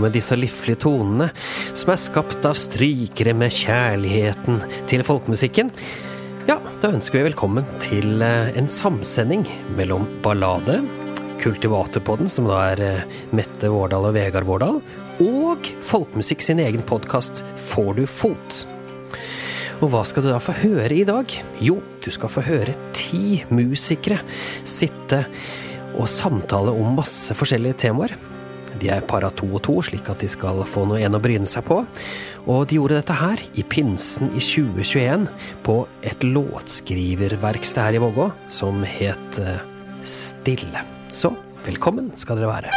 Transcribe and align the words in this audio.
med 0.00 0.14
disse 0.16 0.36
liflige 0.38 0.82
tonene 0.86 1.30
som 1.72 1.92
er 1.92 2.00
skapt 2.00 2.46
av 2.48 2.56
strykere 2.58 3.34
med 3.36 3.52
kjærligheten 3.54 4.62
til 4.90 5.04
folkemusikken, 5.06 5.72
ja, 6.48 6.56
da 6.80 6.88
ønsker 6.90 7.20
vi 7.20 7.28
velkommen 7.28 7.66
til 7.82 8.22
eh, 8.24 8.50
en 8.58 8.68
samsending 8.70 9.44
mellom 9.76 10.08
ballade, 10.24 10.80
Kultivatorpodden, 11.40 12.28
som 12.32 12.48
da 12.48 12.58
er 12.72 12.82
eh, 12.84 13.20
Mette 13.36 13.70
Vårdal 13.72 14.08
og 14.08 14.16
Vegard 14.16 14.48
Vårdal, 14.48 14.80
og 15.20 15.68
Folkemusikk 15.84 16.42
sin 16.44 16.60
egen 16.64 16.82
podkast 16.88 17.44
Får 17.70 17.92
du 18.00 18.02
fot? 18.08 18.62
Og 19.80 19.92
hva 19.92 20.02
skal 20.04 20.24
du 20.24 20.30
da 20.32 20.40
få 20.42 20.56
høre 20.60 20.92
i 20.96 21.06
dag? 21.08 21.32
Jo, 21.64 21.78
du 22.04 22.10
skal 22.12 22.32
få 22.32 22.44
høre 22.44 22.74
ti 22.96 23.40
musikere 23.52 24.20
sitte 24.68 25.22
og 25.94 26.08
samtale 26.08 26.72
om 26.72 26.96
masse 26.98 27.36
forskjellige 27.36 27.78
temaer. 27.86 28.16
De 28.80 28.90
er 28.92 29.04
para 29.06 29.30
to 29.36 29.46
og 29.52 29.62
to, 29.66 29.78
slik 29.84 30.08
at 30.12 30.22
de 30.22 30.28
skal 30.30 30.62
få 30.68 30.86
noe 30.88 31.00
igjen 31.00 31.16
å 31.16 31.22
bryne 31.22 31.48
seg 31.48 31.66
på. 31.68 31.82
Og 32.48 32.66
de 32.68 32.78
gjorde 32.78 33.00
dette 33.00 33.18
her 33.20 33.42
i 33.60 33.64
pinsen 33.68 34.32
i 34.32 34.42
2021 34.42 35.28
på 35.66 35.76
et 36.06 36.24
låtskriververksted 36.24 37.82
her 37.84 37.98
i 37.98 38.02
Vågå 38.02 38.30
som 38.52 38.84
het 38.86 39.42
eh, 39.42 39.60
Stille. 40.00 40.86
Så 41.12 41.34
velkommen 41.66 42.12
skal 42.16 42.40
dere 42.40 42.54
være. 42.56 42.70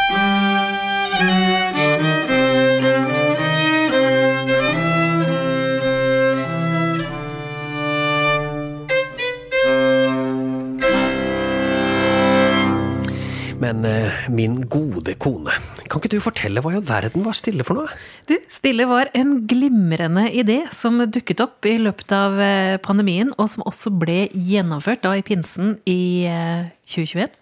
Min 14.32 14.60
gode 14.70 15.16
kone, 15.20 15.54
kan 15.88 16.00
ikke 16.00 16.12
du 16.14 16.20
fortelle 16.22 16.62
hva 16.62 16.74
i 16.74 16.78
all 16.78 16.86
verden 16.88 17.24
var 17.26 17.36
Stille 17.36 17.66
for 17.66 17.78
noe? 17.78 17.90
Du, 18.28 18.36
Stille 18.52 18.86
var 18.90 19.10
en 19.16 19.36
glimrende 19.50 20.26
idé 20.32 20.62
som 20.74 21.02
dukket 21.02 21.42
opp 21.44 21.68
i 21.68 21.76
løpet 21.82 22.14
av 22.16 22.38
eh, 22.40 22.76
pandemien, 22.84 23.34
og 23.38 23.50
som 23.52 23.66
også 23.68 23.92
ble 23.94 24.24
gjennomført 24.32 25.04
da 25.04 25.16
i 25.18 25.26
pinsen 25.26 25.76
i 25.88 26.24
eh, 26.30 26.70
2021. 26.88 27.36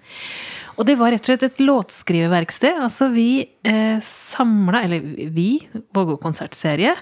Og 0.81 0.89
det 0.89 0.97
var 0.99 1.13
rett 1.13 1.23
og 1.23 1.33
slett 1.33 1.47
et 1.47 1.63
låtskriververksted. 1.63 2.81
Altså 2.81 3.11
vi 3.13 3.45
eh, 3.69 3.99
samla, 4.33 4.85
eller 4.87 5.05
vi, 5.35 5.51
Vågå 5.93 6.17
konsertserie 6.23 6.95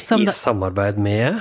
som 0.00 0.22
I 0.22 0.28
da, 0.28 0.34
samarbeid 0.34 1.00
med 1.00 1.40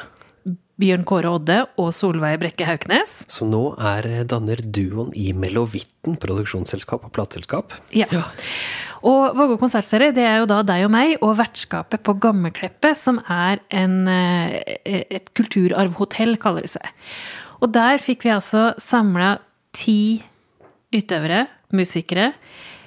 Bjørn 0.80 1.06
Kåre 1.08 1.32
Odde 1.36 1.58
og 1.82 1.90
Solveig 1.96 2.38
Brekke 2.42 2.68
Hauknes. 2.68 3.24
Som 3.32 3.52
nå 3.52 3.64
er 3.76 4.08
eh, 4.08 4.28
danner 4.28 4.62
duoen 4.64 5.12
i 5.18 5.32
Melovitten, 5.36 6.16
produksjonsselskap 6.22 7.08
og 7.08 7.14
plateselskap. 7.16 7.76
Ja. 7.96 8.08
Og 9.08 9.36
Vågå 9.38 9.56
konsertserie 9.60 10.14
det 10.16 10.26
er 10.28 10.42
jo 10.42 10.48
da 10.50 10.60
deg 10.68 10.86
og 10.88 10.92
meg 10.92 11.14
og 11.24 11.38
vertskapet 11.40 12.04
på 12.04 12.16
Gammelkleppet, 12.24 12.98
som 13.00 13.22
er 13.32 13.62
en, 13.72 14.02
eh, 14.08 15.06
et 15.20 15.32
kulturarvhotell, 15.38 16.36
kaller 16.42 16.68
det 16.68 16.74
seg. 16.76 16.96
Og 17.60 17.72
der 17.76 18.00
fikk 18.00 18.26
vi 18.28 18.36
altså 18.36 18.74
samla 18.80 19.38
ti 19.76 20.24
utøvere, 20.96 21.48
musikere, 21.76 22.34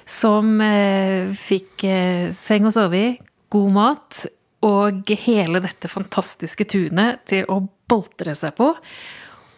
som 0.09 0.57
eh, 0.61 1.31
fikk 1.39 1.85
eh, 1.87 2.31
seng 2.35 2.67
å 2.67 2.73
sove 2.73 2.99
i, 2.99 3.11
god 3.53 3.73
mat 3.73 4.23
og 4.63 5.11
hele 5.25 5.61
dette 5.63 5.91
fantastiske 5.91 6.67
tunet 6.71 7.23
til 7.29 7.47
å 7.51 7.59
boltre 7.89 8.35
seg 8.37 8.55
på. 8.57 8.71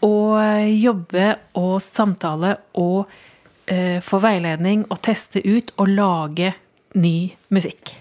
Og 0.06 0.34
jobbe 0.70 1.28
og 1.58 1.78
samtale 1.82 2.56
og 2.82 3.06
eh, 3.72 4.02
få 4.04 4.20
veiledning 4.24 4.86
og 4.90 5.02
teste 5.06 5.42
ut 5.46 5.72
og 5.78 5.94
lage 5.94 6.54
ny 7.00 7.36
musikk. 7.54 7.96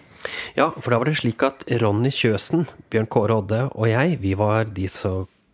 Ja, 0.56 0.70
for 0.78 0.92
da 0.92 1.00
var 1.00 1.10
det 1.10 1.18
slik 1.20 1.42
at 1.44 1.66
Ronny 1.82 2.12
Kjøsen, 2.14 2.64
Bjørn 2.92 3.08
Kåre 3.12 3.40
Odde 3.42 3.62
og 3.72 3.88
jeg, 3.90 4.18
vi 4.22 4.32
var 4.38 4.70
de 4.72 4.88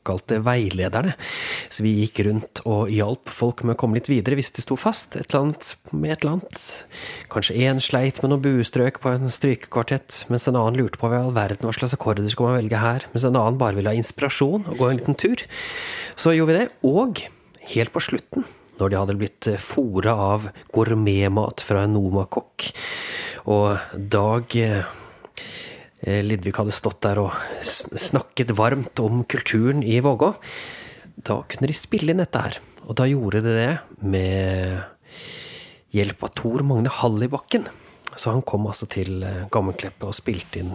såkalte 0.00 0.40
veilederne. 0.40 1.14
Så 1.70 1.82
vi 1.84 1.92
gikk 2.00 2.20
rundt 2.26 2.60
og 2.64 2.90
hjalp 2.90 3.28
folk 3.28 3.62
med 3.64 3.74
å 3.74 3.78
komme 3.78 3.98
litt 3.98 4.08
videre 4.08 4.36
hvis 4.38 4.52
de 4.56 4.62
sto 4.62 4.76
fast 4.76 5.16
et 5.16 5.28
eller 5.30 5.44
annet, 5.44 5.76
med 5.92 6.12
et 6.12 6.22
eller 6.22 6.38
annet. 6.38 6.62
Kanskje 7.30 7.56
én 7.56 7.80
sleit 7.80 8.22
med 8.22 8.32
noen 8.32 8.42
buestrøk 8.44 9.00
på 9.00 9.12
en 9.12 9.30
strykekvartett, 9.30 10.24
mens 10.28 10.48
en 10.48 10.56
annen 10.56 10.78
lurte 10.80 10.98
på 10.98 11.08
hva 11.08 11.20
i 11.20 11.24
all 11.24 11.34
verden 11.36 11.68
hva 11.68 11.74
slags 11.76 11.94
akkorder 11.96 12.28
skal 12.30 12.48
man 12.48 12.58
velge 12.60 12.80
her, 12.80 13.06
mens 13.12 13.26
en 13.26 13.36
annen 13.36 13.60
bare 13.60 13.76
ville 13.76 13.92
ha 13.92 13.98
inspirasjon 13.98 14.66
og 14.70 14.80
gå 14.80 14.88
en 14.88 15.00
liten 15.00 15.18
tur. 15.18 15.44
Så 16.16 16.34
gjorde 16.36 16.54
vi 16.54 16.58
det. 16.58 16.70
Og 16.86 17.22
helt 17.74 17.92
på 17.92 18.02
slutten, 18.02 18.46
når 18.80 18.90
de 18.90 19.00
hadde 19.00 19.18
blitt 19.20 19.50
fora 19.60 20.16
av 20.32 20.48
gourmetmat 20.72 21.60
fra 21.64 21.84
en 21.84 21.94
Noma-kokk, 21.96 22.70
og 23.50 24.00
Dag 24.12 24.56
eh, 24.56 24.96
Lidvig 26.00 26.54
hadde 26.56 26.72
stått 26.72 27.02
der 27.04 27.18
og 27.20 27.34
snakket 27.60 28.54
varmt 28.56 29.00
om 29.04 29.24
kulturen 29.28 29.82
i 29.84 29.98
Vågå. 30.00 30.32
Da 31.20 31.42
kunne 31.50 31.68
de 31.68 31.76
spille 31.76 32.14
inn 32.14 32.22
dette 32.22 32.40
her. 32.40 32.56
Og 32.88 32.96
da 32.96 33.04
gjorde 33.10 33.42
de 33.44 33.52
det 33.58 33.74
med 34.00 34.80
hjelp 35.92 36.24
av 36.24 36.32
Tor 36.38 36.64
Magne 36.64 36.88
Hallibakken. 37.00 37.68
Så 38.16 38.32
han 38.32 38.42
kom 38.42 38.64
altså 38.70 38.88
til 38.90 39.20
Gammelkleppet 39.52 40.08
og 40.08 40.16
spilte 40.16 40.62
inn 40.62 40.72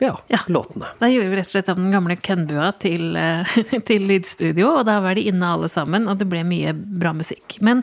ja, 0.00 0.14
Ja. 0.32 0.38
låtene. 0.48 0.88
Da 0.98 1.08
gjorde 1.12 1.28
vi 1.28 1.36
rett 1.36 1.48
og 1.50 1.52
slett 1.54 1.68
om 1.72 1.82
den 1.84 1.92
gamle 1.92 2.16
kønnbua 2.16 2.70
til, 2.80 3.16
eh, 3.16 3.44
til 3.88 4.06
lydstudio, 4.08 4.78
og 4.80 4.86
da 4.88 4.98
var 5.04 5.14
de 5.14 5.26
inne 5.28 5.44
alle 5.44 5.68
sammen, 5.68 6.08
og 6.08 6.18
det 6.18 6.28
ble 6.30 6.40
mye 6.48 6.72
bra 6.74 7.12
musikk. 7.16 7.58
Men 7.60 7.82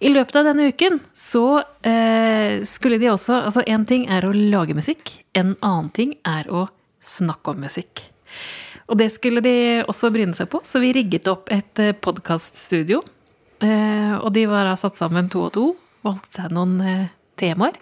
i 0.00 0.12
løpet 0.14 0.38
av 0.40 0.46
denne 0.46 0.68
uken 0.70 1.00
så 1.12 1.62
eh, 1.82 2.62
skulle 2.64 3.00
de 3.02 3.10
også 3.10 3.40
Altså, 3.50 3.64
én 3.66 3.82
ting 3.86 4.06
er 4.08 4.24
å 4.24 4.32
lage 4.32 4.76
musikk, 4.78 5.19
en 5.36 5.54
annen 5.60 5.90
ting 5.94 6.16
er 6.26 6.48
å 6.50 6.66
snakke 7.06 7.54
om 7.54 7.62
musikk. 7.64 8.04
Og 8.90 8.98
det 8.98 9.10
skulle 9.14 9.42
de 9.44 9.82
også 9.86 10.10
bryne 10.14 10.34
seg 10.34 10.50
på, 10.50 10.62
så 10.66 10.82
vi 10.82 10.92
rigget 10.96 11.28
opp 11.30 11.50
et 11.54 11.82
podkaststudio. 12.02 13.04
Eh, 13.60 14.14
og 14.16 14.32
de 14.34 14.46
var 14.50 14.66
da 14.66 14.74
satt 14.80 14.98
sammen 14.98 15.28
to 15.30 15.44
og 15.46 15.52
to, 15.54 15.66
valgte 16.06 16.40
seg 16.40 16.54
noen 16.56 16.78
eh, 16.82 17.10
temaer. 17.40 17.76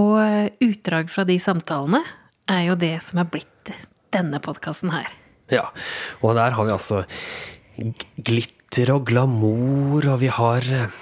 Og 0.00 0.16
eh, 0.22 0.50
utdrag 0.64 1.10
fra 1.12 1.26
de 1.28 1.36
samtalene 1.42 2.02
er 2.50 2.66
jo 2.70 2.78
det 2.80 2.96
som 3.04 3.20
er 3.22 3.30
blitt 3.30 3.72
denne 4.14 4.40
podkasten 4.42 4.90
her. 4.94 5.10
Ja, 5.50 5.68
og 6.22 6.36
der 6.38 6.54
har 6.56 6.66
vi 6.66 6.74
altså 6.74 7.04
glitter 8.16 8.94
og 8.94 9.06
glamour, 9.10 10.06
og 10.14 10.20
vi 10.22 10.30
har 10.32 10.66
eh, 10.74 10.98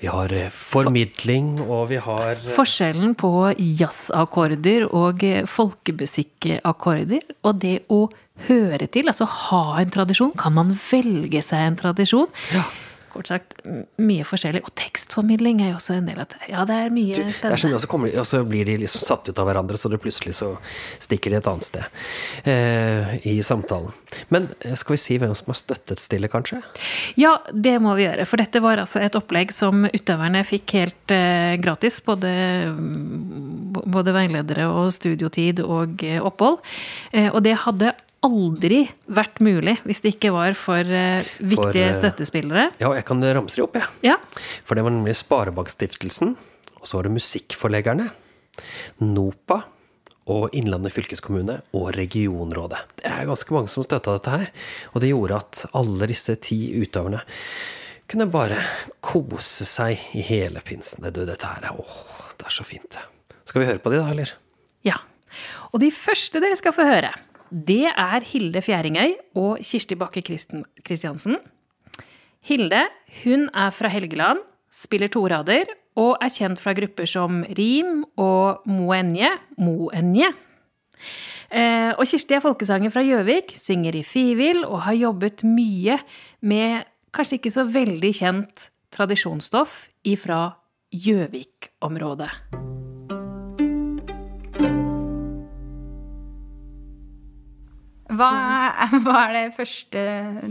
Vi 0.00 0.08
har 0.08 0.32
eh, 0.32 0.48
formidling, 0.48 1.58
og 1.60 1.90
vi 1.90 1.98
har 2.00 2.38
eh, 2.38 2.52
Forskjellen 2.56 3.12
på 3.20 3.30
jazzakkorder 3.58 4.86
og 4.96 5.24
folkemusikkakkorder, 5.52 7.26
og 7.44 7.60
det 7.60 7.76
å 7.92 8.06
høre 8.46 8.88
til, 8.88 9.10
altså 9.12 9.28
ha 9.28 9.64
en 9.82 9.92
tradisjon, 9.92 10.32
kan 10.40 10.56
man 10.56 10.72
velge 10.72 11.42
seg 11.44 11.66
en 11.66 11.76
tradisjon? 11.82 12.30
Ja. 12.56 12.64
Kort 13.10 13.30
sagt, 13.30 13.56
mye 13.98 14.24
forskjellig. 14.26 14.62
Og 14.66 14.72
tekstformidling 14.78 15.62
er 15.64 15.72
jo 15.72 15.78
også 15.80 15.96
en 15.98 16.06
del 16.06 16.20
av 16.22 16.28
det. 16.30 16.40
Ja, 16.50 16.64
det 16.68 16.76
er 16.86 16.92
mye 16.94 17.16
Det 17.16 17.24
er 17.24 17.32
spennende. 17.34 17.60
som, 17.62 17.74
og, 17.74 17.82
så 17.82 17.90
kommer, 17.90 18.12
og 18.22 18.26
så 18.28 18.42
blir 18.46 18.68
de 18.68 18.76
liksom 18.84 19.02
satt 19.02 19.30
ut 19.30 19.40
av 19.42 19.48
hverandre, 19.48 19.78
så 19.80 19.90
det 19.90 19.98
plutselig 20.02 20.36
så 20.38 20.52
stikker 21.02 21.34
de 21.34 21.40
et 21.40 21.48
annet 21.50 21.66
sted 21.66 22.04
eh, 22.52 23.16
i 23.26 23.36
samtalen. 23.46 23.90
Men 24.30 24.48
eh, 24.60 24.76
skal 24.78 24.94
vi 24.94 25.00
si 25.02 25.18
hvem 25.18 25.34
som 25.38 25.50
har 25.50 25.58
støttet 25.58 26.00
Stille, 26.00 26.30
kanskje? 26.32 26.60
Ja, 27.20 27.36
det 27.52 27.76
må 27.82 27.96
vi 27.98 28.06
gjøre. 28.06 28.26
For 28.30 28.40
dette 28.40 28.62
var 28.62 28.80
altså 28.82 29.02
et 29.04 29.18
opplegg 29.18 29.50
som 29.54 29.84
utøverne 29.90 30.44
fikk 30.46 30.76
helt 30.78 31.14
eh, 31.14 31.56
gratis. 31.62 31.98
Både, 32.06 32.30
mm, 32.70 33.80
både 33.90 34.14
veiledere 34.16 34.68
og 34.70 34.92
studiotid 34.94 35.64
og 35.66 36.06
eh, 36.06 36.22
opphold. 36.22 36.60
Eh, 37.12 37.28
og 37.32 37.42
det 37.46 37.58
hadde 37.66 37.92
aldri 38.26 38.84
vært 39.08 39.40
mulig 39.44 39.78
hvis 39.86 40.02
det 40.04 40.14
ikke 40.16 40.32
var 40.34 40.56
for 40.58 40.84
uh, 40.84 41.26
viktige 41.40 41.88
eh, 41.88 41.96
støttespillere. 41.96 42.68
Ja, 42.82 42.92
jeg 42.96 43.06
kan 43.08 43.24
ramse 43.24 43.58
de 43.58 43.64
opp, 43.64 43.78
jeg. 43.80 43.88
Ja. 44.12 44.18
For 44.66 44.76
det 44.76 44.84
var 44.86 44.94
nemlig 44.94 45.16
Sparebankstiftelsen, 45.20 46.34
og 46.80 46.88
så 46.88 46.98
var 46.98 47.08
det 47.08 47.14
Musikkforleggerne, 47.16 48.08
NOPA 49.04 49.60
og 50.30 50.54
Innlandet 50.54 50.94
fylkeskommune 50.94 51.58
og 51.76 51.90
regionrådet. 51.96 52.82
Det 53.00 53.08
er 53.08 53.28
ganske 53.28 53.56
mange 53.56 53.72
som 53.72 53.86
støtta 53.86 54.14
dette 54.18 54.34
her, 54.36 54.50
og 54.92 55.02
det 55.02 55.12
gjorde 55.12 55.40
at 55.40 55.64
alle 55.80 56.10
disse 56.10 56.36
ti 56.44 56.60
utøverne 56.78 57.22
kunne 58.10 58.26
bare 58.30 58.58
kose 59.04 59.66
seg 59.68 60.00
i 60.18 60.22
hele 60.26 60.62
pinsen. 60.66 61.06
Du, 61.14 61.22
dette 61.26 61.46
her 61.46 61.70
er 61.70 61.78
åh, 61.78 62.30
det 62.38 62.48
er 62.48 62.54
så 62.54 62.66
fint. 62.66 62.98
Skal 63.46 63.62
vi 63.62 63.70
høre 63.70 63.82
på 63.82 63.92
de 63.92 64.02
da, 64.02 64.10
eller? 64.12 64.34
ja. 64.86 64.98
Og 65.70 65.78
de 65.78 65.92
første 65.94 66.40
dere 66.42 66.56
skal 66.58 66.74
få 66.74 66.82
høre, 66.82 67.12
det 67.50 67.90
er 67.90 68.24
Hilde 68.26 68.62
Fjæringøy 68.62 69.16
og 69.38 69.58
Kirsti 69.64 69.98
Bakke 69.98 70.22
Kristiansen. 70.22 71.36
Hilde 72.40 72.84
hun 73.22 73.48
er 73.52 73.70
fra 73.74 73.90
Helgeland, 73.92 74.38
spiller 74.70 75.10
torader 75.10 75.68
og 75.98 76.16
er 76.22 76.30
kjent 76.32 76.60
fra 76.62 76.74
grupper 76.76 77.08
som 77.10 77.42
Rim 77.58 78.04
og 78.16 78.62
Moenje. 78.70 79.32
Moenje. 79.58 80.30
Eh, 81.50 81.90
og 81.98 82.06
Kirsti 82.06 82.38
er 82.38 82.44
folkesanger 82.44 82.92
fra 82.94 83.02
Gjøvik, 83.02 83.52
synger 83.58 83.98
i 83.98 84.04
Fivil 84.06 84.62
og 84.64 84.84
har 84.86 84.98
jobbet 85.00 85.44
mye 85.44 85.98
med 86.46 86.86
kanskje 87.10 87.40
ikke 87.40 87.54
så 87.54 87.66
veldig 87.66 88.14
kjent 88.22 88.70
tradisjonsstoff 88.94 89.88
ifra 90.06 90.46
Gjøvik-området. 90.94 92.89
Hva 98.20 99.00
hva 99.04 99.18
er 99.26 99.34
det 99.36 99.44
første 99.56 100.00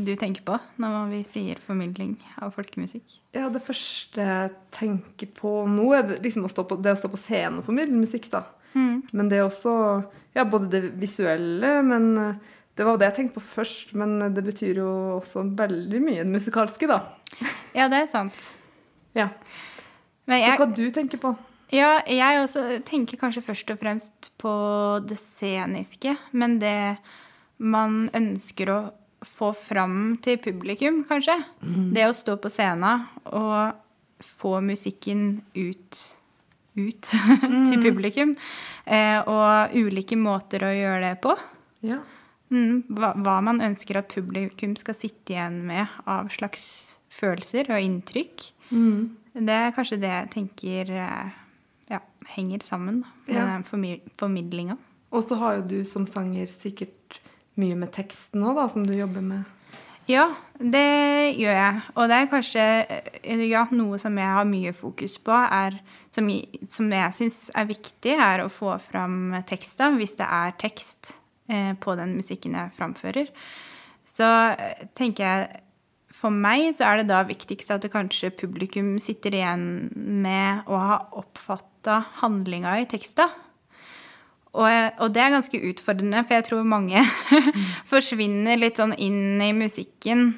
du 0.05 0.11
tenker 0.19 0.43
på 0.47 0.57
når 0.81 1.09
vi 1.13 1.23
sier 1.31 1.59
formidling 1.63 2.15
av 2.41 2.51
folkemusikk? 2.57 3.17
Ja, 3.37 3.47
det 3.53 3.61
første 3.65 4.25
jeg 4.25 4.53
tenker 4.75 5.29
på 5.37 5.51
nå, 5.69 5.89
er 5.97 6.15
liksom 6.23 6.47
å 6.47 6.51
stå 6.51 6.65
på, 6.69 6.79
det 6.81 6.95
å 6.95 6.99
stå 6.99 7.11
på 7.13 7.19
scenen 7.21 7.61
og 7.61 7.67
formidle 7.69 7.99
musikk, 7.99 8.29
da. 8.33 8.43
Mm. 8.73 9.03
Men 9.11 9.29
det 9.31 9.39
er 9.39 9.47
også 9.47 9.75
Ja, 10.37 10.43
både 10.45 10.69
det 10.69 10.81
visuelle, 11.01 11.79
men 11.81 12.11
eh, 12.21 12.35
det 12.77 12.85
var 12.85 12.99
det 13.01 13.07
jeg 13.09 13.15
tenkte 13.17 13.39
på 13.39 13.45
først. 13.47 13.95
Men 13.97 14.19
det 14.35 14.43
betyr 14.45 14.77
jo 14.77 14.89
også 15.17 15.41
veldig 15.57 16.01
mye 16.05 16.21
det 16.21 16.29
musikalske, 16.35 16.87
da. 16.87 16.99
Ja, 17.77 17.87
det 17.89 18.03
er 18.03 18.09
sant. 18.11 18.37
Ja. 19.17 19.31
Men 20.29 20.37
Så 20.37 20.45
jeg, 20.45 20.59
hva 20.61 20.67
du 20.77 20.83
tenker 20.93 21.21
på? 21.21 21.33
ja, 21.73 21.89
jeg 22.05 22.43
også 22.43 22.61
tenker 22.85 23.17
kanskje 23.21 23.43
først 23.45 23.73
og 23.73 23.81
fremst 23.81 24.29
på 24.41 24.53
det 25.09 25.17
sceniske, 25.17 26.15
men 26.31 26.59
det 26.61 26.75
man 27.59 28.09
ønsker 28.15 28.71
å 28.71 28.79
få 29.25 29.51
fram 29.57 30.17
til 30.23 30.37
publikum, 30.39 31.01
kanskje. 31.09 31.35
Det 31.93 32.05
å 32.07 32.13
stå 32.15 32.37
på 32.39 32.49
scenen 32.51 33.05
og 33.35 33.75
få 34.23 34.57
musikken 34.63 35.41
ut, 35.55 35.99
ut 36.79 37.09
til 37.71 37.81
publikum. 37.83 38.35
Eh, 38.85 39.19
og 39.27 39.75
ulike 39.75 40.15
måter 40.19 40.63
å 40.63 40.71
gjøre 40.75 41.01
det 41.09 41.17
på. 41.23 41.35
Ja. 41.87 41.99
Mm, 42.49 42.85
hva, 42.95 43.11
hva 43.19 43.35
man 43.45 43.59
ønsker 43.61 43.99
at 43.99 44.09
publikum 44.11 44.73
skal 44.79 44.95
sitte 44.97 45.35
igjen 45.35 45.59
med 45.67 45.87
av 46.09 46.31
slags 46.33 46.63
følelser 47.13 47.67
og 47.75 47.83
inntrykk. 47.83 48.47
Det 49.39 49.53
er 49.55 49.73
kanskje 49.75 49.99
det 50.01 50.09
jeg 50.13 50.29
tenker 50.33 50.89
eh, 50.95 51.35
ja, 51.91 51.99
henger 52.35 52.63
sammen 52.65 53.03
med 53.27 53.35
Ja. 53.35 53.59
formidlinga. 54.17 54.77
Og 55.11 55.23
så 55.27 55.37
har 55.41 55.59
jo 55.59 55.67
du 55.67 55.77
som 55.89 56.05
sanger 56.09 56.47
sikkert 56.53 56.95
mye 57.59 57.77
med 57.79 57.93
teksten 57.95 58.43
òg, 58.47 58.61
som 58.71 58.85
du 58.87 58.95
jobber 58.95 59.25
med. 59.25 59.47
Ja, 60.09 60.25
det 60.57 61.35
gjør 61.37 61.53
jeg. 61.53 61.81
Og 61.93 62.09
det 62.09 62.17
er 62.17 62.29
kanskje 62.31 62.65
eh, 63.21 63.45
ja, 63.45 63.67
noe 63.75 63.99
som 64.01 64.17
jeg 64.17 64.35
har 64.39 64.47
mye 64.49 64.73
fokus 64.73 65.19
på, 65.21 65.35
er, 65.35 65.77
som, 66.15 66.29
som 66.71 66.89
jeg 66.95 67.17
syns 67.19 67.39
er 67.53 67.69
viktig, 67.69 68.15
er 68.17 68.41
å 68.41 68.49
få 68.49 68.73
fram 68.81 69.37
teksta, 69.49 69.91
hvis 69.99 70.17
det 70.17 70.25
er 70.25 70.55
tekst 70.61 71.11
eh, 71.51 71.75
på 71.77 71.93
den 71.99 72.15
musikken 72.17 72.57
jeg 72.57 72.73
framfører. 72.79 73.29
Så 74.09 74.29
eh, 74.55 74.87
tenker 74.97 75.27
jeg 75.27 75.65
for 76.19 76.33
meg 76.35 76.73
så 76.75 76.89
er 76.89 76.99
det 76.99 77.11
da 77.13 77.21
viktigst 77.27 77.69
at 77.71 77.85
det 77.85 77.93
kanskje 77.93 78.33
publikum 78.35 78.97
sitter 78.99 79.37
igjen 79.37 79.67
med 79.93 80.67
å 80.67 80.79
ha 80.81 80.97
oppfatta 81.21 82.01
handlinga 82.19 82.73
i 82.81 82.89
teksta. 82.91 83.29
Og, 84.57 84.65
og 84.97 85.11
det 85.13 85.21
er 85.21 85.35
ganske 85.35 85.61
utfordrende, 85.69 86.23
for 86.25 86.39
jeg 86.39 86.47
tror 86.47 86.65
mange 86.65 87.03
forsvinner 87.91 88.57
litt 88.57 88.81
sånn 88.81 88.95
inn 88.97 89.37
i 89.45 89.51
musikken. 89.53 90.33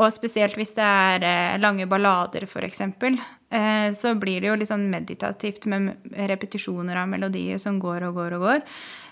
Og 0.00 0.08
spesielt 0.14 0.56
hvis 0.56 0.72
det 0.78 0.86
er 0.86 1.26
eh, 1.26 1.60
lange 1.60 1.84
ballader, 1.90 2.46
f.eks., 2.48 2.80
eh, 2.86 3.90
så 3.96 4.14
blir 4.16 4.40
det 4.40 4.48
jo 4.48 4.56
litt 4.56 4.70
sånn 4.70 4.88
meditativt 4.92 5.66
med 5.68 5.92
repetisjoner 6.30 7.02
av 7.02 7.10
melodier 7.10 7.60
som 7.60 7.80
går 7.82 8.08
og 8.08 8.20
går 8.20 8.36
og 8.38 8.44
går. 8.46 8.66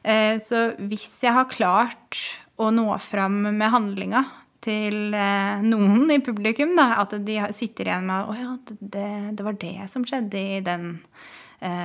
Eh, 0.08 0.36
så 0.40 0.70
hvis 0.78 1.10
jeg 1.26 1.36
har 1.36 1.50
klart 1.52 2.22
å 2.58 2.70
nå 2.74 2.88
fram 3.04 3.42
med 3.50 3.74
handlinga 3.74 4.24
til 4.64 5.12
eh, 5.14 5.66
noen 5.66 6.08
i 6.14 6.22
publikum, 6.24 6.72
da, 6.78 6.94
at 7.02 7.18
de 7.26 7.40
sitter 7.56 7.90
igjen 7.90 8.08
med 8.08 8.30
Å 8.30 8.38
ja, 8.38 8.54
det, 8.80 9.10
det 9.38 9.46
var 9.46 9.58
det 9.60 9.90
som 9.92 10.06
skjedde 10.08 10.40
i 10.40 10.62
den 10.64 10.94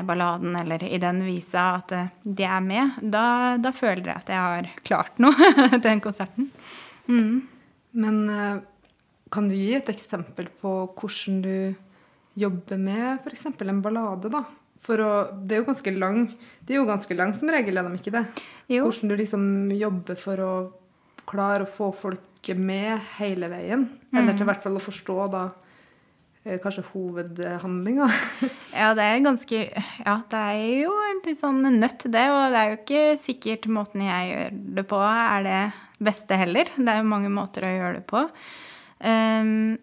balladen 0.05 0.55
eller 0.55 0.83
i 0.83 0.99
den 1.01 1.23
visa, 1.25 1.63
at 1.79 1.91
eh, 1.95 2.11
de 2.23 2.45
er 2.45 2.61
med, 2.61 2.99
da, 3.01 3.57
da 3.61 3.71
føler 3.73 4.05
jeg 4.11 4.21
at 4.21 4.29
jeg 4.29 4.43
har 4.43 4.69
klart 4.85 5.21
noe 5.23 5.49
den 5.87 6.03
konserten. 6.03 6.51
Men 7.97 8.19
eh, 8.29 8.59
kan 9.33 9.49
du 9.49 9.55
gi 9.57 9.73
et 9.77 9.89
eksempel 9.89 10.51
på 10.61 10.75
hvordan 10.93 11.41
du 11.45 11.55
jobber 12.37 12.77
med 12.81 13.25
f.eks. 13.25 13.47
en 13.49 13.81
ballade, 13.85 14.29
da? 14.33 14.43
For 14.83 14.99
å, 14.99 15.11
det 15.33 15.55
er 15.55 15.61
jo 15.61 15.69
ganske 15.69 15.91
lang 15.95 16.25
Det 16.59 16.73
er 16.73 16.81
jo 16.81 16.87
ganske 16.89 17.15
lang 17.15 17.31
som 17.37 17.47
regel, 17.53 17.77
er 17.79 17.87
de 17.87 17.99
ikke 18.01 18.11
det? 18.17 18.23
Jo. 18.67 18.89
Hvordan 18.89 19.11
du 19.13 19.15
liksom 19.15 19.45
jobber 19.79 20.19
for 20.19 20.43
å 20.43 20.53
klare 21.29 21.63
å 21.63 21.71
få 21.71 21.93
folk 21.95 22.49
med 22.59 22.99
hele 23.17 23.47
veien. 23.47 23.85
Eller 24.11 24.35
til 24.35 24.47
hvert 24.49 24.63
fall 24.65 24.75
å 24.75 24.83
forstå 24.83 25.15
da 25.31 25.43
eh, 25.47 25.62
kanskje 26.44 26.84
hovedhandlinga. 26.92 28.10
Ja, 28.74 28.90
det 28.98 29.06
er 29.06 29.19
ganske 29.22 29.57
Ja, 30.01 30.16
det 30.31 30.40
er 30.40 30.62
jo 30.81 30.94
en 31.06 31.19
litt 31.28 31.40
sånn 31.40 31.62
nøtt, 31.78 32.07
det. 32.12 32.25
Og 32.34 32.54
det 32.54 32.60
er 32.60 32.72
jo 32.72 32.78
ikke 32.80 33.04
sikkert 33.22 33.68
måten 33.72 34.04
jeg 34.04 34.31
gjør 34.31 34.62
det 34.80 34.86
på, 34.90 35.00
er 35.00 35.48
det 35.48 35.63
beste 36.04 36.40
heller. 36.42 36.72
Det 36.75 36.88
er 36.90 37.01
jo 37.01 37.12
mange 37.12 37.31
måter 37.31 37.68
å 37.68 37.74
gjøre 37.74 38.00
det 38.00 38.06
på. 38.10 38.24
Um, 39.04 39.75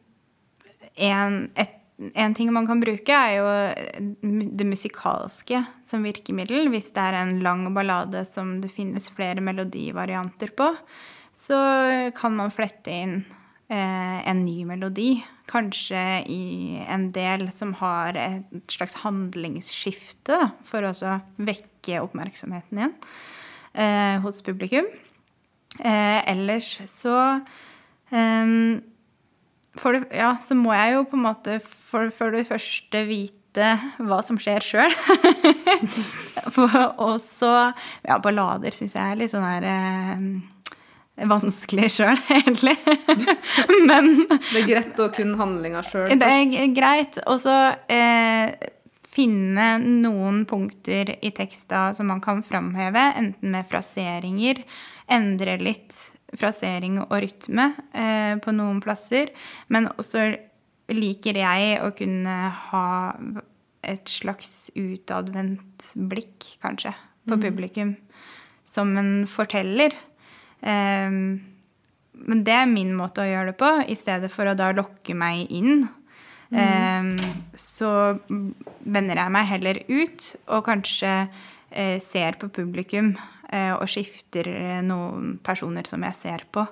en, 1.00 1.38
et, 1.54 1.76
en 2.12 2.36
ting 2.36 2.50
man 2.52 2.68
kan 2.68 2.82
bruke, 2.82 3.14
er 3.14 3.38
jo 3.38 3.48
det 4.20 4.66
musikalske 4.68 5.62
som 5.86 6.04
virkemiddel. 6.04 6.68
Hvis 6.72 6.90
det 6.96 7.06
er 7.06 7.22
en 7.22 7.36
lang 7.44 7.68
ballade 7.76 8.26
som 8.28 8.58
det 8.60 8.72
finnes 8.74 9.08
flere 9.14 9.44
melodivarianter 9.44 10.52
på, 10.58 10.72
så 11.36 11.60
kan 12.16 12.36
man 12.36 12.52
flette 12.52 12.92
inn 12.92 13.20
eh, 13.22 13.39
en 13.70 14.40
ny 14.44 14.64
melodi. 14.66 15.20
Kanskje 15.50 16.00
i 16.30 16.78
en 16.90 17.08
del 17.14 17.46
som 17.54 17.72
har 17.78 18.18
et 18.18 18.72
slags 18.72 18.96
handlingsskifte, 19.04 20.34
da, 20.34 20.50
for 20.66 20.86
å 20.86 21.18
vekke 21.38 22.02
oppmerksomheten 22.02 22.80
igjen 22.80 22.96
eh, 23.74 24.18
hos 24.24 24.42
publikum. 24.46 24.88
Eh, 25.78 26.18
ellers 26.30 26.72
så 26.90 27.16
eh, 28.10 28.54
det, 29.80 30.02
ja, 30.18 30.34
så 30.44 30.56
må 30.58 30.74
jeg 30.74 30.96
jo 30.96 31.04
på 31.10 31.18
en 31.18 31.26
måte 31.28 31.58
for, 31.62 32.10
for 32.14 32.34
det 32.34 32.48
første 32.50 33.04
vite 33.08 33.76
hva 33.98 34.20
som 34.22 34.38
skjer 34.38 34.66
sjøl. 34.66 34.96
og 37.06 37.16
så 37.38 37.52
Ja, 38.06 38.18
ballader 38.22 38.74
syns 38.74 38.94
jeg 38.94 39.02
er 39.02 39.18
litt 39.18 39.32
sånn 39.32 39.46
her 39.46 39.66
eh, 39.66 40.26
vanskelig 41.28 41.90
sjøl, 41.96 42.18
egentlig. 42.38 42.76
Men 43.88 44.12
Det 44.28 44.62
er 44.62 44.68
greit 44.68 45.00
å 45.02 45.08
kunne 45.14 45.40
handlinga 45.40 45.82
sjøl. 45.86 46.12
det 46.20 46.30
er 46.36 46.70
greit. 46.76 47.18
Og 47.26 47.40
så 47.42 47.56
eh, 47.90 48.54
finne 49.10 49.72
noen 49.82 50.44
punkter 50.48 51.16
i 51.20 51.32
teksta 51.34 51.90
som 51.96 52.10
man 52.12 52.22
kan 52.24 52.44
framheve, 52.46 53.02
enten 53.18 53.52
med 53.52 53.68
fraseringer, 53.68 54.62
endre 55.10 55.58
litt 55.60 55.96
frasering 56.38 57.00
og 57.02 57.16
rytme 57.24 57.72
eh, 57.90 58.36
på 58.42 58.54
noen 58.54 58.78
plasser. 58.82 59.32
Men 59.68 59.90
også 59.96 60.28
liker 60.94 61.38
jeg 61.38 61.78
å 61.82 61.90
kunne 61.94 62.36
ha 62.70 62.86
et 63.86 64.10
slags 64.10 64.70
utadvendt 64.76 65.90
blikk, 65.94 66.52
kanskje, 66.62 66.92
på 67.28 67.38
publikum. 67.40 67.94
Som 68.68 68.92
en 69.00 69.26
forteller. 69.26 69.94
Eh, 70.60 71.08
men 72.20 72.44
det 72.44 72.56
er 72.56 72.68
min 72.68 72.92
måte 72.96 73.24
å 73.24 73.28
gjøre 73.28 73.52
det 73.52 73.58
på, 73.60 73.70
i 73.88 73.96
stedet 73.98 74.30
for 74.32 74.50
å 74.50 74.56
da 74.58 74.70
lokke 74.76 75.16
meg 75.16 75.50
inn. 75.54 75.86
Eh, 76.50 77.10
så 77.54 77.92
vender 78.26 79.22
jeg 79.22 79.34
meg 79.36 79.50
heller 79.52 79.82
ut, 79.88 80.28
og 80.50 80.66
kanskje 80.66 81.14
eh, 81.70 81.96
ser 82.02 82.38
på 82.40 82.50
publikum 82.52 83.14
eh, 83.52 83.72
og 83.76 83.86
skifter 83.90 84.50
eh, 84.50 84.80
noen 84.84 85.36
personer 85.46 85.86
som 85.88 86.04
jeg 86.08 86.18
ser 86.18 86.46
på, 86.52 86.66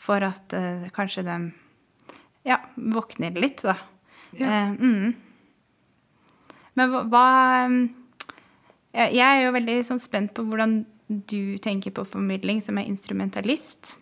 for 0.00 0.24
at 0.24 0.54
kanskje 0.94 1.26
de 1.26 1.38
ja, 2.48 2.60
våkner 2.74 3.36
litt, 3.36 3.62
da. 3.66 3.76
Eh, 4.36 4.70
mm. 4.72 5.14
Men 6.78 6.94
hva, 7.10 7.24
jeg 8.94 9.24
er 9.24 9.42
jo 9.42 9.54
veldig 9.56 9.78
sånn 9.86 10.02
spent 10.02 10.34
på 10.36 10.44
hvordan 10.46 10.80
du 11.08 11.56
tenker 11.64 11.90
på 11.96 12.04
formidling 12.04 12.60
som 12.64 12.78
er 12.78 12.88
instrumentalist. 12.90 13.94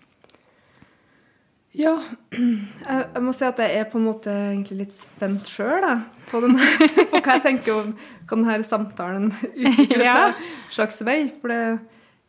Ja. 1.76 1.92
Jeg, 2.36 3.22
må 3.22 3.32
si 3.36 3.44
at 3.46 3.58
jeg 3.60 3.74
er 3.82 3.88
på 3.92 3.98
en 4.00 4.06
måte 4.08 4.32
egentlig 4.32 4.78
litt 4.84 4.94
spent 4.96 5.48
sjøl 5.50 5.84
på, 6.30 6.40
den 6.44 6.56
på 7.12 7.20
hva 7.20 7.34
jeg 7.36 7.42
tenker 7.44 7.74
om 7.82 7.90
hva 7.92 8.36
denne 8.38 8.64
samtalen 8.66 9.26
utvikler 9.52 10.04
Ja. 10.06 10.14
seg 10.32 10.78
slags 10.78 11.02
vei. 11.06 11.18
For 11.42 11.52
det, 11.52 11.58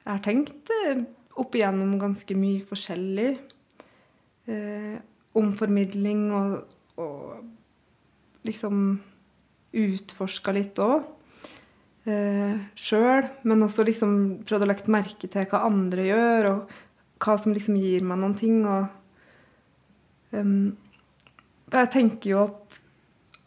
jeg 0.04 0.12
har 0.12 0.24
tenkt 0.26 0.74
eh, 0.84 1.00
opp 1.40 1.56
igjennom 1.56 1.96
ganske 2.02 2.36
mye 2.38 2.66
forskjellig 2.68 3.30
eh, 4.52 4.98
om 5.38 5.52
formidling 5.56 6.26
og, 6.36 6.58
og 7.00 8.44
liksom 8.48 8.98
utforska 9.78 10.54
litt 10.56 10.80
òg. 10.82 11.08
Eh, 12.08 12.60
Sjøl, 12.80 13.26
men 13.44 13.66
også 13.66 13.84
liksom 13.88 14.12
prøvd 14.48 14.64
å 14.64 14.70
legge 14.70 14.92
merke 14.94 15.28
til 15.28 15.48
hva 15.52 15.66
andre 15.68 16.06
gjør, 16.08 16.52
og 16.54 16.78
hva 17.24 17.36
som 17.42 17.56
liksom 17.56 17.80
gir 17.82 18.06
meg 18.08 18.22
noen 18.22 18.38
ting. 18.38 18.62
og 18.66 18.88
Um, 20.36 20.76
jeg 21.72 21.90
tenker 21.94 22.34
jo 22.34 22.42
at, 22.44 22.80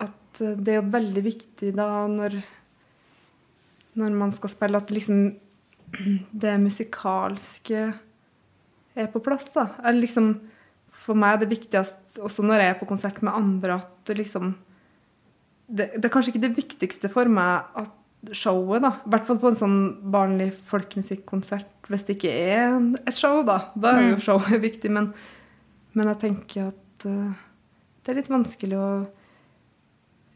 at 0.07 0.41
det 0.65 0.79
er 0.79 0.93
veldig 0.93 1.23
viktig 1.27 1.75
da 1.77 2.07
når, 2.09 2.39
når 4.01 4.17
man 4.17 4.33
skal 4.37 4.53
spille, 4.53 4.81
at 4.81 4.93
liksom 4.93 5.27
det 6.45 6.55
musikalske 6.63 7.83
er 8.97 9.13
på 9.13 9.23
plass. 9.25 9.51
da. 9.55 9.71
Eller 9.83 10.07
liksom, 10.07 10.33
for 11.05 11.19
meg 11.19 11.37
er 11.37 11.45
det 11.45 11.53
viktigst, 11.53 12.21
også 12.21 12.45
når 12.47 12.65
jeg 12.65 12.75
er 12.75 12.81
på 12.81 12.91
konsert 12.91 13.23
med 13.25 13.37
andre, 13.37 13.81
at 13.81 14.17
liksom 14.17 14.55
det, 15.71 15.93
det 16.01 16.09
er 16.09 16.13
kanskje 16.13 16.33
ikke 16.33 16.47
det 16.49 16.57
viktigste 16.57 17.09
for 17.13 17.31
meg 17.31 17.69
at 17.79 18.00
showet, 18.37 18.83
da. 18.85 18.91
I 19.07 19.13
hvert 19.15 19.27
fall 19.29 19.39
på 19.41 19.51
en 19.51 19.57
sånn 19.61 19.79
barnlig 20.13 20.51
folkemusikkonsert, 20.71 21.71
hvis 21.91 22.05
det 22.07 22.19
ikke 22.19 22.33
er 22.33 22.75
et 23.09 23.17
show, 23.19 23.41
da. 23.47 23.61
Da 23.75 23.95
er 23.99 24.11
jo 24.13 24.19
showet 24.25 24.61
viktig. 24.69 24.91
Men, 24.93 25.13
men 25.97 26.11
jeg 26.13 26.21
tenker 26.27 26.69
at 26.71 27.07
uh, 27.09 27.33
det 28.05 28.13
er 28.13 28.21
litt 28.21 28.31
vanskelig 28.33 28.77
å 28.79 28.91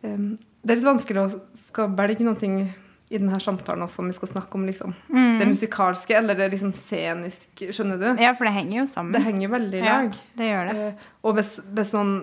um, 0.04 0.30
Det 0.64 0.72
er 0.72 0.80
litt 0.80 0.88
vanskelig 0.88 1.22
å 1.22 1.28
skal 1.58 1.92
velge 1.98 2.24
noe 2.26 2.50
i 3.12 3.18
denne 3.20 3.36
samtalen 3.42 3.84
også, 3.84 4.00
om 4.00 4.08
vi 4.08 4.16
skal 4.16 4.30
snakke 4.32 4.56
om 4.58 4.64
liksom, 4.66 4.94
Mm. 5.12 5.36
det 5.38 5.46
musikalske 5.50 6.16
eller 6.16 6.34
det 6.38 6.48
liksom 6.54 6.72
sceniske. 6.74 7.68
Skjønner 7.76 8.00
du? 8.00 8.06
Ja, 8.22 8.32
for 8.34 8.48
det 8.48 8.54
henger 8.56 8.80
jo 8.80 8.86
sammen. 8.90 9.12
Det 9.14 9.22
henger 9.26 9.52
veldig 9.52 9.82
i 9.82 9.84
Ja, 9.84 9.98
det 10.40 10.48
gjør 10.48 10.70
det. 10.72 10.86
Uh, 10.88 11.10
og 11.28 11.36
hvis, 11.36 11.52
hvis 11.76 11.92
noen 11.94 12.14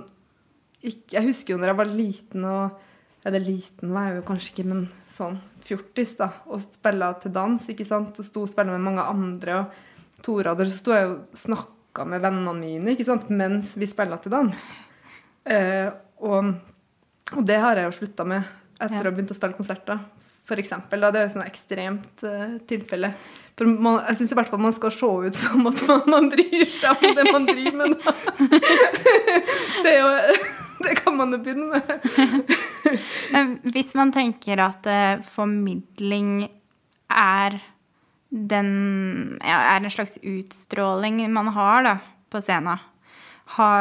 ikke, 0.82 1.14
Jeg 1.20 1.28
husker 1.30 1.54
jo 1.54 1.60
når 1.62 1.70
jeg 1.72 1.78
var 1.78 1.92
liten 1.94 2.46
og 2.50 2.80
Eller 3.30 3.44
liten 3.46 3.92
var 3.94 4.08
jeg 4.10 4.16
jo 4.18 4.24
kanskje 4.26 4.50
ikke, 4.56 4.66
men 4.66 4.80
sånn 5.14 5.36
fjortis, 5.66 6.16
da. 6.20 6.30
Og 6.52 6.62
spilla 6.64 7.12
til 7.22 7.34
dans, 7.36 7.68
ikke 7.74 7.86
sant. 7.88 8.18
Og 8.20 8.26
sto 8.28 8.46
og 8.46 8.50
spilla 8.52 8.74
med 8.76 8.86
mange 8.88 9.06
andre. 9.06 9.60
Og 9.62 10.24
Tora 10.26 10.54
der 10.58 10.70
sto 10.70 10.94
jeg 10.94 11.10
og 11.10 11.38
snakka 11.38 12.06
med 12.08 12.22
vennene 12.24 12.54
mine 12.56 12.94
ikke 12.94 13.08
sant? 13.08 13.30
mens 13.34 13.74
vi 13.80 13.88
spilla 13.90 14.18
til 14.22 14.32
dans. 14.36 14.66
Eh, 15.50 15.90
og, 16.22 16.52
og 17.36 17.46
det 17.48 17.58
har 17.64 17.80
jeg 17.80 17.90
jo 17.90 17.96
slutta 18.00 18.26
med 18.30 18.44
etter 18.82 18.96
Ja. 19.00 19.02
å 19.02 19.10
ha 19.10 19.14
begynt 19.16 19.34
å 19.34 19.38
spille 19.38 19.58
konserter. 19.58 20.00
For 20.46 20.58
eksempel, 20.62 21.00
da, 21.02 21.12
det 21.14 21.20
er 21.22 21.28
jo 21.28 21.34
sånn 21.36 21.46
ekstremt 21.48 22.24
eh, 22.28 22.56
tilfelle. 22.70 23.12
For 23.58 23.70
man, 23.70 24.00
jeg 24.10 24.18
syns 24.22 24.32
i 24.34 24.38
hvert 24.40 24.50
fall 24.50 24.62
man 24.64 24.74
skal 24.74 24.94
se 24.96 25.10
ut 25.28 25.38
som 25.38 25.68
at 25.70 25.82
man, 25.90 26.02
man 26.10 26.30
bryr 26.34 26.66
seg 26.80 27.04
om 27.06 27.14
det 27.18 27.26
man 27.30 27.46
driver 27.50 27.78
med. 27.78 27.98
Det, 29.84 29.92
er 29.92 30.00
jo, 30.02 30.10
det 30.86 30.98
kan 31.02 31.18
man 31.18 31.36
jo 31.36 31.42
begynne 31.44 31.68
med. 31.72 32.54
Hvis 33.74 33.94
man 33.98 34.14
tenker 34.16 34.62
at 34.64 34.88
eh, 34.90 35.22
formidling 35.26 36.50
er 37.12 37.60
den 38.32 38.72
ja, 39.44 39.58
er 39.76 39.82
en 39.82 39.92
slags 39.92 40.18
utstråling 40.24 41.20
man 41.34 41.52
har 41.56 41.84
da, 41.84 41.96
på 42.32 42.40
scenen, 42.44 42.80
ha, 43.58 43.72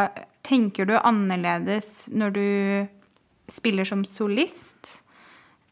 tenker 0.42 0.88
du 0.88 0.96
annerledes 0.98 2.08
når 2.10 2.34
du 2.34 2.48
spiller 3.50 3.86
som 3.86 4.02
solist 4.06 4.96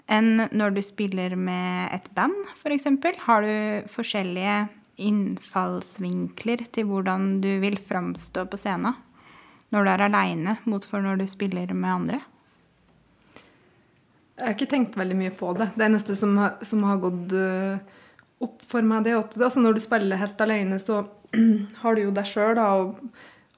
enn 0.08 0.46
når 0.56 0.76
du 0.76 0.82
spiller 0.82 1.34
med 1.36 1.90
et 1.92 2.06
band, 2.16 2.36
f.eks.? 2.62 2.86
Har 3.26 3.44
du 3.44 3.88
forskjellige 3.92 4.68
innfallsvinkler 4.98 6.64
til 6.72 6.88
hvordan 6.88 7.36
du 7.42 7.50
vil 7.62 7.76
framstå 7.78 8.46
på 8.48 8.58
scenen 8.60 8.96
når 9.74 9.84
du 9.84 9.92
er 9.92 10.04
aleine, 10.06 10.56
mot 10.68 10.84
for 10.88 11.04
når 11.04 11.20
du 11.20 11.26
spiller 11.28 11.72
med 11.74 11.92
andre? 11.92 12.20
Jeg 14.38 14.46
har 14.46 14.54
ikke 14.54 14.70
tenkt 14.70 14.98
veldig 14.98 15.16
mye 15.18 15.32
på 15.34 15.50
det. 15.58 15.72
Det 15.74 15.86
eneste 15.88 16.14
som 16.16 16.36
har, 16.38 16.60
som 16.62 16.84
har 16.86 17.00
gått 17.02 17.32
øh, 17.34 17.96
opp 18.46 18.62
for 18.70 18.86
meg, 18.86 19.02
det 19.04 19.12
er 19.12 19.18
at 19.18 19.34
altså 19.34 19.62
når 19.64 19.74
du 19.74 19.82
spiller 19.82 20.20
helt 20.20 20.44
alene, 20.44 20.78
så 20.78 21.02
har 21.82 21.96
du 21.96 22.04
jo 22.04 22.14
deg 22.14 22.30
sjøl, 22.30 22.54
da. 22.58 22.68
Og, 22.78 23.02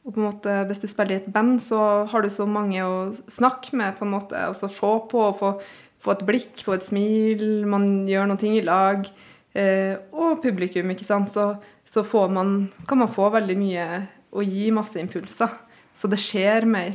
og 0.00 0.14
på 0.14 0.22
en 0.22 0.26
måte, 0.30 0.56
hvis 0.70 0.80
du 0.80 0.88
spiller 0.88 1.18
i 1.18 1.20
et 1.20 1.30
band, 1.32 1.58
så 1.62 1.82
har 2.08 2.24
du 2.24 2.30
så 2.32 2.48
mange 2.48 2.80
å 2.80 3.10
snakke 3.30 3.76
med, 3.76 3.98
på 3.98 4.08
en 4.08 4.14
måte, 4.16 4.40
og 4.48 4.56
så 4.56 4.70
se 4.72 4.92
på 5.12 5.24
og 5.26 5.36
få, 5.38 5.52
få 6.00 6.16
et 6.16 6.24
blikk, 6.26 6.54
få 6.64 6.78
et 6.78 6.86
smil. 6.86 7.44
Man 7.68 8.06
gjør 8.08 8.32
noe 8.32 8.48
i 8.48 8.64
lag. 8.64 9.04
Eh, 9.52 9.98
og 10.16 10.40
publikum, 10.40 10.94
ikke 10.94 11.04
sant. 11.04 11.34
Så, 11.34 11.52
så 11.84 12.24
man, 12.32 12.70
kan 12.88 13.04
man 13.04 13.12
få 13.12 13.28
veldig 13.36 13.58
mye 13.60 13.88
og 14.32 14.48
gi 14.48 14.70
masse 14.72 14.96
impulser. 15.02 15.60
Så 16.00 16.08
det 16.08 16.20
skjer 16.22 16.64
mer. 16.68 16.94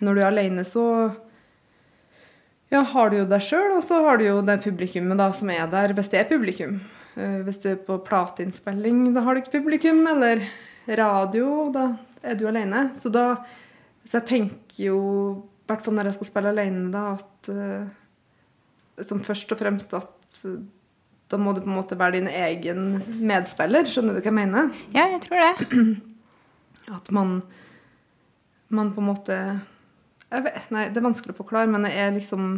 Når 0.00 0.16
du 0.16 0.20
er 0.22 0.28
alene, 0.30 0.64
så 0.64 0.84
ja, 2.72 2.80
har 2.80 3.10
du 3.12 3.20
jo 3.20 3.26
deg 3.28 3.44
sjøl, 3.44 3.76
og 3.76 3.82
så 3.84 4.00
har 4.06 4.18
du 4.18 4.24
jo 4.26 4.38
det 4.44 4.62
publikummet 4.64 5.20
da, 5.20 5.28
som 5.36 5.50
er 5.52 5.68
der, 5.70 5.92
hvis 5.94 6.08
det 6.12 6.22
er 6.22 6.30
publikum. 6.30 6.78
Eh, 7.16 7.42
hvis 7.46 7.60
du 7.62 7.68
er 7.74 7.82
på 7.84 7.98
plateinnspilling, 8.06 9.10
da 9.14 9.22
har 9.26 9.36
du 9.36 9.42
ikke 9.42 9.58
publikum. 9.60 10.02
Eller 10.10 10.48
radio, 10.98 11.68
da 11.74 11.90
er 12.24 12.38
du 12.38 12.46
alene. 12.48 12.90
Så 13.00 13.12
da 13.12 13.36
Så 14.06 14.20
jeg 14.20 14.26
tenker 14.28 14.84
jo, 14.84 14.98
i 15.42 15.66
hvert 15.66 15.82
fall 15.82 15.96
når 15.96 16.06
jeg 16.06 16.14
skal 16.14 16.26
spille 16.28 16.50
alene, 16.52 16.82
da, 16.92 17.16
at 17.16 17.48
eh, 17.50 19.06
som 19.08 19.18
først 19.26 19.50
og 19.50 19.58
fremst 19.58 19.94
at 19.98 20.44
eh, 20.46 20.60
da 21.26 21.40
må 21.42 21.56
du 21.56 21.64
på 21.64 21.66
en 21.66 21.74
måte 21.74 21.98
være 21.98 22.20
din 22.20 22.28
egen 22.30 23.00
medspiller. 23.26 23.88
Skjønner 23.90 24.14
du 24.14 24.20
hva 24.20 24.30
jeg 24.30 24.36
mener? 24.36 24.70
Ja, 24.94 25.08
jeg 25.10 25.24
tror 25.24 25.42
det. 25.42 25.80
At 26.94 27.10
man, 27.10 27.40
man 28.68 28.92
på 28.94 29.02
en 29.02 29.10
måte 29.10 29.36
vet, 30.30 30.70
Nei, 30.74 30.88
det 30.90 31.00
er 31.00 31.06
vanskelig 31.06 31.36
å 31.36 31.38
forklare, 31.38 31.70
men 31.70 31.86
jeg 31.88 32.02
er 32.02 32.16
liksom 32.16 32.56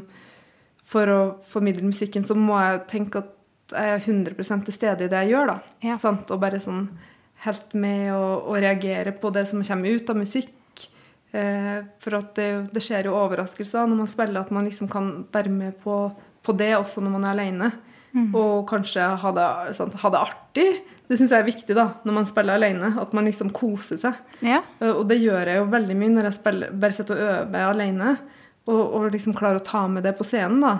For 0.88 1.12
å 1.12 1.20
formidle 1.50 1.84
musikken 1.84 2.24
så 2.24 2.36
må 2.38 2.56
jeg 2.62 2.86
tenke 2.88 3.20
at 3.20 3.34
jeg 3.68 3.98
er 3.98 4.00
100 4.00 4.64
til 4.64 4.72
stede 4.72 5.04
i 5.04 5.10
det 5.12 5.18
jeg 5.26 5.34
gjør. 5.34 5.50
da. 5.50 5.56
Ja. 5.84 5.98
Sant? 6.00 6.30
Og 6.32 6.40
bare 6.40 6.60
sånn 6.64 6.86
helt 7.44 7.74
med 7.76 8.14
og, 8.14 8.48
og 8.48 8.62
reagere 8.64 9.12
på 9.12 9.28
det 9.34 9.44
som 9.50 9.60
kommer 9.60 9.92
ut 9.92 10.08
av 10.08 10.16
musikk. 10.16 10.86
Eh, 11.36 11.84
for 12.00 12.16
at 12.16 12.30
det, 12.38 12.48
det 12.72 12.80
skjer 12.80 13.10
jo 13.10 13.18
overraskelser 13.18 13.84
når 13.84 14.00
man 14.00 14.08
spiller, 14.08 14.40
at 14.40 14.54
man 14.56 14.64
liksom 14.64 14.88
kan 14.88 15.10
være 15.34 15.52
med 15.52 15.76
på, 15.84 15.98
på 16.40 16.56
det 16.56 16.72
også 16.78 17.04
når 17.04 17.14
man 17.18 17.28
er 17.28 17.36
alene. 17.36 17.70
Og 18.34 18.64
kanskje 18.68 19.04
ha 19.20 19.32
det, 19.36 19.48
sånn, 19.76 19.92
ha 20.00 20.10
det 20.14 20.22
artig. 20.24 20.68
Det 21.08 21.16
syns 21.16 21.30
jeg 21.32 21.40
er 21.40 21.46
viktig 21.48 21.74
da, 21.76 21.86
når 22.04 22.12
man 22.18 22.26
spiller 22.28 22.58
alene. 22.58 22.90
At 23.00 23.14
man 23.16 23.24
liksom 23.24 23.48
koser 23.56 23.96
seg. 24.02 24.18
Ja. 24.44 24.60
Eh, 24.80 24.90
Og 24.92 25.06
det 25.08 25.20
gjør 25.22 25.46
jeg 25.48 25.56
jo 25.62 25.70
veldig 25.72 25.96
mye 25.96 26.14
når 26.18 26.28
jeg 26.28 26.36
spiller, 26.36 26.70
bare 26.72 26.92
sitter 26.96 27.16
og 27.16 27.32
øver 27.48 27.70
alene. 27.72 28.16
Og, 28.68 28.82
og 28.98 29.10
liksom 29.14 29.32
klarer 29.36 29.62
å 29.62 29.64
ta 29.64 29.86
med 29.88 30.04
det 30.04 30.12
på 30.18 30.26
scenen. 30.28 30.60
da. 30.60 30.74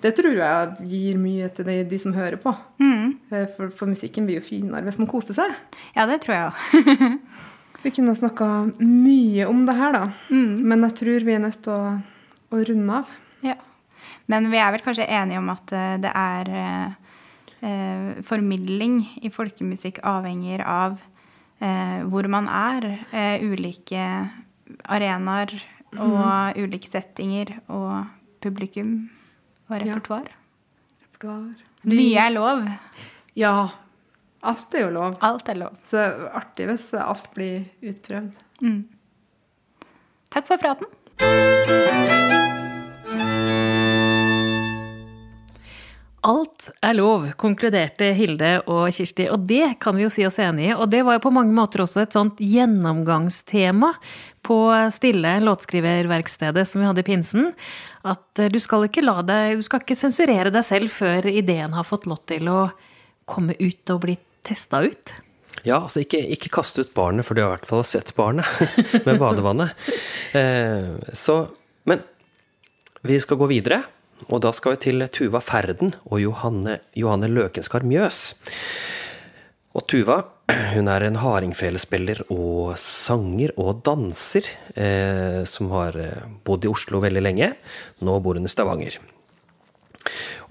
Det 0.00 0.14
tror 0.16 0.32
jeg 0.38 0.88
gir 0.88 1.16
mye 1.18 1.48
til 1.52 1.66
de, 1.66 1.74
de 1.90 1.98
som 1.98 2.14
hører 2.14 2.38
på. 2.40 2.52
Mm. 2.80 3.18
Eh, 3.34 3.46
For, 3.56 3.68
for 3.74 3.90
musikken 3.90 4.24
blir 4.28 4.38
jo 4.40 4.46
finere 4.46 4.84
hvis 4.86 4.98
man 5.02 5.10
koser 5.10 5.34
seg. 5.36 5.52
ja, 5.96 6.06
det 6.08 6.20
tror 6.24 6.36
jeg 6.36 6.48
òg. 6.48 7.18
Vi 7.82 7.90
kunne 7.94 8.14
snakka 8.18 8.46
mye 8.82 9.44
om 9.46 9.60
det 9.68 9.74
her, 9.78 9.92
da. 9.94 10.06
Men 10.32 10.80
jeg 10.88 10.94
tror 10.98 11.22
vi 11.28 11.34
er 11.36 11.42
nødt 11.44 11.60
til 11.62 11.70
å, 11.76 11.92
å 12.50 12.62
runde 12.66 12.96
av. 12.96 13.12
Ja. 13.46 13.54
Men 14.26 14.48
vi 14.50 14.58
er 14.58 14.72
vel 14.74 14.82
kanskje 14.82 15.06
enige 15.06 15.38
om 15.38 15.52
at 15.52 15.70
eh, 15.78 15.92
det 16.02 16.10
er 16.10 16.50
eh, 17.64 18.18
Formidling 18.26 19.00
i 19.22 19.30
folkemusikk 19.32 20.00
avhenger 20.06 20.64
av 20.66 20.98
eh, 21.60 22.04
hvor 22.08 22.28
man 22.30 22.48
er. 22.50 22.88
Eh, 23.12 23.44
ulike 23.44 24.04
arenaer 24.84 25.54
og 25.96 26.58
ulike 26.60 26.90
settinger 26.90 27.54
og 27.72 28.04
publikum 28.44 29.08
og 29.68 29.80
repertoar. 29.82 30.28
Repertoar. 31.06 31.64
Mye 31.88 32.24
er 32.26 32.34
lov. 32.34 32.64
Ja. 33.38 33.54
Alt 34.48 34.74
er 34.76 34.86
jo 34.86 34.90
lov. 34.94 35.18
Alt 35.24 35.48
er 35.50 35.58
lov. 35.64 35.78
Så 35.90 36.04
artig 36.36 36.68
hvis 36.70 36.90
alt 36.94 37.30
blir 37.34 37.66
utprøvd. 37.82 38.42
Mm. 38.62 38.82
Takk 40.34 40.50
for 40.52 40.60
praten. 40.62 42.36
Alt 46.26 46.72
er 46.82 46.96
lov, 46.98 47.28
konkluderte 47.38 48.08
Hilde 48.16 48.56
og 48.66 48.88
Kirsti, 48.90 49.28
og 49.30 49.44
det 49.46 49.76
kan 49.82 49.94
vi 49.94 50.02
jo 50.02 50.10
si 50.10 50.24
oss 50.26 50.40
enig 50.42 50.72
i. 50.72 50.72
Og 50.74 50.88
det 50.90 51.04
var 51.06 51.14
jo 51.14 51.22
på 51.28 51.32
mange 51.34 51.54
måter 51.54 51.84
også 51.84 52.02
et 52.02 52.16
sånt 52.16 52.40
gjennomgangstema 52.42 53.92
på 54.42 54.58
Stille 54.94 55.36
låtskriververkstedet 55.44 56.64
som 56.66 56.82
vi 56.82 56.88
hadde 56.88 57.04
i 57.04 57.06
pinsen. 57.06 57.52
At 58.02 58.42
eh, 58.42 58.50
du 58.50 58.58
skal 58.62 58.88
ikke 58.88 59.04
la 59.04 59.20
deg, 59.22 59.60
du 59.60 59.64
skal 59.66 59.84
ikke 59.84 59.98
sensurere 59.98 60.50
deg 60.54 60.66
selv 60.66 60.90
før 60.90 61.28
ideen 61.30 61.76
har 61.76 61.86
fått 61.86 62.08
lov 62.10 62.24
til 62.26 62.50
å 62.50 62.60
komme 63.28 63.54
ut 63.60 63.94
og 63.94 64.02
bli 64.02 64.16
testa 64.46 64.82
ut. 64.82 65.14
Ja, 65.66 65.82
altså 65.84 66.02
ikke, 66.02 66.20
ikke 66.34 66.50
kaste 66.58 66.82
ut 66.82 66.94
barnet, 66.96 67.26
for 67.26 67.38
du 67.38 67.44
har 67.44 67.52
i 67.52 67.56
hvert 67.58 67.70
fall 67.70 67.84
sett 67.86 68.10
barnet 68.18 68.46
med 69.06 69.20
badevannet. 69.22 69.88
Eh, 70.34 70.98
så, 71.14 71.44
men 71.86 72.02
vi 73.06 73.20
skal 73.22 73.38
gå 73.38 73.48
videre, 73.50 73.82
og 74.28 74.42
da 74.44 74.52
skal 74.52 74.76
vi 74.76 74.82
til 74.84 75.06
Tuva 75.12 75.40
Ferden 75.44 75.94
og 76.08 76.20
Johanne, 76.20 76.78
Johanne 76.96 77.30
Løkenskar 77.32 77.86
Mjøs. 77.88 78.34
Og 79.76 79.86
Tuva 79.88 80.22
hun 80.48 80.88
er 80.88 81.04
en 81.04 81.18
hardingfelespiller 81.20 82.22
og 82.32 82.72
sanger 82.80 83.52
og 83.60 83.82
danser, 83.84 84.46
eh, 84.80 85.42
som 85.44 85.68
har 85.74 85.98
eh, 86.00 86.24
bodd 86.44 86.64
i 86.64 86.70
Oslo 86.72 87.02
veldig 87.04 87.20
lenge. 87.20 87.50
Nå 88.00 88.14
bor 88.24 88.40
hun 88.40 88.48
i 88.48 88.52
Stavanger. 88.52 88.96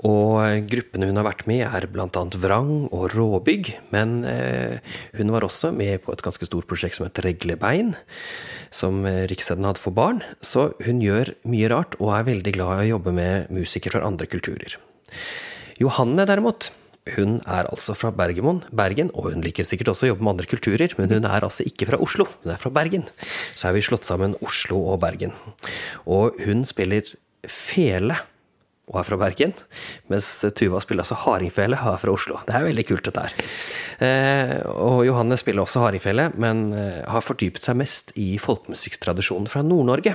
Og 0.06 0.68
gruppene 0.70 1.10
hun 1.10 1.18
har 1.18 1.26
vært 1.26 1.46
med 1.50 1.64
i, 1.64 1.66
er 1.66 1.88
bl.a. 1.90 2.24
Vrang 2.38 2.88
og 2.94 3.08
Råbygg. 3.16 3.72
Men 3.94 4.20
eh, 4.30 4.78
hun 5.18 5.34
var 5.34 5.48
også 5.48 5.72
med 5.74 6.04
på 6.06 6.14
et 6.14 6.24
ganske 6.26 6.46
stort 6.46 6.70
prosjekt 6.70 7.00
som 7.00 7.08
het 7.08 7.22
Reglebein, 7.26 7.96
som 8.70 9.06
eh, 9.10 9.26
hadde 9.26 9.82
for 9.82 9.96
barn. 9.98 10.22
Så 10.46 10.72
hun 10.86 11.02
gjør 11.02 11.34
mye 11.50 11.72
rart, 11.74 11.98
og 11.98 12.14
er 12.14 12.30
veldig 12.30 12.54
glad 12.60 12.76
i 12.76 12.88
å 12.88 12.92
jobbe 12.98 13.16
med 13.18 13.54
musikere 13.54 13.98
fra 13.98 14.06
andre 14.06 14.30
kulturer. 14.30 14.78
Johanne, 15.82 16.26
derimot, 16.30 16.70
hun 17.16 17.38
er 17.48 17.68
altså 17.72 17.96
fra 17.98 18.12
Bergemon, 18.14 18.64
Bergen, 18.76 19.10
og 19.16 19.32
hun 19.32 19.44
liker 19.46 19.66
sikkert 19.68 19.94
også 19.94 20.08
å 20.08 20.12
jobbe 20.12 20.26
med 20.26 20.36
andre 20.36 20.50
kulturer, 20.52 20.94
men 21.00 21.14
hun 21.14 21.28
er 21.30 21.46
altså 21.46 21.66
ikke 21.68 21.88
fra 21.90 22.02
Oslo, 22.04 22.28
hun 22.44 22.54
er 22.54 22.62
fra 22.62 22.74
Bergen. 22.74 23.06
Så 23.56 23.70
har 23.70 23.78
vi 23.78 23.86
slått 23.86 24.08
sammen 24.08 24.36
Oslo 24.46 24.82
og 24.92 25.00
Bergen. 25.02 25.34
Og 26.06 26.38
hun 26.44 26.66
spiller 26.68 27.08
fele 27.48 28.18
og 28.88 29.02
er 29.02 29.04
fra 29.04 29.18
Bergen, 29.20 29.52
mens 30.08 30.30
Tuva 30.56 30.80
spiller 30.80 31.04
altså 31.04 31.18
hardingfele 31.26 31.76
og 31.82 31.92
er 31.92 32.00
fra 32.00 32.14
Oslo. 32.14 32.38
Det 32.48 32.54
er 32.56 32.68
veldig 32.70 32.86
kult, 32.88 33.04
dette 33.10 33.24
her. 33.26 33.34
Eh, 34.08 34.54
og 34.72 35.02
Johanne 35.04 35.36
spiller 35.40 35.66
også 35.66 35.82
hardingfele, 35.84 36.30
men 36.40 36.70
eh, 36.72 37.02
har 37.04 37.26
fordypet 37.26 37.66
seg 37.66 37.76
mest 37.82 38.14
i 38.16 38.30
folkemusikktradisjonen 38.40 39.50
fra 39.52 39.64
Nord-Norge. 39.68 40.14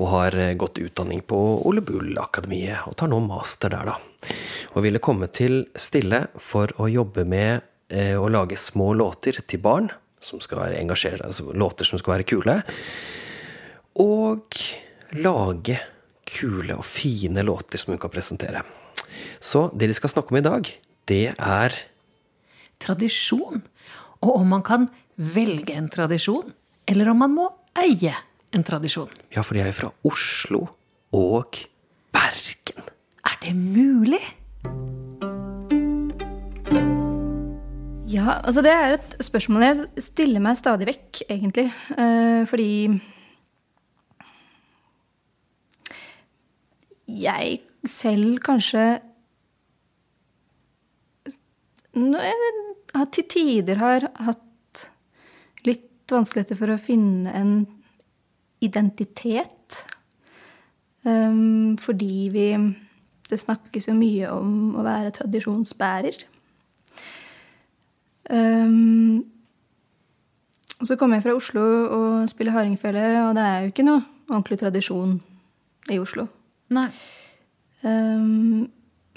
Og 0.00 0.10
har 0.10 0.34
eh, 0.34 0.56
gått 0.58 0.80
utdanning 0.82 1.22
på 1.30 1.38
Ole 1.70 1.84
Bull-akademiet, 1.86 2.88
og 2.90 2.96
tar 2.98 3.12
nå 3.12 3.20
master 3.22 3.70
der, 3.70 3.92
da. 3.92 4.32
Og 4.74 4.82
ville 4.88 5.02
komme 5.02 5.28
til 5.30 5.60
Stille 5.78 6.24
for 6.42 6.74
å 6.82 6.88
jobbe 6.90 7.22
med 7.28 7.74
å 7.88 8.26
lage 8.28 8.58
små 8.60 8.90
låter 8.98 9.38
til 9.48 9.62
barn, 9.64 9.86
som 10.20 10.42
skal 10.44 10.58
være 10.60 10.76
engasjere, 10.82 11.22
altså 11.24 11.54
låter 11.56 11.88
som 11.88 11.96
skal 11.96 12.18
være 12.18 12.26
kule. 12.28 12.58
Og 14.04 14.58
lage 15.16 15.78
kule 16.28 16.76
og 16.76 16.86
fine 16.86 17.44
låter 17.46 17.80
som 17.80 17.94
hun 17.94 18.02
kan 18.02 18.12
presentere. 18.12 18.62
Så 19.40 19.68
det 19.74 19.88
de 19.90 19.96
skal 19.96 20.12
snakke 20.12 20.34
om 20.34 20.40
i 20.40 20.44
dag, 20.44 20.70
det 21.08 21.24
er 21.34 21.76
Tradisjon. 22.78 23.62
Og 24.22 24.36
om 24.40 24.48
man 24.54 24.62
kan 24.66 24.86
velge 25.18 25.74
en 25.74 25.88
tradisjon, 25.90 26.52
eller 26.86 27.10
om 27.10 27.18
man 27.24 27.34
må 27.34 27.48
eie 27.78 28.14
en 28.54 28.64
tradisjon. 28.64 29.10
Ja, 29.34 29.42
for 29.42 29.56
de 29.58 29.64
er 29.64 29.72
jo 29.72 29.78
fra 29.80 29.90
Oslo 30.06 30.64
og 31.14 31.58
Bergen. 32.14 32.90
Er 33.26 33.38
det 33.42 33.54
mulig? 33.58 34.22
Ja, 38.08 38.38
altså 38.40 38.62
det 38.64 38.72
er 38.72 38.96
et 38.96 39.18
spørsmål 39.20 39.66
jeg 39.66 40.04
stiller 40.06 40.42
meg 40.42 40.56
stadig 40.58 40.88
vekk, 40.88 41.22
egentlig. 41.28 41.66
Eh, 41.92 42.42
fordi 42.48 42.70
jeg 47.18 47.60
selv 47.88 48.38
kanskje 48.44 48.86
til 53.14 53.26
tider 53.30 53.80
har 53.80 54.06
hatt 54.22 54.84
litt 55.66 56.12
vanskeligheter 56.12 56.58
for 56.58 56.72
å 56.72 56.80
finne 56.80 57.32
en 57.34 57.54
identitet. 58.64 59.84
Um, 61.06 61.76
fordi 61.78 62.28
vi 62.34 62.50
Det 63.28 63.36
snakkes 63.36 63.90
jo 63.90 63.92
mye 63.92 64.30
om 64.32 64.76
å 64.80 64.82
være 64.82 65.10
tradisjonsbærer. 65.12 66.16
Og 70.80 70.86
så 70.88 70.96
kommer 70.96 71.18
jeg 71.18 71.26
fra 71.26 71.34
Oslo 71.36 71.64
og 71.92 72.30
spiller 72.32 72.56
hardingfele, 72.56 73.04
og 73.26 73.34
det 73.36 73.44
er 73.44 73.60
jo 73.60 73.68
ikke 73.68 73.84
noe 73.84 74.00
ordentlig 74.30 74.58
tradisjon 74.62 75.18
i 75.92 75.98
Oslo. 76.00 76.24
Um, 77.82 78.68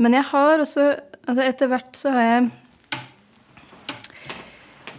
men 0.01 0.15
jeg 0.17 0.27
har 0.29 0.61
også 0.61 0.83
altså 1.21 1.43
Etter 1.45 1.69
hvert 1.69 1.97
så 1.97 2.11
har 2.13 2.27
jeg 2.27 2.49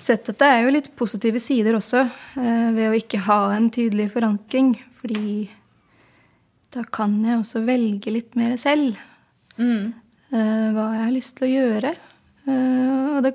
sett 0.02 0.28
at 0.32 0.38
det 0.40 0.48
er 0.50 0.64
jo 0.64 0.72
litt 0.74 0.88
positive 0.98 1.38
sider 1.42 1.76
også 1.78 2.02
uh, 2.02 2.68
ved 2.74 2.88
å 2.88 2.96
ikke 2.98 3.22
ha 3.28 3.40
en 3.54 3.68
tydelig 3.74 4.08
forankring. 4.14 4.74
Fordi 4.98 5.46
da 6.72 6.82
kan 6.90 7.18
jeg 7.26 7.38
også 7.40 7.62
velge 7.66 8.14
litt 8.14 8.36
mer 8.38 8.56
selv 8.60 8.98
Mm. 9.60 9.92
uh, 10.32 10.68
hva 10.72 10.84
jeg 10.96 11.02
har 11.04 11.12
lyst 11.12 11.34
til 11.36 11.44
å 11.44 11.50
gjøre. 11.52 11.90
Uh, 12.46 13.18
og 13.18 13.18
det, 13.26 13.34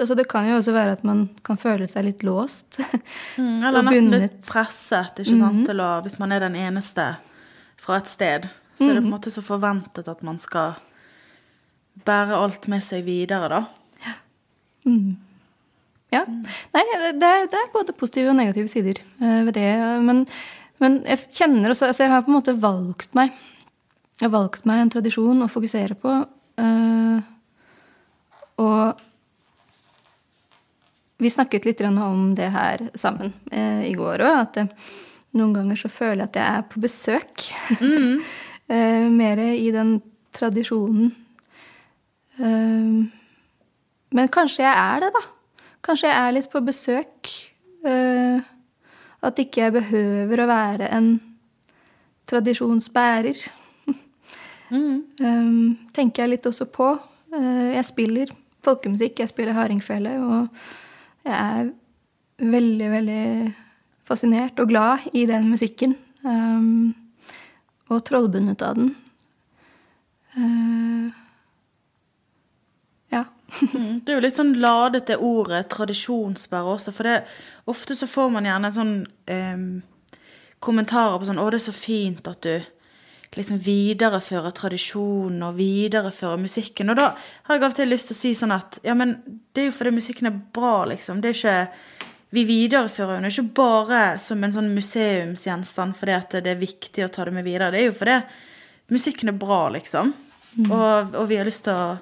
altså 0.00 0.16
det 0.16 0.24
kan 0.30 0.48
jo 0.48 0.56
også 0.56 0.72
være 0.72 0.94
at 0.96 1.02
man 1.04 1.26
kan 1.44 1.60
føle 1.60 1.86
seg 1.90 2.06
litt 2.08 2.24
låst. 2.26 2.80
Mm, 3.36 3.60
eller 3.64 3.84
nesten 3.84 4.08
bundet. 4.08 4.24
litt 4.24 4.40
presset, 4.48 5.20
ikke 5.20 5.36
sant, 5.38 5.62
til 5.68 5.84
å, 5.84 5.90
hvis 6.04 6.18
man 6.20 6.32
er 6.32 6.42
den 6.46 6.56
eneste 6.60 7.04
fra 7.82 7.98
et 7.98 8.10
sted. 8.10 8.48
Så 8.78 8.88
er 8.88 8.96
det 8.96 9.02
på 9.04 9.10
en 9.10 9.14
måte 9.14 9.32
så 9.34 9.42
forventet 9.44 10.08
at 10.10 10.22
man 10.26 10.38
skal 10.40 10.78
bære 12.06 12.38
alt 12.38 12.66
med 12.72 12.82
seg 12.84 13.04
videre, 13.06 13.50
da. 13.52 13.60
Ja. 14.06 14.16
Ja. 16.12 16.26
Nei, 16.26 16.82
det 17.16 17.30
det 17.52 17.56
er 17.56 17.70
både 17.72 17.94
positive 17.96 18.32
og 18.32 18.36
negative 18.36 18.68
sider 18.68 19.00
eh, 19.00 19.44
ved 19.46 19.54
det. 19.56 19.70
Men, 20.04 20.26
men 20.82 21.00
jeg 21.08 21.24
kjenner 21.32 21.72
også 21.72 21.88
Altså, 21.88 22.04
jeg 22.04 22.12
har 22.12 22.24
på 22.26 22.32
en 22.32 22.36
måte 22.36 22.56
valgt 22.60 23.14
meg 23.16 23.32
Jeg 24.20 24.26
har 24.26 24.34
valgt 24.34 24.66
meg 24.68 24.82
en 24.82 24.92
tradisjon 24.92 25.40
å 25.42 25.50
fokusere 25.50 25.96
på. 25.98 26.18
Uh, 26.60 27.18
og 28.60 29.00
vi 31.22 31.30
snakket 31.32 31.64
litt 31.66 31.80
om 31.88 32.34
det 32.36 32.50
her 32.52 32.84
sammen 32.94 33.32
uh, 33.50 33.82
i 33.82 33.94
går 33.98 34.22
òg. 34.22 34.36
At 34.44 34.60
noen 35.38 35.54
ganger 35.56 35.78
så 35.80 35.88
føler 35.92 36.24
jeg 36.24 36.30
at 36.30 36.38
jeg 36.38 36.56
er 36.58 36.64
på 36.68 36.80
besøk. 36.82 37.44
eh, 38.72 39.08
mer 39.08 39.42
i 39.52 39.70
den 39.74 39.96
tradisjonen. 40.36 41.12
Uh, 42.40 43.04
men 44.12 44.30
kanskje 44.32 44.64
jeg 44.64 44.72
er 44.72 45.04
det, 45.04 45.10
da. 45.14 45.22
Kanskje 45.84 46.08
jeg 46.08 46.18
er 46.18 46.34
litt 46.36 46.50
på 46.52 46.62
besøk. 46.64 47.32
Uh, 47.84 48.40
at 49.22 49.38
ikke 49.38 49.64
jeg 49.64 49.74
behøver 49.76 50.42
å 50.42 50.48
være 50.50 50.88
en 50.96 51.12
tradisjonsbærer. 52.30 53.40
Um, 54.72 55.76
tenker 55.96 56.24
jeg 56.24 56.34
litt 56.34 56.48
også 56.48 56.68
på. 56.72 56.94
Uh, 57.32 57.72
jeg 57.76 57.84
spiller 57.88 58.32
folkemusikk, 58.62 59.20
jeg 59.20 59.32
spiller 59.32 59.56
hardingfele, 59.56 60.16
og 60.22 61.26
jeg 61.26 61.34
er 61.34 61.70
veldig, 62.52 62.88
veldig 62.90 63.24
fascinert 64.08 64.58
og 64.62 64.68
glad 64.72 65.08
i 65.12 65.26
den 65.26 65.50
musikken. 65.50 65.96
Um, 66.24 66.94
og 67.90 68.04
trollbundet 68.08 68.62
av 68.64 68.78
den. 68.78 68.94
Uh, 70.36 71.12
ja. 73.12 73.24
Mm, 73.62 74.00
Det 74.00 74.12
er 74.12 74.16
jo 74.16 74.22
litt 74.24 74.36
sånn 74.38 74.54
ladet 74.56 75.06
det 75.10 75.18
ordet 75.20 75.66
tradisjonsbærer 75.68 76.70
også, 76.72 76.92
for 76.96 77.04
det, 77.04 77.18
ofte 77.68 77.92
så 77.98 78.06
får 78.08 78.30
man 78.32 78.46
gjerne 78.48 78.70
sånn 78.72 78.94
um, 79.28 79.66
kommentarer 80.62 81.18
på 81.18 81.28
sånn 81.28 81.40
'Å, 81.42 81.50
det 81.50 81.60
er 81.60 81.66
så 81.66 81.74
fint 81.76 82.28
at 82.30 82.40
du 82.46 82.62
liksom 83.36 83.60
viderefører 83.64 84.56
tradisjonen 84.56 85.42
og 85.44 85.58
viderefører 85.58 86.40
musikken'. 86.40 86.90
Og 86.90 86.96
da 86.96 87.10
har 87.44 87.56
jeg 87.56 87.62
av 87.62 87.70
og 87.70 87.76
til 87.76 87.92
lyst 87.92 88.08
til 88.08 88.16
å 88.16 88.20
si 88.22 88.32
sånn 88.36 88.56
at 88.56 88.78
ja, 88.84 88.94
men 88.94 89.16
det 89.52 89.62
er 89.62 89.68
jo 89.70 89.76
fordi 89.76 89.94
musikken 90.00 90.26
er 90.30 90.40
bra, 90.54 90.84
liksom. 90.88 91.20
Det 91.20 91.30
er 91.30 91.36
ikke 91.36 92.08
Vi 92.32 92.46
viderefører 92.48 93.18
henne 93.18 93.28
ikke 93.32 93.50
bare 93.58 94.02
som 94.22 94.40
en 94.42 94.54
sånn 94.54 94.72
museumsgjenstand 94.72 95.96
fordi 95.98 96.40
det 96.40 96.54
er 96.54 96.60
viktig 96.60 97.04
å 97.04 97.10
ta 97.12 97.26
det 97.28 97.34
med 97.36 97.44
videre. 97.44 97.70
Det 97.74 97.82
er 97.82 97.90
jo 97.90 97.98
fordi 97.98 98.18
musikken 98.92 99.32
er 99.32 99.40
bra, 99.40 99.66
liksom. 99.74 100.14
Og, 100.68 101.14
og 101.16 101.26
vi 101.28 101.38
har 101.40 101.48
lyst 101.48 101.66
til 101.66 101.76
å 101.76 101.98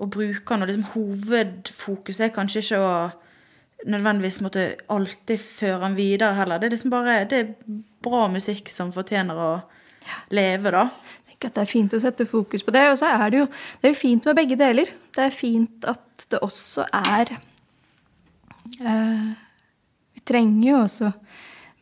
å 0.00 0.08
bruke 0.08 0.54
den. 0.54 0.64
Og 0.64 0.70
liksom 0.70 0.88
hovedfokuset 0.94 2.26
er 2.28 2.34
kanskje 2.34 2.64
ikke 2.64 2.80
å 2.82 2.94
nødvendigvis 3.90 4.40
måtte 4.44 4.66
alltid 4.92 5.40
føre 5.40 5.86
den 5.86 5.96
videre 5.98 6.34
heller. 6.36 6.60
Det 6.60 6.68
er 6.68 6.74
liksom 6.76 6.92
bare 6.92 7.20
det 7.28 7.40
er 7.40 7.54
bra 8.04 8.26
musikk 8.32 8.68
som 8.72 8.92
fortjener 8.92 9.40
å 9.40 9.52
leve, 10.34 10.72
da. 10.74 10.88
At 11.40 11.54
det 11.56 11.62
er 11.62 11.70
fint 11.70 11.94
å 11.96 12.02
sette 12.02 12.26
fokus 12.28 12.64
på 12.64 12.72
det. 12.76 12.84
Og 12.92 12.98
så 13.00 13.08
er 13.14 13.30
det 13.32 13.38
jo 13.40 13.46
det 13.80 13.92
er 13.92 13.96
fint 13.96 14.26
med 14.28 14.36
begge 14.36 14.58
deler. 14.60 14.90
Det 15.16 15.24
er 15.24 15.32
fint 15.32 15.86
at 15.88 16.26
det 16.32 16.42
også 16.44 16.84
er 16.92 17.32
eh, 18.76 19.30
trenger 20.30 20.68
jo 20.70 20.80
også 20.84 21.12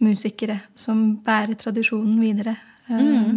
musikere 0.04 0.60
som 0.78 1.18
bærer 1.24 1.58
tradisjonen 1.58 2.18
videre. 2.22 2.56
Eh, 2.88 3.34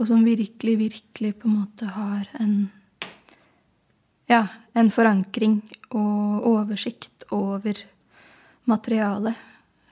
Og 0.00 0.08
som 0.08 0.24
virkelig, 0.24 0.78
virkelig 0.78 1.34
på 1.36 1.48
en 1.48 1.58
måte 1.60 1.86
har 1.86 2.28
en 2.40 2.70
Ja, 4.30 4.46
en 4.74 4.88
forankring 4.88 5.58
og 5.90 6.46
oversikt 6.48 7.24
over 7.30 7.76
materialet. 8.64 9.34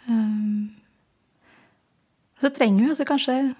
Eh, 0.09 0.71
så 2.41 2.49
trenger 2.49 2.85
vi 2.85 2.91
også 2.91 3.05
kanskje 3.05 3.55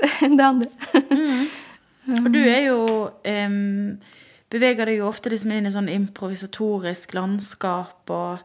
det 0.38 0.44
andre. 0.44 0.70
Og 2.24 2.28
du 2.34 2.38
er 2.38 2.66
jo 2.68 3.08
um, 3.08 3.96
Beveger 4.52 4.86
deg 4.86 4.98
jo 5.00 5.08
ofte 5.08 5.30
liksom 5.32 5.50
inn 5.56 5.66
i 5.66 5.72
sånn 5.72 5.88
improvisatorisk 5.88 7.14
landskap 7.16 8.10
og 8.12 8.42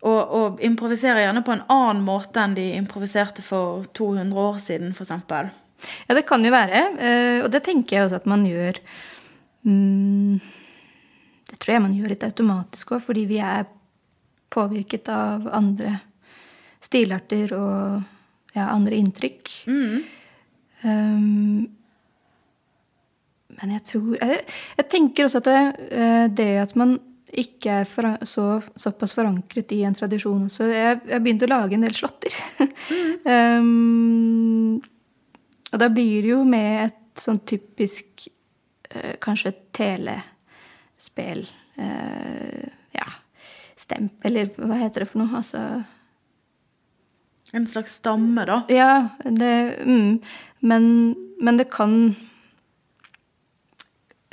og, 0.00 0.20
og 0.32 0.60
improviserer 0.64 1.26
gjerne 1.26 1.42
på 1.44 1.52
en 1.52 1.64
annen 1.68 2.04
måte 2.06 2.40
enn 2.40 2.54
de 2.56 2.70
improviserte 2.78 3.42
for 3.44 3.84
200 3.98 4.38
år 4.40 4.56
siden, 4.62 4.94
f.eks. 4.96 5.10
Ja, 6.08 6.14
det 6.16 6.26
kan 6.28 6.44
jo 6.44 6.52
være. 6.52 6.80
eh, 7.00 7.38
Og 7.44 7.50
det 7.52 7.62
tenker 7.64 7.96
jeg 7.96 8.06
også 8.06 8.20
at 8.20 8.26
man 8.28 8.42
gjør 8.44 8.76
mm, 9.64 10.40
Det 11.50 11.58
tror 11.58 11.72
jeg 11.74 11.82
man 11.84 11.96
gjør 11.96 12.12
litt 12.12 12.24
automatisk 12.26 12.92
òg, 12.96 13.02
fordi 13.04 13.24
vi 13.28 13.38
er 13.44 13.64
påvirket 14.50 15.08
av 15.12 15.48
andre 15.54 15.98
stilarter 16.80 17.52
og 17.56 18.00
ja, 18.56 18.70
andre 18.72 18.96
inntrykk. 18.98 19.50
Um, 20.82 21.68
men 23.60 23.72
jeg 23.74 23.82
tror 23.84 24.16
Jeg, 24.16 24.38
jeg 24.78 24.86
tenker 24.88 25.26
også 25.26 25.42
at 25.42 25.48
det, 25.50 25.60
eh, 25.92 26.26
det 26.32 26.48
at 26.62 26.72
man 26.80 26.96
ikke 27.38 27.84
foran, 27.86 28.18
så, 28.26 28.60
såpass 28.76 29.12
forankret 29.14 29.72
i 29.72 29.82
en 29.86 29.94
tradisjon 29.94 30.48
også 30.48 30.66
Jeg 30.70 30.98
har 31.12 31.22
begynt 31.22 31.44
å 31.46 31.50
lage 31.50 31.76
en 31.76 31.84
del 31.86 31.94
slåtter. 31.94 32.34
um, 33.60 34.80
og 35.70 35.78
da 35.78 35.88
blir 35.92 36.24
det 36.24 36.32
jo 36.32 36.42
med 36.48 36.88
et 36.88 37.22
sånn 37.22 37.38
typisk 37.46 38.26
uh, 38.94 39.14
Kanskje 39.22 39.54
telespill. 39.76 41.44
Uh, 41.78 42.66
ja. 42.96 43.06
Stemp, 43.78 44.18
eller 44.26 44.50
hva 44.58 44.80
heter 44.82 45.04
det 45.04 45.10
for 45.12 45.22
noe? 45.22 45.30
Altså 45.38 45.62
En 47.54 47.66
slags 47.66 47.96
stamme, 48.00 48.42
da? 48.46 48.62
Ja, 48.70 48.92
det 49.24 49.54
mm, 49.86 50.18
men, 50.60 50.90
men, 51.40 51.56
det 51.62 51.70
kan 51.72 51.94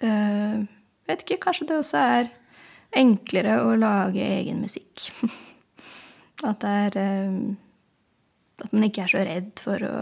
uh, 0.03 0.65
Vet 1.07 1.23
ikke, 1.23 1.39
kanskje 1.45 1.69
det 1.69 1.79
også 1.79 2.01
er 2.01 2.33
enklere 2.95 3.60
å 3.63 3.76
lage 3.80 4.23
egen 4.23 4.62
musikk. 4.63 5.10
At 6.47 6.62
det 6.62 6.73
er 6.88 6.97
At 8.62 8.73
man 8.73 8.86
ikke 8.88 9.04
er 9.06 9.12
så 9.12 9.23
redd 9.26 9.52
for 9.62 9.84
å 9.86 9.97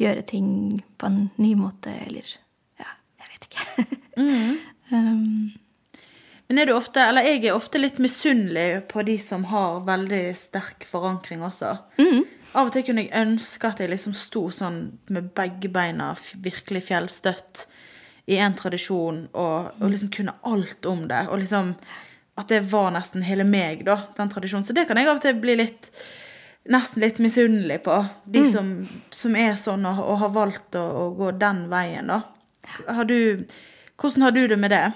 gjøre 0.00 0.24
ting 0.26 0.48
på 0.98 1.08
en 1.08 1.28
ny 1.40 1.54
måte, 1.58 1.92
eller 2.06 2.26
Ja, 2.80 2.96
jeg 3.20 3.30
vet 3.32 3.46
ikke. 3.48 3.84
mm. 4.22 4.56
um. 4.90 5.52
Men 6.46 6.60
er 6.60 6.68
du 6.68 6.74
ofte, 6.76 7.00
eller 7.00 7.24
jeg 7.24 7.46
er 7.46 7.56
ofte 7.56 7.80
litt 7.80 7.96
misunnelig 8.02 8.84
på 8.90 9.02
de 9.06 9.16
som 9.18 9.46
har 9.48 9.80
veldig 9.86 10.24
sterk 10.36 10.84
forankring 10.84 11.40
også. 11.46 11.70
Mm. 11.96 12.26
Av 12.54 12.68
og 12.68 12.74
til 12.74 12.84
kunne 12.86 13.06
jeg 13.06 13.16
ønske 13.16 13.70
at 13.70 13.80
jeg 13.80 13.90
liksom 13.90 14.14
sto 14.18 14.44
sånn 14.52 14.76
med 15.10 15.32
begge 15.34 15.70
beina 15.72 16.12
virkelig 16.44 16.84
fjellstøtt 16.90 17.64
i 18.26 18.38
en 18.40 18.56
tradisjon, 18.56 19.26
og, 19.32 19.70
og, 19.78 19.88
liksom 19.90 20.10
kunne 20.14 20.36
alt 20.48 20.86
om 20.88 21.06
det. 21.08 21.26
Og 21.28 21.42
liksom 21.42 21.74
at 22.34 22.50
det 22.50 22.64
var 22.72 22.90
nesten 22.94 23.22
hele 23.22 23.46
meg, 23.46 23.84
da, 23.86 24.00
den 24.16 24.30
tradisjonen. 24.32 24.66
Så 24.66 24.74
det 24.76 24.88
kan 24.88 24.98
jeg 24.98 25.10
av 25.10 25.18
og 25.18 25.24
til 25.24 25.40
bli 25.40 25.58
litt 25.60 25.90
Nesten 26.64 27.02
litt 27.02 27.18
misunnelig 27.20 27.82
på. 27.84 27.92
De 28.24 28.40
mm. 28.40 28.46
som, 28.48 28.68
som, 29.12 29.34
er 29.36 29.50
sånn 29.60 29.82
og, 29.84 29.98
og 30.00 30.14
har 30.22 30.30
valgt 30.32 30.78
å, 30.80 30.84
å, 30.96 31.02
gå 31.12 31.34
den 31.36 31.66
veien, 31.68 32.08
da. 32.08 32.22
Har 32.88 33.04
du, 33.04 33.44
hvordan 34.00 34.24
har 34.24 34.32
du 34.32 34.40
det 34.48 34.56
med 34.56 34.72
det? 34.72 34.86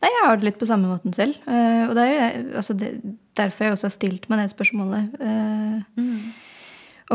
Nei, 0.00 0.08
Jeg 0.08 0.22
har 0.24 0.40
det 0.40 0.48
litt 0.48 0.62
på 0.62 0.68
samme 0.70 0.88
måten 0.88 1.12
selv. 1.12 1.36
Uh, 1.44 1.90
og 1.90 1.92
det 1.98 2.06
er 2.08 2.24
jo 2.38 2.56
altså 2.56 2.78
det, 2.80 2.90
derfor 3.36 3.66
jeg 3.66 3.76
også 3.76 3.90
har 3.90 3.94
stilt 3.98 4.28
meg 4.32 4.40
det 4.40 4.48
spørsmålet 4.54 5.20
uh, 5.20 5.84
mm. 6.00 6.16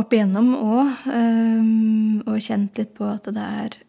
opp 0.03 0.13
igjennom 0.13 0.53
òg. 0.59 1.09
Um, 1.09 2.21
og 2.27 2.37
kjent 2.45 2.77
litt 2.77 2.93
på 2.93 3.09
at 3.09 3.25
det 3.33 3.49
er 3.63 3.81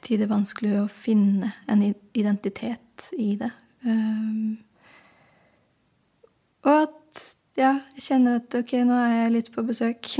til 0.00 0.16
tider 0.16 0.30
vanskelig 0.30 0.74
å 0.80 0.88
finne 0.90 1.52
en 1.70 1.82
identitet 2.16 3.10
i 3.18 3.34
det. 3.40 3.50
Um, 3.84 4.58
og 6.64 6.74
at 6.74 7.22
ja, 7.58 7.74
jeg 7.96 8.06
kjenner 8.06 8.40
at 8.40 8.56
ok, 8.56 8.74
nå 8.88 8.96
er 8.96 9.14
jeg 9.14 9.34
litt 9.34 9.50
på 9.54 9.64
besøk. 9.66 10.12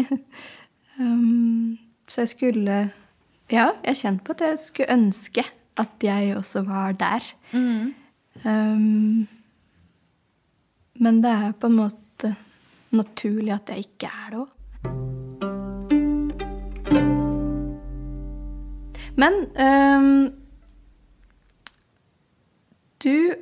um, 0.99 1.79
så 2.11 2.25
jeg 2.25 2.35
skulle 2.37 2.81
Ja, 3.51 3.73
jeg 3.83 3.99
kjente 3.99 4.25
på 4.25 4.37
at 4.37 4.45
jeg 4.47 4.59
skulle 4.63 4.95
ønske 4.95 5.45
at 5.81 6.05
jeg 6.05 6.37
også 6.37 6.63
var 6.69 6.93
der. 6.93 7.25
Mm. 7.51 7.95
Um, 8.45 9.29
men 11.01 11.21
det 11.25 11.33
er 11.33 11.57
på 11.59 11.71
en 11.71 11.79
måte 11.81 12.35
naturlig 12.95 13.55
at 13.57 13.73
jeg 13.73 13.89
ikke 13.89 14.11
er 14.11 14.33
det 14.35 14.43
òg. 14.45 14.57
Men 19.21 19.35
um, 19.57 20.33
du 22.99 23.35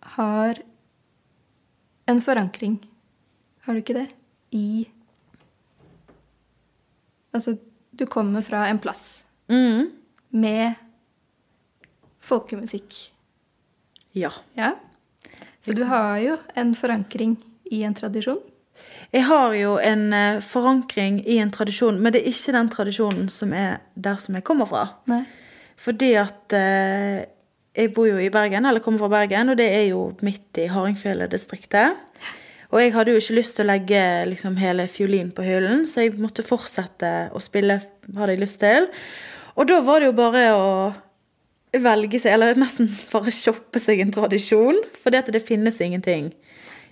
har 0.00 0.58
en 2.06 2.20
forankring, 2.22 2.78
har 3.66 3.74
du 3.74 3.82
ikke 3.82 3.98
det, 4.00 4.08
i 4.54 4.86
Altså, 7.36 7.58
du 7.92 8.06
kommer 8.08 8.40
fra 8.40 8.62
en 8.70 8.78
plass 8.80 9.26
mm. 9.52 9.90
med 10.40 10.78
folkemusikk. 12.24 12.94
Ja. 14.16 14.30
ja. 14.56 14.70
Så 15.60 15.74
du 15.76 15.82
har 15.84 16.16
jo 16.24 16.38
en 16.56 16.72
forankring 16.78 17.34
i 17.68 17.82
en 17.84 17.96
tradisjon. 17.98 18.40
Jeg 19.14 19.26
har 19.28 19.54
jo 19.54 19.76
en 19.78 20.06
uh, 20.12 20.42
forankring 20.44 21.20
i 21.26 21.38
en 21.42 21.52
tradisjon, 21.54 21.98
men 22.02 22.14
det 22.14 22.22
er 22.22 22.32
ikke 22.32 22.56
den 22.56 22.70
tradisjonen 22.72 23.28
som 23.32 23.54
er 23.56 23.80
der 23.94 24.18
som 24.22 24.36
jeg 24.38 24.44
kommer 24.46 24.68
fra. 24.70 24.86
Nei. 25.10 25.22
Fordi 25.76 26.14
at 26.16 26.54
eh, 26.56 27.26
jeg 27.76 27.92
bor 27.92 28.08
jo 28.08 28.16
i 28.16 28.30
Bergen, 28.32 28.64
eller 28.64 28.80
kommer 28.80 29.04
fra 29.04 29.12
Bergen, 29.12 29.52
og 29.52 29.58
det 29.60 29.66
er 29.68 29.84
jo 29.90 30.08
midt 30.24 30.56
i 30.62 30.70
Hardingfele-distriktet. 30.72 31.98
Og 32.72 32.80
jeg 32.80 32.94
hadde 32.94 33.12
jo 33.12 33.20
ikke 33.20 33.36
lyst 33.36 33.56
til 33.58 33.66
å 33.66 33.70
legge 33.70 34.02
liksom, 34.30 34.56
hele 34.58 34.88
fiolin 34.90 35.28
på 35.36 35.44
hyllen, 35.44 35.84
så 35.88 36.06
jeg 36.06 36.16
måtte 36.18 36.44
fortsette 36.46 37.12
å 37.36 37.42
spille, 37.44 37.78
hadde 38.16 38.34
jeg 38.34 38.42
lyst 38.42 38.62
til. 38.64 38.88
Og 39.56 39.68
da 39.68 39.82
var 39.84 40.00
det 40.00 40.10
jo 40.10 40.16
bare 40.16 40.46
å 40.56 40.72
velge 41.76 42.18
seg, 42.22 42.34
eller 42.34 42.58
nesten 42.58 42.88
bare 43.12 43.32
shoppe 43.34 43.80
seg 43.82 44.00
en 44.02 44.16
tradisjon, 44.16 44.80
for 45.02 45.12
det 45.12 45.44
finnes 45.44 45.78
ingenting 45.84 46.32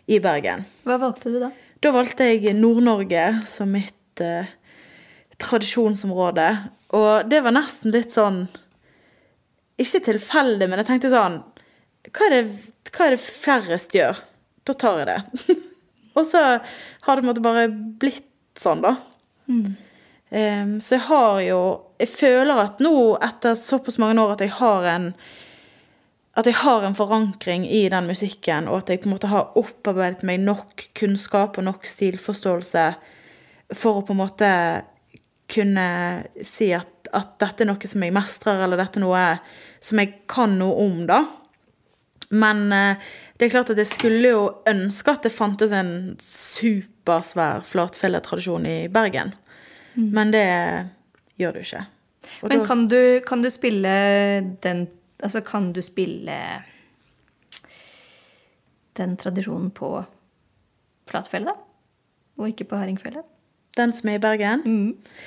i 0.07 0.21
Bergen. 0.23 0.67
Hva 0.85 1.01
valgte 1.01 1.33
du 1.33 1.41
da? 1.43 1.51
Da 1.85 1.91
valgte 1.93 2.31
jeg 2.31 2.55
Nord-Norge 2.57 3.25
som 3.45 3.75
mitt 3.75 4.21
eh, 4.25 4.49
tradisjonsområde. 5.37 6.47
Og 6.97 7.29
det 7.29 7.43
var 7.45 7.53
nesten 7.53 7.93
litt 7.93 8.15
sånn 8.15 8.47
Ikke 9.81 10.01
tilfeldig, 10.07 10.69
men 10.71 10.81
jeg 10.81 10.89
tenkte 10.89 11.13
sånn 11.13 11.41
Hva 12.09 12.29
er 12.31 12.37
det, 12.37 12.45
hva 12.89 13.09
er 13.09 13.17
det 13.17 13.21
færrest 13.21 13.97
gjør? 13.97 14.23
Da 14.65 14.77
tar 14.81 15.03
jeg 15.03 15.11
det. 15.11 15.57
og 16.17 16.25
så 16.25 16.45
har 17.05 17.21
det 17.21 17.29
måtte 17.29 17.45
bare 17.45 17.67
blitt 17.69 18.31
sånn, 18.57 18.81
da. 18.81 18.95
Mm. 19.51 19.75
Um, 20.35 20.71
så 20.81 20.97
jeg 20.97 21.05
har 21.11 21.41
jo 21.45 21.59
Jeg 22.01 22.11
føler 22.15 22.63
at 22.63 22.81
nå, 22.81 22.95
etter 23.23 23.59
såpass 23.59 24.01
mange 24.01 24.23
år, 24.23 24.39
at 24.39 24.47
jeg 24.47 24.55
har 24.57 24.89
en 24.95 25.11
at 26.35 26.49
jeg 26.51 26.57
har 26.65 26.83
en 26.83 26.97
forankring 26.99 27.67
i 27.71 27.85
den 27.93 28.09
musikken, 28.11 28.67
og 28.69 28.83
at 28.83 28.91
jeg 28.91 29.05
på 29.05 29.09
en 29.09 29.15
måte 29.15 29.31
har 29.31 29.55
opparbeidet 29.59 30.25
meg 30.27 30.43
nok 30.43 30.89
kunnskap 30.99 31.61
og 31.61 31.69
nok 31.69 31.87
stilforståelse 31.87 32.89
for 33.75 34.01
å 34.01 34.07
på 34.07 34.17
en 34.17 34.21
måte 34.21 34.51
kunne 35.51 35.87
si 36.43 36.73
at, 36.75 37.09
at 37.15 37.37
dette 37.43 37.63
er 37.63 37.71
noe 37.71 37.91
som 37.91 38.03
jeg 38.03 38.17
mestrer, 38.17 38.65
eller 38.65 38.81
dette 38.81 38.99
er 38.99 39.05
noe 39.05 39.25
som 39.85 40.01
jeg 40.03 40.15
kan 40.31 40.59
noe 40.59 40.75
om, 40.83 41.05
da. 41.07 41.23
Men 42.35 42.67
eh, 42.73 43.07
det 43.39 43.47
er 43.47 43.55
klart 43.55 43.71
at 43.71 43.79
jeg 43.79 43.93
skulle 43.93 44.35
jo 44.35 44.45
ønske 44.71 45.15
at 45.15 45.27
det 45.27 45.35
fantes 45.35 45.75
en 45.77 46.15
supersvær 46.23 47.63
flatfelletradisjon 47.69 48.67
i 48.67 48.79
Bergen. 48.91 49.35
Mm. 49.95 50.11
Men 50.17 50.35
det 50.35 50.47
gjør 51.39 51.55
det 51.55 51.63
jo 51.63 51.69
ikke. 51.69 51.85
Og 52.43 52.51
Men 52.51 52.67
kan 52.67 52.87
du, 52.91 53.01
kan 53.27 53.45
du 53.45 53.51
spille 53.53 53.95
den 54.65 54.87
Altså, 55.25 55.41
kan 55.41 55.73
du 55.73 55.81
spille 55.83 56.37
den 58.99 59.17
tradisjonen 59.17 59.71
på 59.75 59.97
Flatfjellet, 61.09 61.51
da? 61.51 61.57
Og 62.41 62.51
ikke 62.51 62.67
på 62.69 62.79
Hardingfjellet? 62.79 63.25
Den 63.77 63.93
som 63.97 64.11
er 64.11 64.19
i 64.19 64.23
Bergen? 64.23 64.63
Mm. 64.65 65.25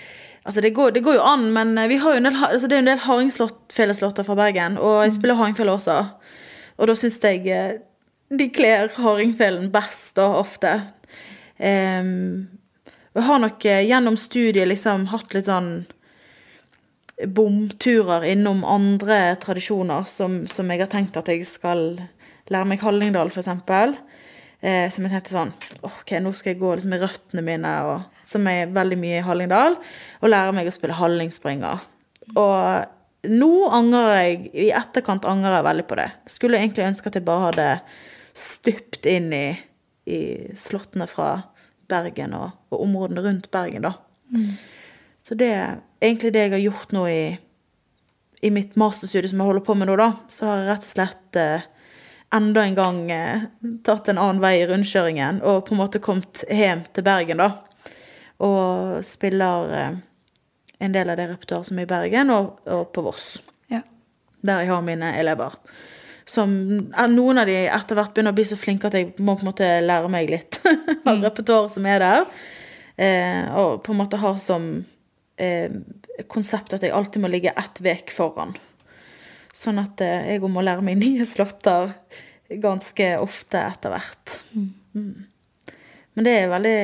Altså, 0.48 0.62
det 0.62 0.72
går, 0.78 0.94
det 0.96 1.04
går, 1.04 1.18
jo 1.18 1.26
an, 1.28 1.50
men 1.52 1.76
vi 1.90 1.98
har 2.00 2.14
jo 2.14 2.22
en 2.22 2.30
del, 2.30 2.38
altså, 2.48 2.70
det 2.70 2.78
er 2.78 2.84
en 2.86 2.92
del 2.92 3.02
hardingfjelleslåtter 3.04 4.24
fra 4.24 4.38
Bergen. 4.40 4.78
Og 4.78 5.02
jeg 5.04 5.12
mm. 5.12 5.18
spiller 5.18 5.40
hardingfjell 5.40 5.74
også. 5.74 5.98
Og 6.78 6.88
da 6.88 6.96
syns 6.96 7.18
jeg 7.24 7.44
eh, 7.52 7.80
de 8.30 8.48
kler 8.54 8.92
hardingfjellen 8.96 9.72
best, 9.74 10.14
da, 10.20 10.30
ofte. 10.40 10.74
Um, 11.58 12.48
jeg 13.18 13.26
har 13.28 13.40
nok 13.42 13.66
eh, 13.66 13.84
gjennom 13.90 14.18
studiet 14.20 14.70
liksom 14.70 15.08
hatt 15.12 15.34
litt 15.34 15.50
sånn 15.50 15.72
bomturer 17.26 18.24
innom 18.30 18.64
andre 18.64 19.36
tradisjoner 19.42 20.04
som, 20.06 20.44
som, 20.48 20.70
jeg 20.70 20.84
har 20.84 20.92
tenkt 20.92 21.18
at 21.18 21.30
jeg 21.32 21.46
skal 21.50 21.96
lære 22.52 22.70
meg 22.70 22.84
Hallingdal, 22.84 23.32
f.eks. 23.34 23.50
Eh, 24.58 24.86
som 24.94 25.06
jeg 25.06 25.14
tenkte 25.14 25.34
sånn 25.34 25.54
OK, 25.86 26.16
nå 26.22 26.32
skal 26.34 26.54
jeg 26.54 26.62
gå 26.62 26.76
liksom 26.76 26.94
i 26.94 27.02
røttene 27.02 27.44
mine, 27.46 27.74
og, 27.90 28.22
som 28.26 28.46
er 28.50 28.70
veldig 28.74 29.00
mye 29.02 29.20
i 29.20 29.26
Hallingdal, 29.26 29.80
og 30.22 30.32
lære 30.32 30.54
meg 30.58 30.70
å 30.70 30.76
spille 30.76 30.98
hallingspringer. 30.98 31.84
Og 32.38 33.28
nå 33.28 33.52
angrer 33.74 34.10
jeg 34.22 34.40
I 34.54 34.70
etterkant 34.78 35.26
angrer 35.30 35.58
jeg 35.58 35.68
veldig 35.68 35.86
på 35.90 35.98
det. 36.00 36.08
Skulle 36.30 36.62
egentlig 36.62 36.86
ønske 36.86 37.10
at 37.10 37.18
jeg 37.18 37.26
bare 37.28 37.50
hadde 37.50 37.70
stupt 38.38 39.08
inn 39.10 39.32
i, 39.34 39.46
i 40.06 40.20
slottene 40.60 41.08
fra 41.10 41.32
Bergen 41.90 42.36
og, 42.38 42.52
og 42.70 42.84
områdene 42.86 43.24
rundt 43.26 43.50
Bergen, 43.54 43.88
da. 43.88 43.96
Mm. 44.34 44.52
Så 45.28 45.36
det 45.36 45.50
er 45.52 45.80
egentlig 46.00 46.32
det 46.32 46.46
jeg 46.46 46.54
har 46.54 46.62
gjort 46.64 46.94
nå 46.96 47.02
i, 47.12 47.24
i 48.48 48.52
mitt 48.54 48.78
masterstudie 48.80 49.28
som 49.28 49.42
jeg 49.42 49.50
holder 49.50 49.66
på 49.68 49.76
med 49.76 49.90
nå, 49.90 49.98
da. 50.00 50.14
Så 50.32 50.48
har 50.48 50.62
jeg 50.62 50.70
rett 50.70 50.86
og 50.86 50.92
slett 50.94 51.40
eh, 51.42 51.66
enda 52.38 52.64
en 52.64 52.78
gang 52.78 53.02
eh, 53.12 53.44
tatt 53.84 54.08
en 54.08 54.22
annen 54.24 54.40
vei 54.40 54.54
i 54.62 54.66
rundkjøringen 54.70 55.42
og 55.44 55.66
på 55.68 55.76
en 55.76 55.82
måte 55.82 56.04
kommet 56.04 56.46
hjem 56.48 56.86
til 56.96 57.04
Bergen, 57.04 57.44
da. 57.44 57.50
Og 58.40 59.04
spiller 59.04 59.76
eh, 59.76 60.00
en 60.80 60.96
del 60.96 61.12
av 61.12 61.20
det 61.20 61.28
repertoaret 61.34 61.74
som 61.74 61.84
er 61.84 61.90
i 61.90 61.92
Bergen, 61.92 62.32
og, 62.32 62.64
og 62.72 62.88
på 62.96 63.04
Voss. 63.04 63.30
Ja. 63.74 63.84
Der 64.48 64.64
jeg 64.64 64.72
har 64.72 64.84
mine 64.88 65.12
elever. 65.20 65.60
Som 66.24 66.58
eh, 66.88 67.08
Noen 67.12 67.44
av 67.44 67.52
de 67.52 67.66
etter 67.68 68.00
hvert 68.00 68.16
begynner 68.16 68.32
å 68.32 68.40
bli 68.40 68.48
så 68.48 68.60
flinke 68.60 68.88
at 68.88 68.96
jeg 68.96 69.12
må 69.20 69.36
på 69.36 69.44
en 69.44 69.52
måte 69.52 69.74
lære 69.84 70.12
meg 70.14 70.32
litt 70.32 70.64
av 71.10 71.20
repertoaret 71.20 71.76
som 71.76 71.96
er 71.98 72.06
der. 72.06 72.30
Eh, 72.96 73.58
og 73.60 73.82
på 73.84 73.92
en 73.92 74.06
måte 74.08 74.24
har 74.24 74.40
som 74.40 74.78
eh, 75.38 75.72
konsept 76.30 76.76
at 76.76 76.86
jeg 76.86 76.96
alltid 76.96 77.24
må 77.24 77.32
ligge 77.32 77.54
ett 77.58 77.82
vek 77.84 78.14
foran. 78.14 78.56
Sånn 79.56 79.82
at 79.82 80.02
eh, 80.06 80.34
jeg 80.34 80.44
må 80.46 80.64
lære 80.66 80.86
meg 80.86 81.00
nye 81.04 81.28
slåtter 81.28 81.94
ganske 82.64 83.10
ofte 83.20 83.60
etter 83.60 83.94
hvert. 83.94 84.38
Mm. 84.56 85.28
Men 86.18 86.28
det 86.28 86.40
er 86.40 86.52
veldig 86.52 86.80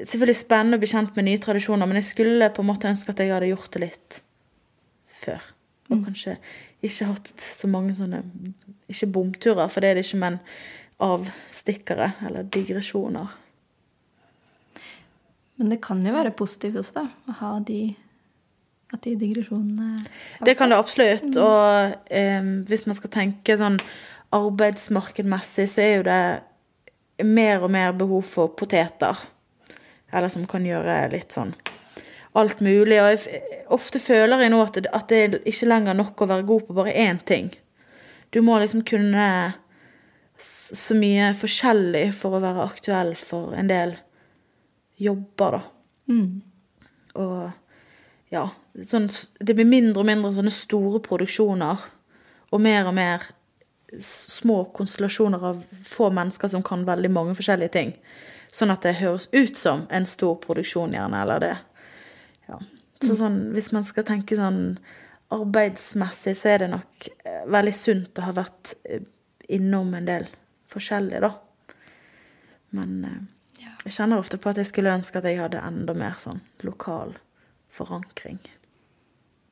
Selvfølgelig 0.00 0.36
spennende 0.38 0.78
å 0.78 0.80
bli 0.80 0.88
kjent 0.88 1.16
med 1.18 1.26
nye 1.26 1.40
tradisjoner, 1.42 1.88
men 1.90 1.98
jeg 1.98 2.06
skulle 2.06 2.46
på 2.54 2.62
en 2.62 2.68
måte 2.70 2.88
ønske 2.88 3.10
at 3.12 3.18
jeg 3.20 3.32
hadde 3.34 3.48
gjort 3.50 3.72
det 3.74 3.80
litt 3.82 4.18
før. 5.12 5.48
Og 5.90 6.04
kanskje 6.06 6.36
ikke 6.86 7.08
hatt 7.10 7.32
så 7.42 7.68
mange 7.68 7.96
sånne 7.98 8.22
Ikke 8.88 9.10
bomturer, 9.12 9.68
for 9.68 9.82
det 9.82 9.90
er 9.90 9.98
det 9.98 10.06
ikke, 10.06 10.20
men 10.22 10.38
avstikkere 11.02 12.12
eller 12.28 12.48
digresjoner. 12.54 13.34
Men 15.60 15.74
det 15.74 15.82
kan 15.84 16.00
jo 16.00 16.14
være 16.14 16.32
positivt 16.32 16.80
også, 16.80 17.02
da. 17.02 17.08
Å 17.28 17.40
ha 17.42 17.56
de 17.64 17.82
At 18.90 19.04
de 19.04 19.12
digresjonene 19.14 20.00
Det 20.42 20.56
kan 20.58 20.72
det 20.72 20.78
absolutt. 20.80 21.28
Og 21.38 21.98
eh, 22.10 22.46
hvis 22.66 22.86
man 22.88 22.96
skal 22.98 23.12
tenke 23.14 23.58
sånn 23.60 23.76
arbeidsmarkedmessig, 24.34 25.66
så 25.70 25.82
er 25.84 25.92
jo 25.92 26.06
det 26.08 27.26
mer 27.26 27.62
og 27.62 27.70
mer 27.70 27.92
behov 27.94 28.24
for 28.26 28.50
poteter. 28.56 29.18
Eller 30.10 30.32
som 30.32 30.48
kan 30.50 30.66
gjøre 30.66 31.04
litt 31.12 31.36
sånn 31.36 31.52
alt 32.38 32.60
mulig. 32.64 32.98
Og 33.02 33.12
jeg, 33.12 33.40
ofte 33.74 34.02
føler 34.02 34.44
jeg 34.44 34.54
nå 34.54 34.60
at 34.64 34.78
det, 34.78 34.90
at 34.96 35.08
det 35.10 35.22
er 35.22 35.38
ikke 35.50 35.70
lenger 35.70 35.98
nok 35.98 36.22
å 36.22 36.30
være 36.30 36.48
god 36.48 36.66
på 36.66 36.76
bare 36.80 36.94
én 37.06 37.20
ting. 37.26 37.50
Du 38.30 38.40
må 38.42 38.58
liksom 38.62 38.84
kunne 38.86 39.26
så 40.40 40.96
mye 40.96 41.32
forskjellig 41.36 42.06
for 42.16 42.36
å 42.36 42.42
være 42.42 42.64
aktuell 42.64 43.12
for 43.18 43.52
en 43.58 43.68
del 43.68 43.98
jobber, 45.00 45.58
da. 45.58 45.62
Og 47.20 48.30
ja, 48.30 48.44
sånn, 48.86 49.08
det 49.40 49.56
blir 49.58 49.68
mindre 49.68 50.04
og 50.04 50.08
mindre 50.08 50.32
sånne 50.36 50.52
store 50.54 51.00
produksjoner. 51.02 51.82
Og 52.50 52.62
mer 52.62 52.88
og 52.90 52.96
mer 52.96 53.26
små 53.98 54.64
konstellasjoner 54.74 55.44
av 55.50 55.64
få 55.86 56.10
mennesker 56.14 56.50
som 56.50 56.62
kan 56.66 56.86
veldig 56.86 57.10
mange 57.10 57.34
forskjellige 57.38 57.74
ting. 57.74 57.94
Sånn 58.50 58.70
at 58.74 58.86
det 58.86 58.98
høres 59.00 59.28
ut 59.32 59.58
som 59.58 59.84
en 59.94 60.06
stor 60.06 60.36
produksjon, 60.42 60.94
gjerne, 60.94 61.22
eller 61.22 61.42
det. 61.42 61.54
Ja. 62.50 62.58
Så 63.02 63.16
sånn, 63.18 63.38
hvis 63.54 63.70
man 63.74 63.86
skal 63.86 64.06
tenke 64.06 64.38
sånn 64.38 64.78
arbeidsmessig, 65.30 66.34
så 66.38 66.54
er 66.54 66.64
det 66.64 66.70
nok 66.72 67.10
eh, 67.24 67.42
veldig 67.50 67.74
sunt 67.74 68.18
å 68.18 68.26
ha 68.26 68.34
vært 68.34 68.74
eh, 68.84 69.04
innom 69.54 69.94
en 69.94 70.08
del 70.08 70.26
forskjellig, 70.70 71.22
da. 71.22 71.30
Men 72.76 72.96
eh, 73.06 73.20
jeg 73.86 73.94
kjenner 73.96 74.20
ofte 74.20 74.36
på 74.40 74.50
at 74.50 74.58
jeg 74.60 74.68
skulle 74.68 74.92
ønske 74.92 75.20
at 75.20 75.28
jeg 75.28 75.40
hadde 75.40 75.62
enda 75.64 75.94
mer 75.96 76.16
sånn 76.20 76.42
lokal 76.66 77.14
forankring. 77.72 78.40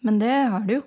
Men 0.05 0.21
det 0.21 0.35
har 0.53 0.67
du 0.69 0.79
jo. 0.79 0.83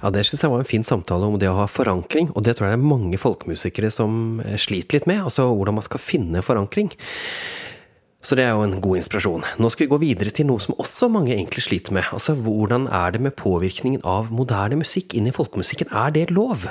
Ja, 0.00 0.08
Det 0.10 0.24
synes 0.24 0.42
jeg 0.42 0.50
var 0.50 0.62
en 0.62 0.68
fin 0.68 0.84
samtale 0.84 1.26
om 1.28 1.38
det 1.38 1.48
å 1.50 1.58
ha 1.58 1.66
forankring, 1.68 2.30
og 2.32 2.44
det 2.44 2.56
tror 2.56 2.68
jeg 2.68 2.76
det 2.76 2.80
er 2.80 2.92
mange 2.92 3.18
folkemusikere 3.20 3.90
som 3.92 4.40
sliter 4.56 4.96
litt 4.96 5.08
med. 5.08 5.20
Altså 5.28 5.44
hvordan 5.48 5.76
man 5.76 5.84
skal 5.84 6.00
finne 6.00 6.44
forankring. 6.44 6.88
Så 8.20 8.36
det 8.36 8.44
er 8.44 8.52
jo 8.52 8.64
en 8.66 8.82
god 8.84 8.98
inspirasjon. 8.98 9.44
Nå 9.56 9.68
skal 9.72 9.86
vi 9.86 9.90
gå 9.94 9.98
videre 10.02 10.32
til 10.36 10.44
noe 10.50 10.60
som 10.60 10.76
også 10.82 11.08
mange 11.08 11.32
egentlig 11.32 11.62
sliter 11.64 11.94
med. 11.96 12.04
Altså 12.12 12.34
hvordan 12.36 12.84
er 12.92 13.14
det 13.14 13.22
med 13.24 13.32
påvirkningen 13.38 14.02
av 14.04 14.28
moderne 14.34 14.76
musikk 14.82 15.16
inn 15.16 15.30
i 15.30 15.32
folkemusikken? 15.32 15.88
Er 15.88 16.12
det 16.12 16.26
lov? 16.28 16.66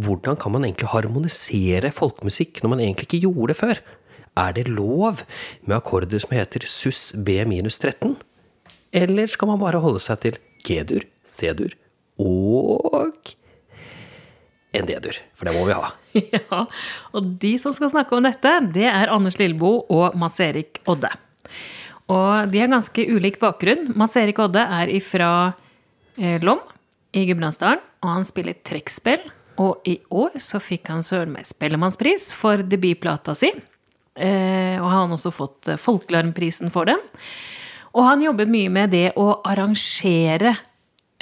Hvordan 0.00 0.40
kan 0.40 0.56
man 0.56 0.64
egentlig 0.64 0.88
harmonisere 0.94 1.92
folkemusikk 1.92 2.62
når 2.64 2.72
man 2.72 2.84
egentlig 2.86 3.10
ikke 3.10 3.22
gjorde 3.26 3.52
det 3.52 3.58
før? 3.60 3.82
Er 4.40 4.56
det 4.56 4.64
lov 4.72 5.20
med 5.68 5.76
akkorder 5.76 6.24
som 6.24 6.32
heter 6.34 6.64
sus 6.64 7.12
B 7.12 7.36
minus 7.46 7.76
13? 7.78 8.16
Eller 8.94 9.28
skal 9.28 9.52
man 9.52 9.60
bare 9.60 9.84
holde 9.84 10.00
seg 10.00 10.24
til 10.24 10.40
G-dur, 10.64 11.04
C-dur 11.28 11.76
og 12.16 13.34
en 14.74 14.88
D-dur? 14.88 15.16
For 15.38 15.48
det 15.48 15.54
må 15.56 15.66
vi 15.68 15.76
ha. 15.78 15.92
Ja, 16.34 16.64
og 17.14 17.30
de 17.42 17.56
som 17.58 17.74
skal 17.74 17.90
snakke 17.90 18.14
om 18.14 18.26
dette, 18.26 18.50
det 18.74 18.86
er 18.86 19.10
Anders 19.10 19.38
Lilleboe 19.40 19.82
og 19.90 20.14
Mats 20.18 20.38
Erik 20.42 20.78
Odde. 20.90 21.10
Og 22.12 22.52
de 22.52 22.60
har 22.60 22.70
ganske 22.70 23.06
ulik 23.10 23.40
bakgrunn. 23.42 23.88
Mats 23.98 24.14
Erik 24.20 24.38
Odde 24.44 24.62
er 24.62 24.92
ifra 24.92 25.30
eh, 26.20 26.38
Lom 26.44 26.60
i 27.14 27.24
Gudbrandsdalen, 27.28 27.82
og 28.04 28.12
han 28.12 28.26
spiller 28.28 28.58
trekkspill. 28.66 29.24
Og 29.62 29.86
i 29.86 29.96
år 30.14 30.36
så 30.42 30.60
fikk 30.62 30.90
han 30.90 31.02
søren 31.06 31.32
meg 31.34 31.46
Spellemannspris 31.48 32.28
for 32.34 32.62
debutplata 32.66 33.36
si. 33.38 33.52
Eh, 34.14 34.78
og 34.78 34.86
han 34.86 35.08
har 35.08 35.16
også 35.16 35.34
fått 35.34 35.70
eh, 35.70 35.80
Folkelarmprisen 35.80 36.70
for 36.74 36.90
den. 36.90 37.00
Og 37.94 38.06
han 38.06 38.22
jobbet 38.22 38.50
mye 38.50 38.70
med 38.74 38.94
det 38.94 39.08
å 39.18 39.40
arrangere 39.46 40.56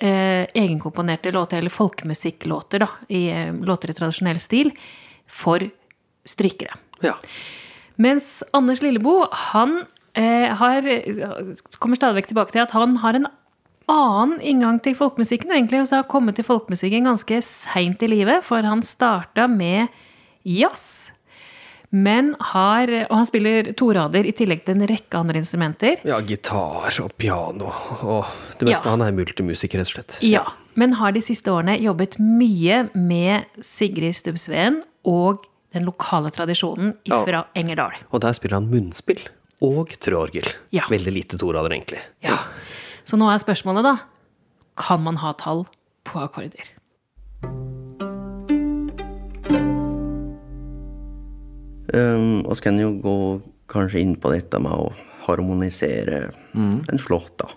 eh, 0.03 0.47
egenkomponerte 0.55 1.33
låter, 1.33 1.59
eller 1.59 1.71
folkemusikklåter, 1.71 2.83
da, 2.85 2.89
i 3.09 3.29
eh, 3.31 3.55
låter 3.55 3.91
i 3.91 3.97
tradisjonell 3.97 4.41
stil, 4.43 4.73
for 5.27 5.63
strykere. 6.29 6.75
Ja. 7.03 7.15
Mens 8.03 8.43
Anders 8.53 8.83
Lilleboe, 8.83 9.29
han 9.53 9.85
eh, 10.19 10.51
har, 10.59 10.89
kommer 11.79 12.01
stadig 12.01 12.21
vekk 12.21 12.33
tilbake 12.33 12.55
til 12.55 12.65
at 12.65 12.75
han 12.77 12.99
har 13.03 13.19
en 13.19 13.31
annen 13.91 14.39
inngang 14.41 14.79
til 14.83 14.97
folkemusikken, 14.99 15.51
og 15.51 15.59
egentlig 15.59 15.83
også 15.83 16.01
har 16.01 16.11
kommet 16.11 16.39
til 16.39 16.47
folkemusikken 16.47 17.09
ganske 17.11 17.43
seint 17.47 18.03
i 18.03 18.11
livet, 18.11 18.47
for 18.47 18.65
han 18.67 18.83
starta 18.87 19.49
med 19.51 19.93
jazz. 20.43 21.13
Men 21.93 22.31
har, 22.41 22.89
og 23.11 23.17
han 23.19 23.27
spiller 23.29 23.69
torader 23.77 24.25
i 24.25 24.33
tillegg 24.33 24.63
til 24.65 24.79
en 24.79 24.87
rekke 24.89 25.19
andre 25.19 25.37
instrumenter. 25.43 25.99
Ja, 26.09 26.21
gitar 26.25 26.89
og 27.05 27.13
piano 27.21 27.69
og 27.69 28.31
det 28.59 28.69
meste. 28.71 28.89
Ja. 28.89 28.95
Han 28.95 29.05
er 29.05 29.13
multimusiker, 29.13 29.83
rett 29.83 29.91
og 29.91 29.99
slett. 29.99 30.17
Ja, 30.25 30.47
men 30.81 30.95
har 30.97 31.13
de 31.13 31.21
siste 31.21 31.53
årene 31.53 31.75
jobbet 31.83 32.17
mye 32.23 32.87
med 32.97 33.45
Sigrid 33.61 34.17
Stubbsveen 34.17 34.81
og 35.05 35.45
den 35.77 35.85
lokale 35.89 36.33
tradisjonen 36.33 36.95
Ja. 37.09 37.23
fra 37.25 37.45
Engerdal. 37.57 37.93
Og 38.11 38.21
der 38.25 38.33
spiller 38.37 38.57
han 38.61 38.71
munnspill 38.73 39.21
og 39.61 39.93
trådorgel. 40.01 40.49
Ja. 40.73 40.89
Veldig 40.89 41.13
lite 41.13 41.39
torader, 41.41 41.71
egentlig. 41.77 42.01
Ja. 42.25 42.39
Så 43.05 43.17
nå 43.21 43.29
er 43.33 43.39
spørsmålet, 43.39 43.85
da 43.85 43.97
Kan 44.81 45.03
man 45.05 45.17
ha 45.21 45.33
tall 45.37 45.67
på 46.09 46.17
akkorder? 46.25 46.65
Um, 51.93 52.41
og 52.47 52.57
så 52.57 52.69
kan 52.69 52.81
jo 52.81 52.95
gå 53.03 53.17
kanskje 53.73 54.01
inn 54.01 54.17
på 54.21 54.33
dette 54.33 54.61
med 54.63 54.73
å 54.73 54.93
harmonisere 55.27 56.25
en 56.57 57.01
slått, 57.01 57.45
da. 57.45 57.53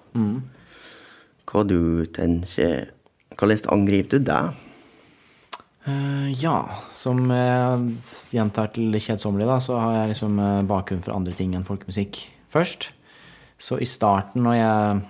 Hva 1.45 1.63
du 1.67 2.05
tenker 2.13 2.91
Hvordan 3.35 3.67
angriper 3.73 4.15
du 4.15 4.27
det? 4.29 4.43
Uh, 5.85 6.31
ja, 6.39 6.55
som 6.95 7.27
jeg 7.29 7.89
gjentar 8.33 8.71
til 8.73 8.95
kjedsommelig, 8.95 9.47
da, 9.49 9.57
så 9.61 9.75
har 9.77 9.97
jeg 9.99 10.13
liksom 10.13 10.39
eh, 10.39 10.61
bakgrunn 10.65 11.03
for 11.05 11.13
andre 11.13 11.35
ting 11.35 11.51
enn 11.53 11.67
folkemusikk 11.67 12.21
først. 12.53 12.89
Så 13.61 13.77
i 13.83 13.87
starten, 13.87 14.47
når 14.47 14.55
jeg 14.55 15.03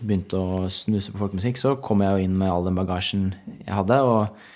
begynte 0.00 0.40
å 0.40 0.62
snuse 0.72 1.12
på 1.12 1.20
folkemusikk, 1.20 1.60
så 1.60 1.74
kom 1.82 2.02
jeg 2.02 2.14
jo 2.14 2.28
inn 2.28 2.38
med 2.38 2.50
all 2.50 2.64
den 2.66 2.78
bagasjen 2.78 3.26
jeg 3.60 3.74
hadde, 3.74 3.98
og 4.02 4.22
eh, 4.24 4.53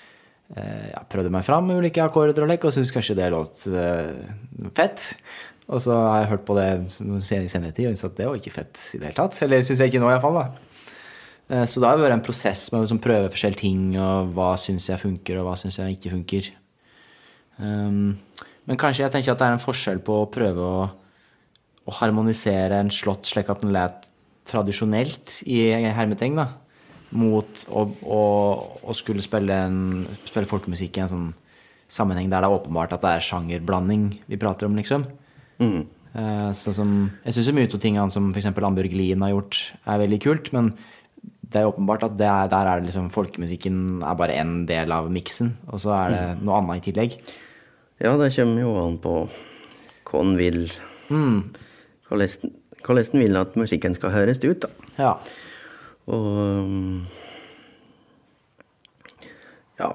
jeg 0.55 1.05
prøvde 1.11 1.31
meg 1.33 1.45
fram 1.45 1.67
med 1.69 1.77
ulike 1.77 2.01
akkorder 2.01 2.45
og 2.45 2.49
lekk, 2.49 2.65
og 2.65 2.73
syntes 2.73 2.93
kanskje 2.95 3.17
det 3.19 3.29
låt 3.33 3.61
eh, 3.69 4.69
fett. 4.77 5.03
Og 5.69 5.83
så 5.83 5.93
har 5.93 6.23
jeg 6.23 6.31
hørt 6.31 6.45
på 6.47 6.55
det 6.57 6.65
i 7.05 7.19
senere 7.21 7.75
tid 7.75 7.85
og 7.85 7.93
innsett 7.93 8.09
at 8.15 8.17
det 8.17 8.25
var 8.25 8.39
ikke 8.39 8.55
fett 8.55 8.81
i 8.95 9.01
det 9.01 9.11
hele 9.11 9.19
tatt. 9.19 9.37
Eller 9.45 9.61
syns 9.61 9.83
jeg 9.83 9.91
ikke 9.91 10.01
nå, 10.01 10.09
iallfall. 10.09 10.39
da. 10.39 10.47
Eh, 11.49 11.65
Så 11.69 11.81
da 11.81 11.91
har 11.91 11.99
det 11.99 12.07
vært 12.07 12.17
en 12.17 12.25
prosess 12.25 12.63
med 12.71 12.79
å 12.79 12.87
liksom 12.87 13.01
prøve 13.03 13.29
forskjellige 13.29 13.61
ting, 13.61 13.83
og 14.01 14.33
hva 14.33 14.55
syns 14.57 14.89
jeg 14.89 15.01
funker, 15.03 15.37
og 15.37 15.49
hva 15.49 15.57
syns 15.61 15.77
jeg 15.81 15.99
ikke 15.99 16.15
funker. 16.15 16.49
Um, 17.59 18.17
men 18.65 18.79
kanskje 18.79 19.03
jeg 19.03 19.13
tenker 19.13 19.33
at 19.33 19.41
det 19.41 19.47
er 19.49 19.57
en 19.57 19.61
forskjell 19.61 19.99
på 20.05 20.21
å 20.21 20.29
prøve 20.31 20.63
å, 20.63 20.83
å 21.85 21.95
harmonisere 21.99 22.77
en 22.79 22.91
slått 22.93 23.27
slik 23.27 23.49
at 23.51 23.65
den 23.65 23.73
lærer 23.75 24.07
tradisjonelt 24.49 25.43
i 25.45 25.59
hermetegn, 25.93 26.39
da, 26.39 26.47
mot 27.11 27.63
å, 27.73 27.85
å, 28.05 28.19
å 28.85 28.95
skulle 28.97 29.23
spille, 29.25 29.55
en, 29.67 30.05
spille 30.27 30.49
folkemusikk 30.49 30.99
i 30.99 31.03
en 31.05 31.11
sånn 31.11 31.29
sammenheng 31.89 32.29
der 32.29 32.43
det 32.43 32.49
er 32.51 32.57
åpenbart 32.59 32.93
at 32.93 33.01
det 33.01 33.13
er 33.15 33.25
sjangerblanding 33.25 34.03
vi 34.29 34.37
prater 34.41 34.69
om, 34.69 34.77
liksom. 34.77 35.07
Eh, 35.59 36.49
så 36.57 36.73
som, 36.73 36.93
jeg 37.25 37.35
syns 37.35 37.49
mye 37.57 37.69
av 37.69 37.81
tingene 37.81 38.13
som 38.13 38.29
f.eks. 38.33 38.51
Ambjørg 38.53 38.93
Lien 38.97 39.25
har 39.25 39.33
gjort, 39.33 39.59
er 39.89 40.01
veldig 40.03 40.19
kult, 40.21 40.51
men 40.53 40.71
det 41.49 41.63
er 41.63 41.69
åpenbart 41.71 42.05
at 42.05 42.17
det 42.19 42.27
er, 42.29 42.49
der 42.51 42.69
er 42.69 42.81
det 42.81 42.91
liksom 42.91 43.09
folkemusikken 43.13 44.03
er 44.05 44.17
bare 44.19 44.37
en 44.37 44.63
del 44.69 44.93
av 44.93 45.09
miksen, 45.13 45.55
og 45.73 45.81
så 45.81 45.95
er 45.97 46.13
det 46.13 46.25
noe 46.45 46.59
annet 46.59 46.83
i 46.83 46.91
tillegg. 46.91 47.17
Ja, 47.99 48.13
det 48.21 48.29
kommer 48.37 48.61
jo 48.61 48.75
an 48.83 48.99
på 49.01 49.15
hva 50.09 50.21
en 50.25 50.37
vil 50.39 50.67
Mm. 51.09 51.55
hvordan 52.05 53.01
en 53.13 53.19
vil 53.19 53.37
at 53.37 53.55
musikken 53.57 53.95
skal 53.97 54.11
høres 54.13 54.37
ut, 54.43 54.61
da. 54.61 54.69
Ja. 54.99 55.13
Og 56.09 56.29
um, 56.65 57.07
ja. 59.79 59.89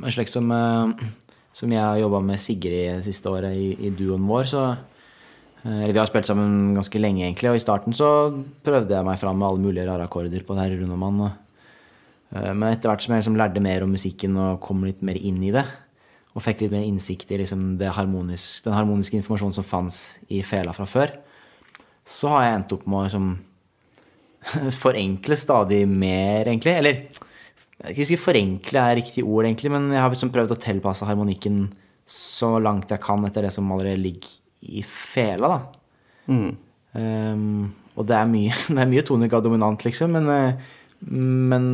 Men 0.00 0.14
slik 0.14 0.30
som, 0.32 0.48
eh, 0.52 1.10
som 1.56 1.72
jeg 1.72 1.80
har 1.80 2.00
jobba 2.00 2.22
med 2.24 2.40
Sigrid 2.40 3.00
det 3.00 3.04
siste 3.08 3.30
året 3.32 3.56
i, 3.56 3.74
i 3.86 3.92
duoen 3.92 4.26
vår, 4.28 4.48
så 4.48 4.62
eh, 4.70 5.82
Eller 5.82 5.92
vi 5.92 6.00
har 6.00 6.08
spilt 6.08 6.28
sammen 6.28 6.74
ganske 6.76 7.00
lenge, 7.00 7.24
egentlig, 7.26 7.50
og 7.52 7.58
i 7.58 7.62
starten 7.62 7.96
så 7.96 8.08
prøvde 8.64 8.96
jeg 8.96 9.06
meg 9.06 9.20
fram 9.20 9.38
med 9.40 9.48
alle 9.48 9.64
mulige 9.64 9.86
rare 9.88 10.08
akkorder 10.08 10.44
på 10.44 10.56
det 10.56 10.66
her 10.66 10.84
og, 10.88 11.28
eh, 12.32 12.52
Men 12.54 12.72
etter 12.72 12.88
hvert 12.88 13.04
som 13.04 13.14
jeg 13.14 13.22
liksom 13.22 13.36
lærte 13.36 13.60
mer 13.60 13.84
om 13.84 13.92
musikken 13.92 14.36
og 14.36 14.60
kom 14.60 14.84
litt 14.84 15.02
mer 15.02 15.16
inn 15.16 15.42
i 15.42 15.52
det, 15.52 15.66
og 16.34 16.42
fikk 16.42 16.62
litt 16.62 16.72
mer 16.72 16.86
innsikt 16.86 17.30
i 17.32 17.40
liksom 17.40 17.78
harmonisk, 17.80 18.64
den 18.64 18.72
harmoniske 18.76 19.16
informasjonen 19.18 19.54
som 19.54 19.66
fantes 19.66 20.16
i 20.30 20.42
fela 20.46 20.72
fra 20.72 20.86
før, 20.86 21.10
så 22.06 22.28
har 22.28 22.44
jeg 22.44 22.54
endt 22.54 22.72
opp 22.76 22.86
med 22.86 22.98
å 23.00 23.06
liksom 23.08 23.32
forenkle 24.84 25.36
stadig 25.38 25.82
mer, 25.88 26.48
egentlig. 26.48 26.76
Eller 26.80 27.02
jeg 27.80 27.94
ikke 27.94 28.08
si 28.10 28.18
forenkle 28.20 28.82
er 28.82 28.98
riktig 29.00 29.24
ord, 29.24 29.46
egentlig, 29.46 29.72
men 29.72 29.88
jeg 29.94 30.02
har 30.02 30.12
liksom 30.12 30.32
prøvd 30.34 30.52
å 30.52 30.60
tilpasse 30.60 31.06
harmonikken 31.08 31.68
så 32.10 32.56
langt 32.60 32.90
jeg 32.90 33.00
kan 33.02 33.22
etter 33.24 33.46
det 33.46 33.52
som 33.54 33.70
allerede 33.72 34.02
ligger 34.02 34.34
i 34.60 34.82
fela, 34.84 35.54
da. 35.54 35.60
Um, 36.30 37.70
og 37.96 38.06
det 38.10 38.18
er 38.18 38.28
mye, 38.28 38.58
det 38.74 38.82
er 38.82 38.90
mye 38.90 39.06
tonika 39.06 39.40
dominant, 39.44 39.86
liksom, 39.86 40.18
men, 40.18 40.28
eh, 40.34 40.76
men 41.08 41.64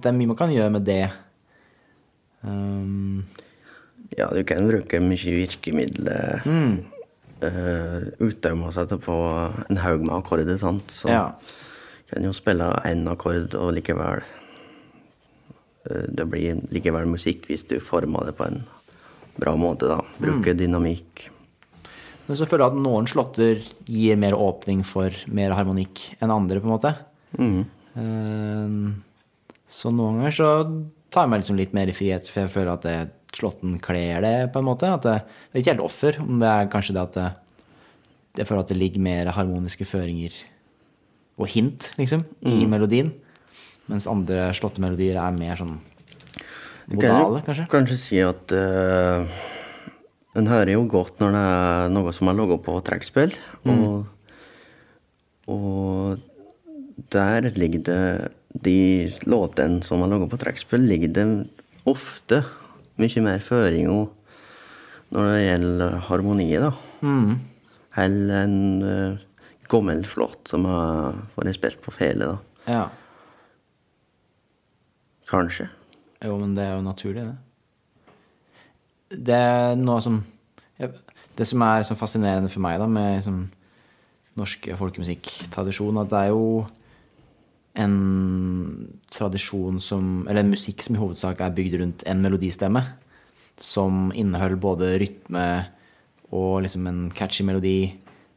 det 0.00 0.08
er 0.10 0.16
mye 0.16 0.32
man 0.32 0.40
kan 0.40 0.54
gjøre 0.54 0.72
med 0.78 0.88
det. 0.88 1.04
Um, 2.42 3.22
ja, 4.16 4.30
du 4.32 4.40
kan 4.48 4.66
bruke 4.68 4.98
mye 5.04 5.36
virkemidler 5.36 6.46
mm. 6.48 6.72
uh, 7.44 7.98
uten 8.24 8.64
å 8.64 8.72
sette 8.74 8.98
på 9.02 9.18
en 9.68 9.82
haug 9.84 10.06
med 10.06 10.16
akkorder, 10.16 10.56
sant. 10.60 10.96
Så 10.96 11.12
ja. 11.12 11.26
Kan 12.12 12.28
jo 12.28 12.32
spille 12.36 12.68
én 12.88 13.06
akkord, 13.10 13.54
og 13.56 13.72
likevel 13.76 14.22
uh, 15.88 16.06
Det 16.12 16.26
blir 16.28 16.60
likevel 16.72 17.08
musikk 17.10 17.48
hvis 17.48 17.64
du 17.70 17.78
former 17.82 18.28
det 18.28 18.36
på 18.38 18.48
en 18.48 18.62
bra 19.40 19.54
måte, 19.56 19.88
da. 19.88 20.02
Bruke 20.20 20.52
dynamikk. 20.52 21.30
Men 22.26 22.38
så 22.38 22.44
føler 22.46 22.66
jeg 22.66 22.74
at 22.74 22.82
noen 22.84 23.08
slåtter 23.08 23.62
gir 23.88 24.18
mer 24.20 24.36
åpning 24.36 24.84
for 24.86 25.14
mer 25.32 25.54
harmonikk 25.56 26.04
enn 26.20 26.34
andre, 26.34 26.60
på 26.60 26.68
en 26.68 26.74
måte. 26.74 26.92
Mm. 27.32 27.62
så 29.72 29.88
noen 29.88 30.20
ganger 30.20 30.34
så 30.36 30.50
tar 31.08 31.24
jeg 31.24 31.32
meg 31.32 31.40
liksom 31.40 31.58
litt 31.60 31.72
mer 31.76 31.88
i 31.88 31.96
frihet, 31.96 32.28
for 32.28 32.44
jeg 32.44 32.52
føler 32.52 32.74
at 32.74 32.84
det, 32.84 32.96
slåtten 33.32 33.78
kler 33.80 34.20
det, 34.20 34.36
på 34.52 34.60
en 34.60 34.68
måte. 34.68 34.90
At 34.92 35.06
det, 35.08 35.16
det 35.24 35.56
er 35.56 35.62
ikke 35.64 35.72
helt 35.72 35.86
offer, 35.88 36.20
om 36.20 36.36
det 36.42 36.50
er 36.52 36.70
kanskje 36.72 36.96
det 36.98 37.02
at 37.06 37.16
det, 37.16 37.28
jeg 38.36 38.48
føler 38.48 38.64
at 38.66 38.72
det 38.72 38.80
ligger 38.80 39.06
mer 39.08 39.32
harmoniske 39.32 39.88
føringer 39.88 40.36
og 41.40 41.48
hint, 41.48 41.92
liksom, 41.98 42.24
i 42.44 42.66
melodien. 42.68 43.12
Mens 43.90 44.06
andre 44.10 44.50
slåttemelodier 44.56 45.18
er 45.18 45.34
mer 45.34 45.58
sånn 45.58 45.78
Du 46.90 46.98
kan 47.00 47.40
kanskje. 47.46 47.66
kanskje 47.70 47.96
si 47.98 48.20
at 48.22 48.52
uh, 48.54 49.26
en 50.38 50.48
hører 50.48 50.74
jo 50.76 50.84
godt 50.90 51.18
når 51.20 51.34
det 51.34 51.42
er 51.52 51.92
noe 51.92 52.12
som 52.14 52.30
er 52.30 52.38
laga 52.38 52.58
på 52.62 52.76
trekkspill. 52.86 53.34
Og, 53.68 54.06
og 55.50 56.20
der 57.12 57.50
ligger 57.58 57.82
det 57.88 58.32
De 58.52 58.78
låtene 59.26 59.82
som 59.84 60.02
er 60.04 60.12
laga 60.12 60.28
på 60.28 60.38
trekkspill, 60.40 60.84
ligger 60.88 61.12
det 61.16 61.26
ofte 61.88 62.42
mye 63.00 63.22
mer 63.24 63.40
føringer 63.42 64.10
når 65.12 65.28
det 65.28 65.40
gjelder 65.42 65.94
harmoni, 66.08 66.48
da. 66.60 66.70
Heller 67.96 68.44
enn 68.46 68.60
uh, 68.84 69.16
gammel 69.72 70.04
flott 70.08 70.50
som 70.52 70.66
har 70.68 71.16
vært 71.36 71.56
spilt 71.58 71.80
på 71.84 71.94
fele, 71.94 72.34
da. 72.34 72.36
Ja. 72.68 72.82
Kanskje. 75.30 75.68
Jo, 76.22 76.36
men 76.38 76.52
det 76.54 76.66
er 76.66 76.76
jo 76.76 76.84
naturlig, 76.84 77.24
det. 77.26 77.38
Det 79.26 79.36
er 79.36 79.74
noe 79.76 80.00
som 80.00 80.22
Det 81.36 81.44
som 81.48 81.62
er 81.64 81.82
så 81.84 81.94
fascinerende 81.96 82.50
for 82.52 82.60
meg 82.64 82.78
da, 82.80 82.86
med 82.90 83.18
liksom, 83.18 83.42
norsk 84.36 84.68
folkemusikktradisjon, 84.78 86.00
at 86.00 86.10
det 86.10 86.18
er 86.18 86.32
jo 86.32 86.46
en 87.80 87.94
tradisjon 89.12 89.80
som 89.80 90.26
Eller 90.28 90.42
en 90.42 90.52
musikk 90.52 90.82
som 90.84 90.96
i 90.96 91.00
hovedsak 91.00 91.40
er 91.40 91.54
bygd 91.56 91.78
rundt 91.80 92.04
en 92.06 92.20
melodistemme. 92.24 92.82
Som 93.56 94.12
inneholder 94.14 94.60
både 94.60 94.98
rytme 95.00 95.46
og 96.32 96.62
liksom 96.64 96.86
en 96.88 97.10
catchy 97.12 97.44
melodi. 97.44 97.92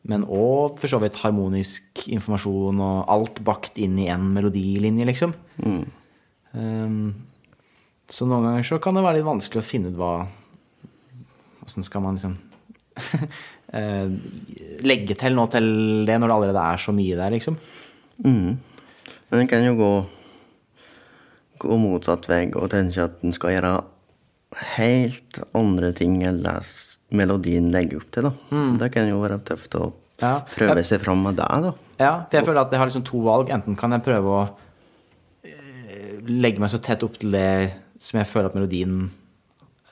Men 0.05 0.25
òg 0.29 0.77
for 0.77 0.91
så 0.91 0.99
vidt 1.01 1.17
harmonisk 1.23 2.03
informasjon 2.13 2.81
og 2.83 3.11
alt 3.11 3.39
bakt 3.45 3.79
inn 3.81 3.97
i 4.01 4.09
en 4.13 4.27
melodilinje, 4.35 5.07
liksom. 5.09 5.33
Um, 6.53 6.99
så 8.11 8.27
noen 8.29 8.45
ganger 8.45 8.67
så 8.67 8.77
kan 8.83 8.95
det 8.95 9.03
være 9.05 9.19
litt 9.19 9.27
vanskelig 9.27 9.63
å 9.63 9.65
finne 9.65 9.91
ut 9.91 9.97
hva 9.99 10.15
Åssen 11.65 11.81
skal 11.81 12.03
man 12.05 12.19
liksom 12.19 12.35
eh, 13.77 14.11
legge 14.85 15.15
til 15.17 15.33
noe 15.33 15.49
til 15.49 15.65
det 16.05 16.19
når 16.21 16.29
det 16.29 16.35
allerede 16.35 16.65
er 16.69 16.81
så 16.83 16.93
mye 16.93 17.17
der, 17.17 17.33
liksom? 17.33 17.57
Men 18.21 19.41
en 19.41 19.49
kan 19.49 19.65
jo 19.65 19.73
gå, 19.79 19.89
gå 21.65 21.79
motsatt 21.81 22.29
vei 22.29 22.43
og 22.53 22.69
tenke 22.71 23.07
at 23.09 23.25
en 23.25 23.33
skal 23.33 23.55
gjøre 23.55 23.73
helt 24.75 25.39
andre 25.57 25.91
ting 25.95 26.21
enn 26.23 26.41
det 26.43 26.55
melodien 27.15 27.67
legger 27.73 27.97
opp 28.01 28.11
til. 28.15 28.23
da. 28.29 28.33
Det 28.81 28.91
kan 28.93 29.07
jo 29.09 29.21
være 29.21 29.39
tøft 29.47 29.75
å 29.79 29.93
Ja. 30.21 30.41
prøve 30.55 30.83
seg 30.83 31.01
fram 31.01 31.21
med 31.23 31.35
det. 31.35 31.47
da. 31.47 31.73
Ja, 31.99 32.13
for 32.29 32.37
jeg 32.37 32.45
føler 32.45 32.61
at 32.61 32.71
jeg 32.71 32.79
har 32.79 32.87
liksom 32.87 33.03
to 33.05 33.21
valg. 33.23 33.49
Enten 33.49 33.75
kan 33.77 33.91
jeg 33.91 34.03
prøve 34.03 34.25
å 34.25 34.43
eh, 35.43 36.19
legge 36.27 36.59
meg 36.59 36.69
så 36.71 36.79
tett 36.81 37.03
opp 37.03 37.17
til 37.19 37.31
det 37.31 37.73
som 37.99 38.19
jeg 38.19 38.27
føler 38.27 38.49
at 38.51 38.55
melodien 38.57 39.11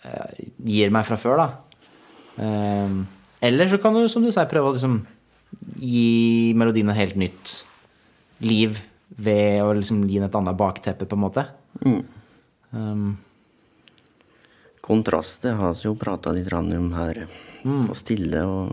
eh, 0.04 0.46
gir 0.66 0.90
meg 0.92 1.06
fra 1.08 1.16
før, 1.20 1.38
da. 1.38 1.50
Eh, 2.44 2.96
eller 3.42 3.68
så 3.72 3.80
kan 3.82 3.94
du, 3.94 4.08
som 4.12 4.24
du 4.24 4.32
sier, 4.32 4.48
prøve 4.52 4.72
å 4.72 4.74
liksom 4.76 5.06
gi 5.78 6.54
melodien 6.58 6.90
et 6.90 6.96
helt 6.98 7.16
nytt 7.20 7.64
liv 8.44 8.80
ved 9.16 9.62
å 9.62 9.74
liksom 9.78 10.08
gi 10.10 10.18
den 10.20 10.28
et 10.30 10.36
annet 10.36 10.58
bakteppe, 10.58 11.06
på 11.06 11.14
en 11.16 11.22
måte. 11.22 11.44
Um, 12.74 13.18
Kontrast 14.84 15.46
det 15.46 15.56
har 15.56 15.74
vi 15.74 15.88
jo 15.88 15.96
prata 15.96 16.34
litt 16.36 16.52
om 16.54 16.92
her 16.98 17.24
Og 17.88 17.96
Stille. 17.96 18.44
og 18.44 18.72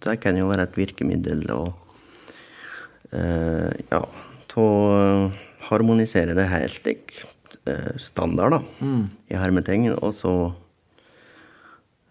Det 0.00 0.16
kan 0.22 0.36
jo 0.38 0.48
være 0.48 0.64
et 0.64 0.78
virkemiddel 0.78 1.44
å 1.52 1.62
eh, 3.12 3.72
ja, 3.92 4.00
å 4.56 4.68
harmonisere 5.68 6.32
det 6.36 6.46
helt 6.48 6.72
slik 6.72 7.12
eh, 7.68 7.92
standard, 8.00 8.56
da, 8.56 8.60
i 9.28 9.36
hermetegn, 9.36 9.90
og 9.98 10.14
så 10.16 10.32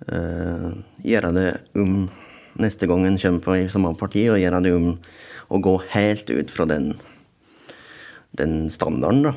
eh, 0.06 0.70
gjøre 1.02 1.34
det 1.34 1.48
om 1.82 2.06
neste 2.62 2.86
gang 2.88 3.08
en 3.08 3.18
kommer 3.18 3.42
på 3.42 3.58
i 3.64 3.68
samme 3.72 3.96
parti, 3.98 4.28
og 4.30 4.38
gjøre 4.40 4.62
det 4.62 4.76
om 4.78 4.92
å 5.50 5.58
gå 5.58 5.76
helt 5.96 6.30
ut 6.30 6.54
fra 6.54 6.68
den, 6.70 6.94
den 8.38 8.70
standarden, 8.70 9.32
da. 9.32 9.34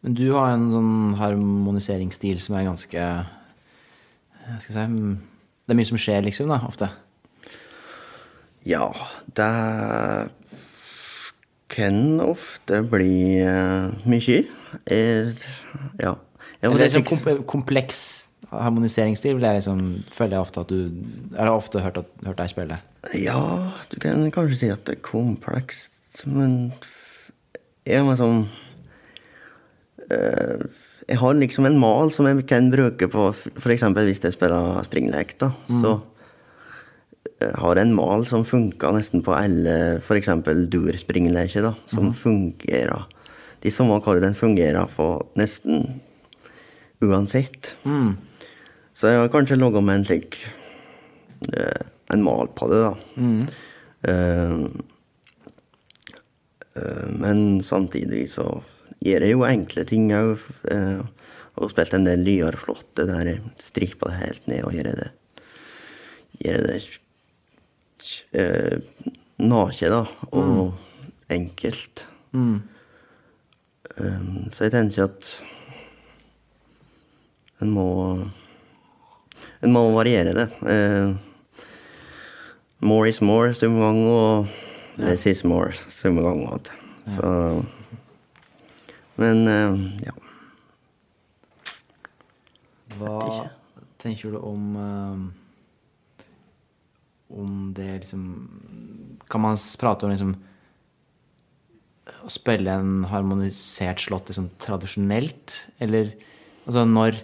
Men 0.00 0.16
du 0.16 0.26
har 0.32 0.54
en 0.54 0.70
sånn 0.72 0.92
harmoniseringsstil 1.20 2.40
som 2.40 2.56
er 2.56 2.68
ganske 2.68 3.08
si 4.64 4.72
mm, 4.74 5.16
Det 5.66 5.74
er 5.74 5.78
mye 5.78 5.88
som 5.90 6.00
skjer, 6.00 6.24
liksom, 6.26 6.50
da, 6.50 6.60
ofte. 6.66 6.88
Ja, 8.66 8.88
det 9.36 9.50
kan 11.70 12.20
ofte 12.24 12.80
bli 12.90 13.38
eh, 13.44 13.92
mye. 14.10 14.40
Er, 14.90 15.30
ja. 16.00 16.16
Jeg 16.60 16.72
Eller 16.72 16.88
liksom 16.88 17.06
kom 17.08 17.44
kompleks 17.48 18.00
harmoniseringsstil 18.50 19.36
vil 19.36 19.46
jeg 19.46 19.60
liksom, 19.60 19.82
føler 20.10 20.36
jeg 20.36 20.42
ofte 20.42 20.64
at 20.64 20.72
du 20.72 20.78
Jeg 20.80 21.38
har 21.38 21.52
ofte 21.52 21.82
hørt, 21.84 22.00
at, 22.02 22.10
hørt 22.26 22.40
deg 22.40 22.50
spille. 22.50 22.80
Ja, 23.16 23.42
du 23.92 24.00
kan 24.02 24.26
kanskje 24.34 24.58
si 24.58 24.72
at 24.72 24.84
det 24.88 24.98
er 24.98 25.04
komplekst, 25.06 26.24
men 26.26 26.72
jeg 27.86 28.02
er 28.02 28.18
sånn 28.18 28.42
eh, 28.44 28.59
Jeg 30.10 31.18
har 31.18 31.34
liksom 31.38 31.66
en 31.66 31.78
mal 31.80 32.10
som 32.14 32.26
jeg 32.28 32.44
kan 32.50 32.70
bruke 32.70 33.08
på 33.10 33.26
f.eks. 33.34 33.84
hvis 33.96 34.22
jeg 34.22 34.34
spiller 34.36 34.82
springlek. 34.86 35.36
da, 35.40 35.52
Så 35.68 35.96
jeg 37.40 37.54
har 37.56 37.80
en 37.80 37.94
mal 37.94 38.26
som 38.28 38.44
funker 38.44 38.92
nesten 38.94 39.24
på 39.24 39.34
alle 39.34 39.76
f.eks. 39.98 40.28
dur-springleker, 40.70 41.64
da, 41.64 41.74
som 41.90 42.12
fungerer. 42.14 43.06
De 43.60 43.70
samme 43.72 43.96
akkordene 43.96 44.36
fungerer 44.36 44.86
for 44.88 45.26
nesten 45.36 46.00
uansett. 47.00 47.74
Så 48.94 49.08
jeg 49.08 49.22
har 49.22 49.32
kanskje 49.32 49.58
laga 49.58 49.80
meg 49.84 50.00
en 50.00 50.08
slik 50.08 50.36
eh, 51.54 51.86
en 52.12 52.24
mal 52.24 52.50
på 52.56 52.68
det, 52.70 52.80
da. 52.84 52.94
Mm. 53.16 53.42
Uh, 54.00 54.68
uh, 56.76 57.06
men 57.20 57.62
samtidig 57.62 58.30
så 58.32 58.46
gjør 59.04 59.26
jeg 59.26 59.34
jo 59.34 59.46
enkle 59.48 59.84
ting 59.88 60.10
òg. 60.16 60.44
Eh, 60.70 61.00
Og 61.60 61.68
spilt 61.72 61.92
en 61.92 62.06
del 62.06 62.22
nyere 62.24 62.56
flotte 62.56 63.04
der 63.08 63.26
jeg 63.26 63.40
stripa 63.60 64.08
det 64.08 64.20
helt 64.20 64.46
ned 64.48 64.64
og 64.64 64.72
gjør 64.72 64.94
det 64.96 65.08
Gjør 66.40 66.56
det 66.64 66.76
uh, 68.32 68.78
naken, 69.36 69.92
da, 69.92 69.98
og 70.32 70.72
enkelt. 71.28 72.06
Um, 72.32 72.62
så 74.54 74.64
jeg 74.64 74.72
tenker 74.72 75.04
at 75.10 75.28
en 77.60 77.74
må 77.74 77.88
En 79.60 79.72
må 79.72 79.82
variere 79.92 80.32
det. 80.32 80.46
Uh, 80.64 81.12
more 82.80 83.08
is 83.10 83.20
more 83.20 83.52
summe 83.52 83.82
gang, 83.82 84.00
og 84.08 84.46
less 84.96 85.26
is 85.26 85.44
more 85.44 85.72
summe 85.72 86.24
gang. 86.24 86.46
At. 86.54 86.72
Så 87.12 87.64
Men 89.20 89.44
uh, 89.48 89.76
ja. 90.04 90.14
Hva 93.00 93.48
tenker 94.00 94.32
du 94.34 94.38
om 94.40 94.76
eh, 94.80 95.20
Om 97.40 97.50
det 97.76 97.90
liksom 98.02 98.24
Kan 99.30 99.44
man 99.44 99.60
prate 99.80 100.06
om 100.06 100.14
liksom 100.14 100.38
å 102.10 102.28
spille 102.32 102.72
en 102.74 103.04
harmonisert 103.06 104.02
slått 104.02 104.32
liksom 104.32 104.48
tradisjonelt? 104.60 105.54
Eller 105.80 106.10
altså 106.66 106.82
når 106.88 107.20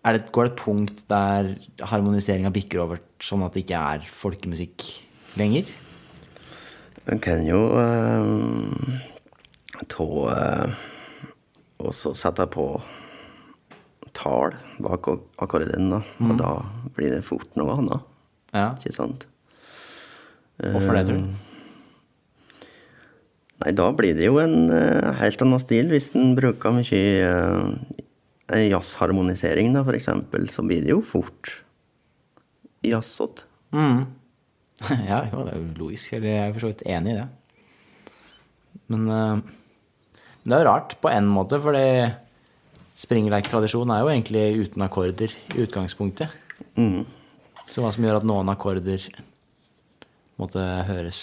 er 0.00 0.16
det, 0.16 0.30
Går 0.32 0.48
det 0.48 0.52
et 0.54 0.62
punkt 0.62 1.02
der 1.12 1.50
harmoniseringa 1.92 2.50
bikker 2.54 2.80
over 2.86 3.02
sånn 3.20 3.44
at 3.44 3.52
det 3.54 3.66
ikke 3.66 3.82
er 3.92 4.06
folkemusikk 4.08 4.86
lenger? 5.38 5.68
En 7.12 7.20
kan 7.22 7.44
jo 7.44 7.60
uh, 7.76 8.96
ta 9.92 10.08
uh, 10.08 10.89
Og 11.80 11.94
så 11.96 12.12
setter 12.16 12.46
jeg 12.46 12.54
på 12.54 12.66
tall 14.16 14.56
bak 14.82 15.06
akkordinen, 15.40 15.40
akkorden, 15.40 15.90
da. 15.92 16.00
Og 16.26 16.40
da 16.40 16.54
blir 16.96 17.14
det 17.14 17.22
fort 17.26 17.54
noe 17.58 17.76
annet. 17.78 18.08
Ja. 18.52 18.72
Ikke 18.76 18.94
sant? 18.96 19.26
Hvorfor 20.60 20.98
det, 20.98 21.06
tror 21.08 21.22
du? 21.22 21.30
Nei, 23.60 23.72
da 23.76 23.90
blir 23.92 24.16
det 24.16 24.24
jo 24.24 24.38
en 24.40 24.70
eh, 24.72 25.10
helt 25.20 25.42
annen 25.44 25.60
stil. 25.60 25.90
Hvis 25.92 26.10
en 26.16 26.32
bruker 26.36 26.72
mye 26.72 27.00
uh, 27.28 28.56
jazzharmonisering, 28.56 29.74
da, 29.76 29.84
for 29.84 29.96
eksempel, 29.96 30.48
så 30.52 30.64
blir 30.64 30.84
det 30.84 30.94
jo 30.94 31.02
fort 31.04 31.52
jazzete. 32.86 33.44
Mm. 33.76 34.06
ja, 35.10 35.26
jo, 35.28 35.44
det 35.44 35.52
er 35.52 35.60
jo 35.60 35.66
logisk. 35.76 36.14
Jeg 36.16 36.24
er 36.24 36.54
for 36.54 36.64
så 36.64 36.72
vidt 36.72 36.86
enig 36.88 37.14
i 37.14 37.18
det. 37.20 37.28
Men 38.90 39.08
eh, 39.14 39.42
det 40.50 40.58
er 40.58 40.64
jo 40.64 40.70
rart 40.70 40.96
på 41.02 41.10
en 41.12 41.28
måte, 41.30 41.60
fordi 41.62 42.10
springleik-tradisjon 43.00 43.92
er 43.94 44.02
jo 44.02 44.10
egentlig 44.12 44.44
uten 44.66 44.84
akkorder 44.84 45.32
i 45.54 45.64
utgangspunktet. 45.64 46.34
Mm. 46.76 47.06
Så 47.70 47.84
hva 47.84 47.92
som 47.94 48.04
gjør 48.04 48.18
at 48.20 48.26
noen 48.28 48.50
akkorder 48.52 49.06
måtte 50.40 50.64
høres 50.88 51.20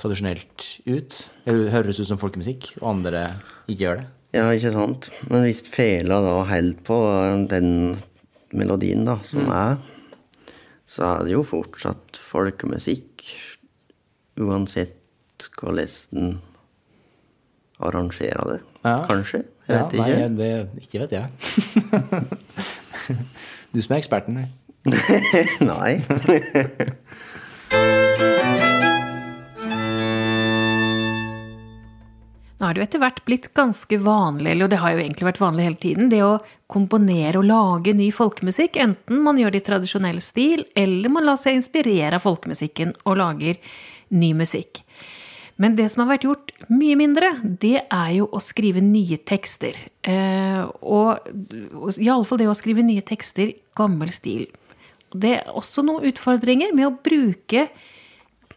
tradisjonelt 0.00 0.66
ut, 0.88 1.16
eller 1.46 1.72
høres 1.72 2.00
ut 2.00 2.08
som 2.08 2.20
folkemusikk, 2.20 2.72
og 2.80 2.90
andre 2.96 3.26
ikke 3.66 3.82
gjør 3.84 4.00
det? 4.00 4.06
Ja, 4.36 4.48
ikke 4.52 4.72
sant? 4.74 5.10
Men 5.30 5.46
hvis 5.46 5.62
fela 5.70 6.18
da 6.24 6.40
holder 6.48 6.80
på 6.84 6.98
den 7.52 7.70
melodien 8.56 9.06
da, 9.06 9.18
som 9.24 9.48
er, 9.52 9.78
så 10.86 11.06
er 11.06 11.24
det 11.26 11.34
jo 11.34 11.44
fortsatt 11.46 12.18
folkemusikk. 12.20 13.24
Uansett 14.42 15.48
hvordan 15.56 15.96
den 16.12 16.36
arrangerer 17.78 18.52
det. 18.52 18.60
Ja. 18.82 19.04
Kanskje? 19.08 19.42
Jeg 19.66 19.76
vet 19.76 19.92
ikke. 19.96 20.06
Nei, 20.06 20.28
det, 20.38 20.50
ikke 20.84 21.02
vet 21.02 21.12
jeg. 21.16 21.26
du 23.72 23.82
som 23.82 23.96
er 23.96 23.98
eksperten. 24.00 24.38
nei. 24.38 24.48
Nei. 25.72 25.92
Nå 32.56 32.64
har 32.64 32.72
det 32.72 32.80
jo 32.80 32.84
etter 32.86 33.02
hvert 33.02 33.18
blitt 33.28 33.50
ganske 33.58 33.98
vanlig, 34.00 34.54
eller 34.54 34.70
det 34.72 34.78
har 34.80 34.94
jo 34.94 35.02
egentlig 35.02 35.26
vært 35.28 35.42
vanlig 35.42 35.66
hele 35.66 35.80
tiden, 35.82 36.06
det 36.08 36.22
å 36.24 36.38
komponere 36.72 37.42
og 37.42 37.44
lage 37.50 37.92
ny 37.92 38.08
folkemusikk, 38.14 38.78
enten 38.80 39.20
man 39.26 39.36
gjør 39.36 39.52
det 39.52 39.60
i 39.60 39.66
tradisjonell 39.66 40.22
stil, 40.24 40.64
eller 40.78 41.12
man 41.12 41.26
lar 41.28 41.36
seg 41.40 41.58
inspirere 41.58 42.16
av 42.16 42.24
folkemusikken 42.24 42.94
og 43.04 43.18
lager 43.20 43.60
ny 44.16 44.32
musikk. 44.38 44.80
Men 45.60 45.76
det 45.76 45.90
som 45.92 46.04
har 46.04 46.14
vært 46.14 46.24
gjort 46.24 46.45
mye 46.72 46.96
mindre, 46.96 47.30
det 47.44 47.82
er 47.84 48.12
jo 48.16 48.28
å 48.32 48.40
skrive 48.40 48.80
nye 48.84 49.18
tekster. 49.28 49.76
Eh, 50.06 50.62
og 50.80 51.28
iallfall 52.00 52.40
det 52.40 52.48
å 52.48 52.56
skrive 52.56 52.84
nye 52.86 53.04
tekster 53.04 53.52
gammel 53.76 54.12
stil. 54.14 54.46
Det 55.12 55.34
er 55.38 55.52
også 55.52 55.84
noen 55.86 56.08
utfordringer 56.08 56.72
med 56.76 56.88
å 56.88 56.96
bruke 56.96 57.68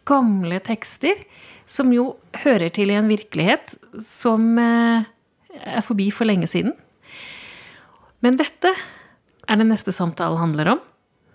gamle 0.08 0.58
tekster 0.64 1.20
som 1.70 1.92
jo 1.94 2.14
hører 2.42 2.72
til 2.74 2.90
i 2.90 2.96
en 2.98 3.10
virkelighet 3.10 3.76
som 4.02 4.56
eh, 4.58 5.06
er 5.60 5.84
forbi 5.86 6.08
for 6.14 6.26
lenge 6.26 6.48
siden. 6.50 6.74
Men 8.24 8.40
dette 8.40 8.72
er 9.50 9.60
det 9.60 9.68
neste 9.68 9.94
samtalen 9.94 10.40
handler 10.40 10.74
om. 10.74 10.82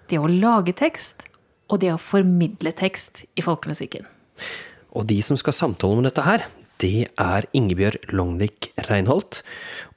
Det 0.10 0.20
å 0.22 0.30
lage 0.30 0.76
tekst, 0.78 1.24
og 1.72 1.82
det 1.82 1.94
å 1.94 2.02
formidle 2.02 2.74
tekst 2.78 3.24
i 3.34 3.42
folkemusikken. 3.42 4.06
Og 4.96 5.08
de 5.10 5.20
som 5.26 5.38
skal 5.40 5.56
samtale 5.56 5.98
om 5.98 6.06
dette 6.06 6.24
her, 6.26 6.46
det 6.84 7.08
er 7.20 7.48
Ingebjørg 7.56 8.12
Longvik 8.16 8.72
Reinholt 8.90 9.42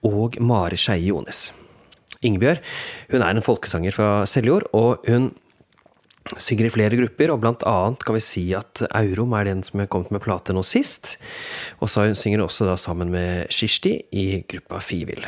og 0.07 0.39
Mari 0.43 0.79
Skeie 0.79 1.09
Jones. 1.11 1.49
Ingebjørg 2.23 2.63
hun 3.13 3.23
er 3.23 3.35
en 3.35 3.45
folkesanger 3.45 3.95
fra 3.95 4.11
Seljord, 4.31 4.67
og 4.75 5.05
hun 5.07 5.31
synger 6.37 6.69
i 6.69 6.73
flere 6.73 6.99
grupper, 6.99 7.33
og 7.33 7.41
blant 7.43 7.65
annet 7.67 8.05
kan 8.05 8.17
vi 8.19 8.23
si 8.23 8.45
at 8.57 8.83
Aurum 8.91 9.33
er 9.39 9.49
den 9.49 9.63
som 9.65 9.81
har 9.81 9.89
kommet 9.91 10.13
med 10.15 10.23
plate 10.25 10.55
nå 10.55 10.65
sist. 10.67 11.17
Og 11.81 11.91
så 11.91 12.09
hun 12.09 12.19
synger 12.19 12.45
også 12.45 12.69
da 12.69 12.77
sammen 12.81 13.13
med 13.15 13.49
Kirsti 13.55 13.95
i 14.13 14.27
gruppa 14.51 14.83
Fivil. 14.85 15.25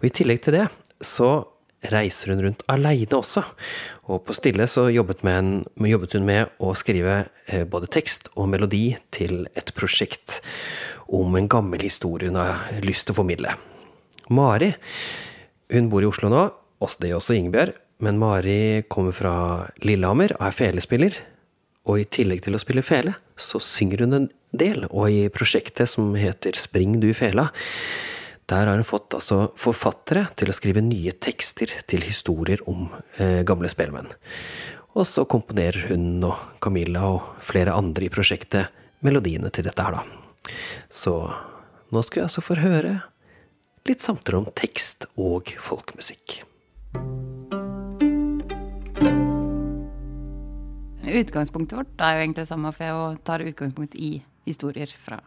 Og 0.00 0.08
i 0.08 0.12
tillegg 0.14 0.42
til 0.44 0.58
det 0.58 0.66
så 1.04 1.46
reiser 1.92 2.32
hun 2.32 2.42
rundt 2.42 2.64
aleine 2.70 3.18
også. 3.18 3.44
Og 4.10 4.22
på 4.26 4.36
Stille 4.36 4.66
så 4.70 4.88
jobbet, 4.90 5.22
en, 5.28 5.62
jobbet 5.78 6.16
hun 6.18 6.26
med 6.28 6.52
å 6.58 6.74
skrive 6.78 7.20
eh, 7.46 7.64
både 7.68 7.90
tekst 7.94 8.30
og 8.34 8.50
melodi 8.52 8.96
til 9.14 9.46
et 9.54 9.72
prosjekt 9.76 10.40
om 11.08 11.36
en 11.38 11.48
gammel 11.48 11.82
historie 11.86 12.28
hun 12.28 12.40
har 12.40 12.68
lyst 12.84 13.08
til 13.08 13.16
å 13.16 13.20
formidle. 13.22 13.54
Mari 14.28 14.72
hun 15.72 15.90
bor 15.92 16.04
i 16.04 16.08
Oslo 16.08 16.30
nå, 16.32 16.46
også 16.80 17.04
det 17.04 17.14
også 17.16 17.36
Ingebjørg. 17.36 17.76
Men 18.04 18.18
Mari 18.20 18.84
kommer 18.86 19.14
fra 19.16 19.34
Lillehammer 19.82 20.36
og 20.36 20.44
er 20.46 20.54
felespiller. 20.54 21.16
Og 21.88 22.02
i 22.02 22.06
tillegg 22.08 22.44
til 22.44 22.54
å 22.54 22.60
spille 22.62 22.84
fele, 22.84 23.16
så 23.38 23.58
synger 23.62 24.04
hun 24.04 24.14
en 24.14 24.28
del. 24.56 24.84
Og 24.90 25.10
i 25.10 25.24
prosjektet 25.34 25.90
som 25.90 26.12
heter 26.18 26.58
Spring 26.60 26.98
du 27.02 27.10
fela, 27.16 27.48
der 28.48 28.66
har 28.66 28.78
hun 28.80 28.86
fått 28.86 29.12
altså 29.18 29.50
forfattere 29.60 30.24
til 30.38 30.48
å 30.48 30.56
skrive 30.56 30.80
nye 30.84 31.12
tekster 31.20 31.72
til 31.88 32.04
historier 32.06 32.62
om 32.70 32.86
eh, 33.20 33.42
gamle 33.46 33.68
spelmenn. 33.68 34.08
Og 34.96 35.04
så 35.06 35.26
komponerer 35.28 35.90
hun 35.90 36.24
og 36.24 36.40
Camilla 36.64 37.04
og 37.12 37.36
flere 37.44 37.76
andre 37.76 38.08
i 38.08 38.12
prosjektet 38.12 38.72
melodiene 39.04 39.52
til 39.54 39.68
dette 39.68 39.84
her, 39.84 40.00
da. 40.00 40.54
Så 40.88 41.14
nå 41.92 42.02
skal 42.02 42.22
jeg 42.22 42.30
altså 42.30 42.44
få 42.44 42.56
høre 42.62 42.96
litt 43.88 44.02
samtaler 44.04 44.40
om 44.40 44.50
tekst 44.56 45.06
og 45.20 45.52
folkemusikk. 45.60 46.40
Utgangspunktet 51.08 51.78
vårt 51.78 52.04
er 52.04 52.16
jo 52.16 52.24
egentlig 52.24 52.42
det 52.42 52.50
samme, 52.50 52.72
for 52.76 52.84
jeg 52.84 53.24
tar 53.28 53.44
utgangspunkt 53.44 53.96
i 53.96 54.18
historier 54.48 54.92
fra, 55.04 55.20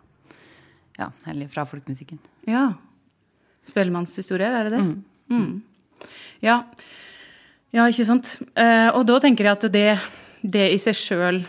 ja, 0.98 1.14
eller 1.30 1.50
fra 1.54 1.70
folkemusikken. 1.70 2.22
Ja. 2.50 2.72
Spellemannshistorier, 3.70 4.57
er 4.57 4.68
det 4.70 4.74
det? 4.78 4.82
Mm. 5.32 5.62
Ja. 6.41 6.57
ja, 7.76 7.86
ikke 7.86 8.07
sant. 8.07 8.34
Eh, 8.57 8.89
og 8.89 9.05
da 9.09 9.20
tenker 9.22 9.47
jeg 9.47 9.59
at 9.59 9.68
det, 9.74 9.88
det 10.41 10.68
i 10.74 10.80
seg 10.82 10.97
sjøl 10.97 11.43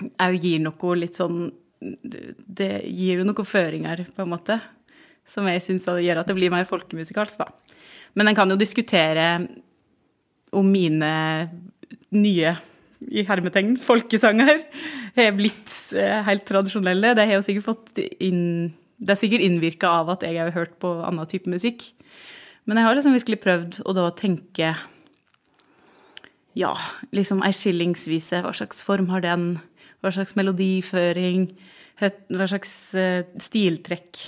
òg 0.00 0.36
gir 0.40 0.62
noe 0.64 0.94
litt 0.96 1.18
sånn 1.18 1.50
Det 1.80 2.72
gir 2.88 3.20
jo 3.20 3.24
noen 3.24 3.46
føringer, 3.46 4.04
på 4.12 4.24
en 4.24 4.32
måte, 4.32 4.58
som 5.24 5.46
jeg 5.48 5.62
syns 5.64 5.86
gjør 5.88 6.20
at 6.20 6.28
det 6.28 6.36
blir 6.36 6.52
mer 6.52 6.68
folkemusikalsk, 6.68 7.40
da. 7.40 7.76
Men 8.18 8.28
en 8.28 8.36
kan 8.36 8.50
jo 8.50 8.58
diskutere 8.60 9.30
om 10.52 10.66
mine 10.66 11.12
nye 12.10 12.52
i 13.00 13.24
hermetegn 13.24 13.76
folkesanger 13.80 14.58
har 15.16 15.32
blitt 15.38 15.72
eh, 15.96 16.20
helt 16.26 16.44
tradisjonelle. 16.48 17.14
Det 17.16 17.26
har 17.26 17.38
jo 17.38 17.46
sikkert 17.46 17.68
fått 17.70 18.02
inn 18.20 18.72
Det 19.00 19.14
er 19.14 19.20
sikkert 19.20 19.44
innvirka 19.44 19.90
av 20.02 20.12
at 20.12 20.24
jeg 20.26 20.36
har 20.36 20.52
hørt 20.54 20.76
på 20.82 20.92
annen 21.06 21.28
type 21.28 21.50
musikk. 21.50 21.86
Men 22.68 22.76
jeg 22.78 22.86
har 22.86 22.96
liksom 22.98 23.16
virkelig 23.16 23.40
prøvd 23.42 23.82
å 23.88 23.96
da 23.96 24.08
tenke 24.16 24.74
Ja, 26.58 26.74
liksom 27.14 27.44
ei 27.46 27.52
skillingsvise, 27.54 28.42
hva 28.44 28.52
slags 28.56 28.82
form 28.84 29.08
har 29.12 29.22
den? 29.24 29.54
Hva 30.02 30.12
slags 30.12 30.34
melodiføring? 30.36 31.46
Hva 32.00 32.48
slags 32.50 32.74
eh, 32.98 33.22
stiltrekk 33.40 34.24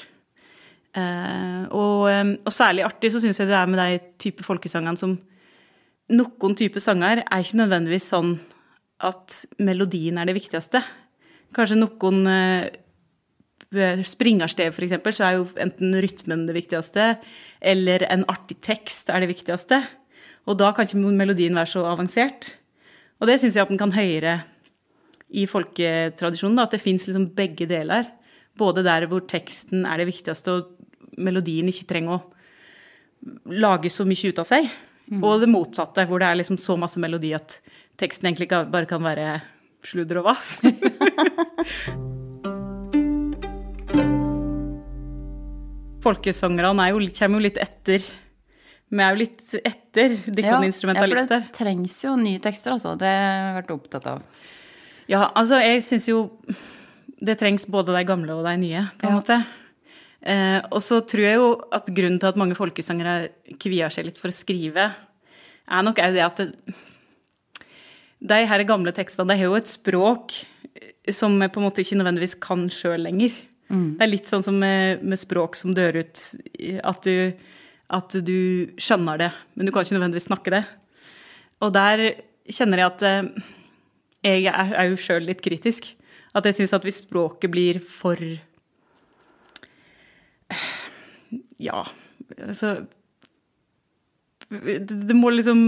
Eh, 0.92 1.62
og, 1.72 2.10
eh, 2.12 2.34
og 2.44 2.52
særlig 2.52 2.84
artig 2.84 3.08
så 3.14 3.20
syns 3.22 3.38
jeg 3.40 3.48
det 3.48 3.56
er 3.56 3.68
med 3.70 3.80
de 3.80 4.00
type 4.20 4.44
folkesangene 4.44 5.00
som 5.00 5.18
Noen 6.12 6.56
type 6.58 6.76
sanger 6.82 7.22
er 7.22 7.40
ikke 7.40 7.56
nødvendigvis 7.56 8.10
sånn 8.10 8.34
at 9.06 9.36
melodien 9.62 10.18
er 10.20 10.26
det 10.28 10.34
viktigste. 10.36 10.82
Kanskje 11.56 11.78
noen 11.78 12.26
springer 14.04 14.46
av 14.46 14.52
sted, 14.52 14.72
for 14.74 14.84
eksempel, 14.84 15.14
så 15.16 15.26
er 15.26 15.36
jo 15.38 15.48
enten 15.60 15.96
rytmen 16.04 16.46
det 16.48 16.56
viktigste, 16.56 17.16
eller 17.60 18.04
en 18.10 18.24
artig 18.30 18.58
tekst 18.64 19.10
er 19.10 19.22
det 19.22 19.30
viktigste. 19.32 19.80
Og 20.48 20.58
da 20.58 20.72
kan 20.74 20.88
ikke 20.88 21.00
melodien 21.14 21.56
være 21.56 21.70
så 21.70 21.84
avansert. 21.86 22.52
Og 23.22 23.30
det 23.30 23.38
syns 23.40 23.56
jeg 23.56 23.64
at 23.64 23.70
den 23.70 23.80
kan 23.80 23.94
høre 23.94 24.40
i 25.32 25.46
folketradisjonen, 25.48 26.58
da, 26.58 26.66
at 26.66 26.74
det 26.76 26.82
fins 26.82 27.06
liksom 27.08 27.30
begge 27.36 27.68
deler. 27.70 28.10
Både 28.58 28.84
der 28.84 29.06
hvor 29.08 29.24
teksten 29.24 29.86
er 29.88 30.02
det 30.02 30.10
viktigste, 30.10 30.58
og 30.58 31.16
melodien 31.16 31.70
ikke 31.70 31.88
trenger 31.88 32.18
å 32.18 33.52
lage 33.54 33.92
så 33.92 34.04
mye 34.08 34.32
ut 34.32 34.42
av 34.42 34.48
seg. 34.48 34.68
Og 35.20 35.42
det 35.42 35.50
motsatte, 35.50 36.06
hvor 36.08 36.22
det 36.22 36.28
er 36.28 36.40
liksom 36.40 36.58
så 36.60 36.76
masse 36.80 37.00
melodi 37.02 37.34
at 37.36 37.58
teksten 38.00 38.30
egentlig 38.30 38.50
bare 38.50 38.88
kan 38.90 39.02
være 39.04 39.40
sludder 39.86 40.22
og 40.22 40.32
vass. 40.32 40.56
Folkesangerne 46.02 46.88
er 46.88 47.10
kommer 47.14 47.38
jo 47.38 47.46
litt 47.46 47.58
etter. 47.62 48.04
Vi 48.92 49.00
er 49.00 49.14
jo 49.14 49.20
litt 49.22 49.42
etter 49.62 50.16
dere 50.34 50.58
instrumentalister. 50.66 51.40
Ja, 51.40 51.46
for 51.46 51.46
det 51.46 51.56
trengs 51.56 51.94
jo 52.04 52.16
nye 52.20 52.42
tekster, 52.42 52.74
altså. 52.74 52.96
Det 52.98 53.08
har 53.08 53.38
jeg 53.38 53.56
vært 53.62 53.74
opptatt 53.76 54.08
av. 54.10 54.22
Ja, 55.08 55.30
altså 55.34 55.60
jeg 55.62 55.82
syns 55.84 56.08
jo 56.10 56.26
det 57.22 57.38
trengs 57.40 57.64
både 57.70 57.94
de 57.94 58.02
gamle 58.08 58.34
og 58.34 58.44
de 58.46 58.56
nye, 58.60 58.86
på 58.98 59.06
en 59.08 59.12
Ja. 59.14 59.20
måte. 59.20 59.46
Eh, 60.22 60.60
og 60.70 60.80
så 60.82 61.00
tror 61.06 61.22
jeg 61.24 61.34
jo 61.36 61.48
at 61.72 61.86
grunnen 61.86 62.20
til 62.20 62.28
at 62.28 62.36
mange 62.36 62.54
folkesangere 62.54 63.30
kvier 63.58 63.90
seg 63.90 64.06
litt 64.06 64.18
for 64.18 64.28
å 64.28 64.36
skrive, 64.36 64.94
er 65.68 65.82
nok 65.82 65.98
òg 65.98 66.12
det 66.14 66.22
at 66.22 66.36
det, 66.36 66.74
de 68.22 68.46
her 68.46 68.62
gamle 68.64 68.92
tekstene 68.94 69.28
de 69.28 69.36
har 69.36 69.48
jo 69.50 69.54
et 69.58 69.66
språk 69.66 70.44
som 71.10 71.34
vi 71.40 71.48
på 71.48 71.58
en 71.58 71.66
måte 71.66 71.82
ikke 71.82 71.98
nødvendigvis 71.98 72.38
kan 72.38 72.68
sjøl 72.70 73.02
lenger. 73.02 73.32
Det 73.96 74.04
er 74.04 74.10
litt 74.10 74.28
sånn 74.28 74.44
som 74.44 74.58
med, 74.58 75.02
med 75.04 75.20
språk 75.20 75.56
som 75.56 75.74
dør 75.76 76.02
ut. 76.02 76.20
At 76.84 77.06
du, 77.06 77.32
at 77.92 78.16
du 78.26 78.38
skjønner 78.80 79.20
det, 79.20 79.30
men 79.54 79.68
du 79.68 79.72
kan 79.72 79.86
ikke 79.86 79.96
nødvendigvis 79.96 80.28
snakke 80.28 80.54
det. 80.56 80.62
Og 81.62 81.72
der 81.74 82.04
kjenner 82.50 82.82
jeg 82.82 82.90
at 82.90 83.04
eh, 83.08 83.50
jeg 84.22 84.46
er, 84.50 84.74
er 84.78 84.90
jo 84.90 85.00
sjøl 85.00 85.26
litt 85.28 85.42
kritisk. 85.44 85.92
At 86.36 86.46
jeg 86.48 86.60
syns 86.60 86.74
at 86.76 86.84
hvis 86.86 87.02
språket 87.02 87.52
blir 87.52 87.80
for 87.84 88.16
Ja, 91.60 91.84
altså 92.38 92.86
Det, 94.48 95.16
må 95.16 95.30
liksom 95.32 95.60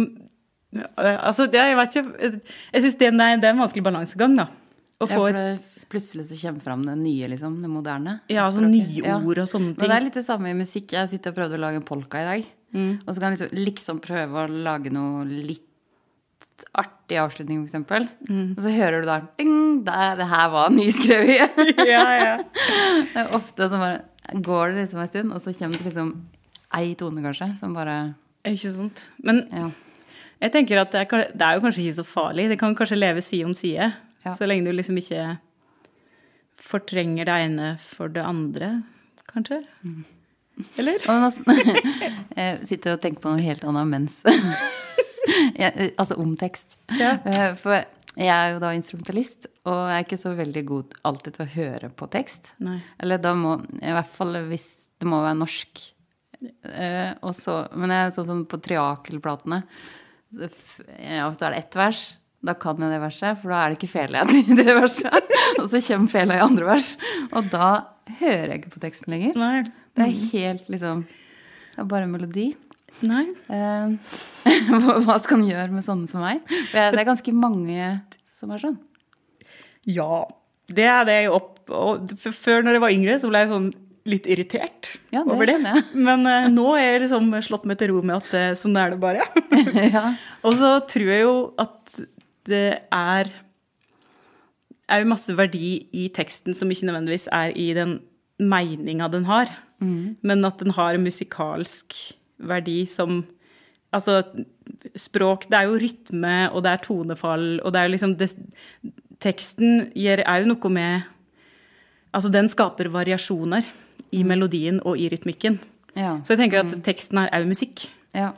Altså, 0.96 1.46
jeg 1.52 1.76
vet 1.78 1.96
ikke 1.96 2.40
Jeg 2.72 2.82
syns 2.82 2.98
det, 3.00 3.12
det 3.12 3.48
er 3.48 3.52
en 3.52 3.62
vanskelig 3.62 3.84
balansegang, 3.84 4.36
da. 4.36 4.48
Å 5.00 5.08
få 5.10 5.28
et 5.30 5.73
plutselig 5.94 6.26
så 6.28 6.36
kommer 6.42 6.64
fram 6.66 6.82
det 6.88 6.96
nye, 7.00 7.28
liksom. 7.32 7.60
Det 7.62 7.70
moderne. 7.70 8.18
Ja, 8.32 8.44
altså 8.48 8.64
nye 8.66 9.14
ord 9.16 9.40
og 9.44 9.48
sånne 9.50 9.72
ting. 9.72 9.80
Men 9.84 9.92
det 9.94 9.96
er 10.00 10.06
litt 10.08 10.18
det 10.20 10.26
samme 10.26 10.50
i 10.52 10.58
musikk. 10.58 10.92
Jeg 10.98 11.12
sitter 11.14 11.32
og 11.32 11.38
prøvde 11.38 11.58
å 11.58 11.62
lage 11.64 11.80
en 11.80 11.86
polka 11.86 12.20
i 12.20 12.28
dag. 12.28 12.50
Mm. 12.74 12.90
Og 13.04 13.10
så 13.14 13.22
kan 13.22 13.30
jeg 13.34 13.38
liksom, 13.38 13.62
liksom 13.70 14.02
prøve 14.04 14.44
å 14.44 14.50
lage 14.66 14.90
noe 14.94 15.22
litt 15.30 15.62
artig 16.78 17.18
avslutning, 17.18 17.62
for 17.62 17.70
eksempel. 17.70 18.06
Mm. 18.28 18.54
Og 18.56 18.60
så 18.64 18.72
hører 18.74 19.02
du 19.02 19.08
da 19.08 19.18
ding, 19.38 19.54
det, 19.86 20.00
det 20.20 20.26
her 20.30 20.50
var 20.52 20.74
nyskrevet. 20.74 21.62
ja, 21.94 22.04
ja. 22.18 22.34
Det 23.10 23.24
er 23.24 23.32
ofte 23.36 23.68
så 23.70 23.80
bare 23.80 24.02
går 24.44 24.72
det 24.74 24.84
liksom 24.84 25.02
en 25.02 25.10
stund, 25.10 25.34
og 25.34 25.42
så 25.44 25.54
kommer 25.58 25.80
det 25.80 25.88
liksom 25.90 26.12
ei 26.74 26.94
tone, 26.98 27.22
kanskje, 27.22 27.50
som 27.60 27.74
bare 27.76 27.96
Ikke 28.48 28.72
sant. 28.74 29.04
Men 29.24 29.44
Ja. 29.52 29.68
jeg 30.46 30.52
tenker 30.54 30.80
at 30.82 30.94
det 30.94 31.04
er, 31.04 31.28
det 31.34 31.46
er 31.46 31.58
jo 31.58 31.64
kanskje 31.66 31.84
ikke 31.84 31.98
så 32.00 32.06
farlig. 32.08 32.48
Det 32.50 32.58
kan 32.60 32.74
kanskje 32.76 32.98
leve 32.98 33.22
side 33.22 33.46
om 33.50 33.54
side. 33.54 33.92
Ja. 34.24 34.32
Så 34.32 34.48
lenge 34.48 34.64
du 34.64 34.72
liksom 34.72 34.96
ikke 34.98 35.36
fortrenger 36.64 37.28
det 37.28 37.38
ene 37.46 37.70
for 37.82 38.12
det 38.12 38.24
andre, 38.24 38.70
kanskje. 39.30 39.60
Eller? 40.78 41.00
Jeg 42.38 42.60
sitter 42.70 42.94
og 42.96 43.02
tenker 43.02 43.24
på 43.24 43.32
noe 43.34 43.42
helt 43.42 43.64
annet 43.66 43.90
mens 43.90 44.20
jeg, 45.58 45.90
Altså 45.98 46.14
om 46.22 46.36
tekst. 46.38 46.76
Ja. 46.94 47.16
Eh, 47.26 47.54
For 47.58 47.80
jeg 48.14 48.30
er 48.30 48.52
jo 48.54 48.60
da 48.62 48.68
instrumentalist, 48.76 49.48
og 49.66 49.78
jeg 49.90 49.96
er 49.96 50.04
ikke 50.04 50.18
så 50.20 50.30
veldig 50.38 50.62
god 50.68 50.92
alltid 51.10 51.34
til 51.34 51.42
å 51.42 51.52
høre 51.56 51.88
på 51.98 52.06
tekst. 52.12 52.52
Nei. 52.62 52.76
Eller 53.02 53.18
da 53.18 53.32
må 53.34 53.56
I 53.80 53.94
hvert 53.96 54.12
fall 54.14 54.38
hvis 54.52 54.68
det 55.02 55.08
må 55.10 55.18
være 55.24 55.40
norsk. 55.40 55.82
Eh, 56.70 57.10
også, 57.26 57.56
men 57.74 57.90
jeg 57.90 58.04
er 58.06 58.14
sånn 58.14 58.28
som 58.28 58.44
på 58.46 58.60
triakelplatene. 58.62 59.64
Ja, 60.38 61.26
så 61.34 61.48
er 61.48 61.56
det 61.56 61.64
ett 61.64 61.78
vers. 61.78 62.04
Da 62.44 62.54
kan 62.60 62.80
jeg 62.82 62.92
det 62.92 63.00
verset, 63.00 63.38
for 63.40 63.54
da 63.54 63.62
er 63.62 63.72
det 63.72 63.78
ikke 63.78 63.94
fele 63.94 64.24
i 64.40 64.58
det 64.58 64.76
verset. 64.76 65.32
Og 65.62 65.70
så 65.72 65.80
kommer 65.88 66.12
fela 66.12 66.38
i 66.38 66.44
andre 66.44 66.68
vers. 66.68 66.90
Og 67.32 67.48
da 67.52 67.70
hører 68.20 68.52
jeg 68.52 68.62
ikke 68.62 68.74
på 68.76 68.84
teksten 68.84 69.14
lenger. 69.14 69.38
Nei. 69.40 69.64
Det 69.94 70.04
er 70.04 70.24
helt 70.34 70.70
liksom 70.72 71.04
Det 71.06 71.82
er 71.82 71.88
bare 71.90 72.10
melodi. 72.10 72.48
Nei. 73.06 73.24
Eh, 73.50 73.94
hva 75.06 75.16
skal 75.22 75.40
en 75.40 75.48
gjøre 75.48 75.70
med 75.72 75.86
sånne 75.86 76.10
som 76.10 76.22
meg? 76.24 76.44
Det 76.72 76.84
er 76.84 77.06
ganske 77.06 77.34
mange 77.36 77.94
som 78.36 78.52
er 78.54 78.62
sånn. 78.62 78.76
Ja. 79.88 80.24
Det 80.70 80.86
er 80.88 81.08
det 81.08 81.18
jeg 81.24 81.32
opp... 81.34 81.50
Og 81.74 82.12
før 82.20 82.64
når 82.64 82.76
jeg 82.76 82.84
var 82.84 82.92
yngre, 82.92 83.16
så 83.20 83.30
ble 83.30 83.40
jeg 83.40 83.52
sånn 83.54 83.70
litt 84.04 84.26
irritert 84.28 84.90
Ja, 85.14 85.22
det 85.22 85.32
over 85.32 85.48
det. 85.48 85.56
jeg. 85.64 85.84
Men 85.96 86.26
uh, 86.28 86.48
nå 86.52 86.66
er 86.76 86.90
jeg 86.90 87.04
liksom 87.06 87.30
slått 87.46 87.64
meg 87.68 87.78
til 87.80 87.94
ro 87.94 88.02
med 88.04 88.18
at 88.18 88.34
uh, 88.36 88.50
sånn 88.58 88.76
er 88.76 88.92
det 88.92 89.00
bare. 89.00 89.24
ja. 89.94 90.10
Og 90.44 90.58
så 90.60 90.74
tror 90.90 91.08
jeg 91.08 91.24
jo 91.24 91.36
at 91.62 92.02
det 92.46 92.80
er 92.92 93.30
er 94.88 95.00
jo 95.00 95.08
masse 95.08 95.32
verdi 95.32 95.88
i 95.96 96.08
teksten 96.12 96.54
som 96.56 96.70
ikke 96.70 96.86
nødvendigvis 96.90 97.28
er 97.32 97.54
i 97.56 97.70
den 97.76 98.00
meninga 98.38 99.08
den 99.08 99.24
har, 99.24 99.48
men 100.22 100.44
at 100.44 100.58
den 100.60 100.70
har 100.76 100.96
musikalsk 100.98 101.94
verdi 102.38 102.84
som 102.86 103.24
Altså, 103.94 104.24
språk 104.96 105.44
Det 105.46 105.54
er 105.54 105.68
jo 105.68 105.76
rytme, 105.78 106.50
og 106.50 106.64
det 106.64 106.70
er 106.72 106.80
tonefall, 106.82 107.60
og 107.62 107.72
det 107.72 107.78
er 107.78 107.84
jo 107.84 107.92
liksom 107.92 108.16
det, 108.18 108.34
Teksten 109.20 109.92
gjør, 109.94 110.24
er 110.26 110.40
jo 110.42 110.48
noe 110.50 110.70
med 110.70 111.02
Altså, 112.12 112.28
den 112.28 112.48
skaper 112.48 112.88
variasjoner 112.90 113.62
i 114.10 114.22
melodien 114.22 114.80
og 114.84 114.98
i 114.98 115.08
rytmikken. 115.08 115.60
Ja. 115.94 116.18
Så 116.24 116.34
jeg 116.34 116.38
tenker 116.38 116.64
at 116.64 116.74
teksten 116.82 117.18
her 117.18 117.28
er 117.32 117.44
jo 117.44 117.46
musikk. 117.52 117.88
ja. 118.14 118.32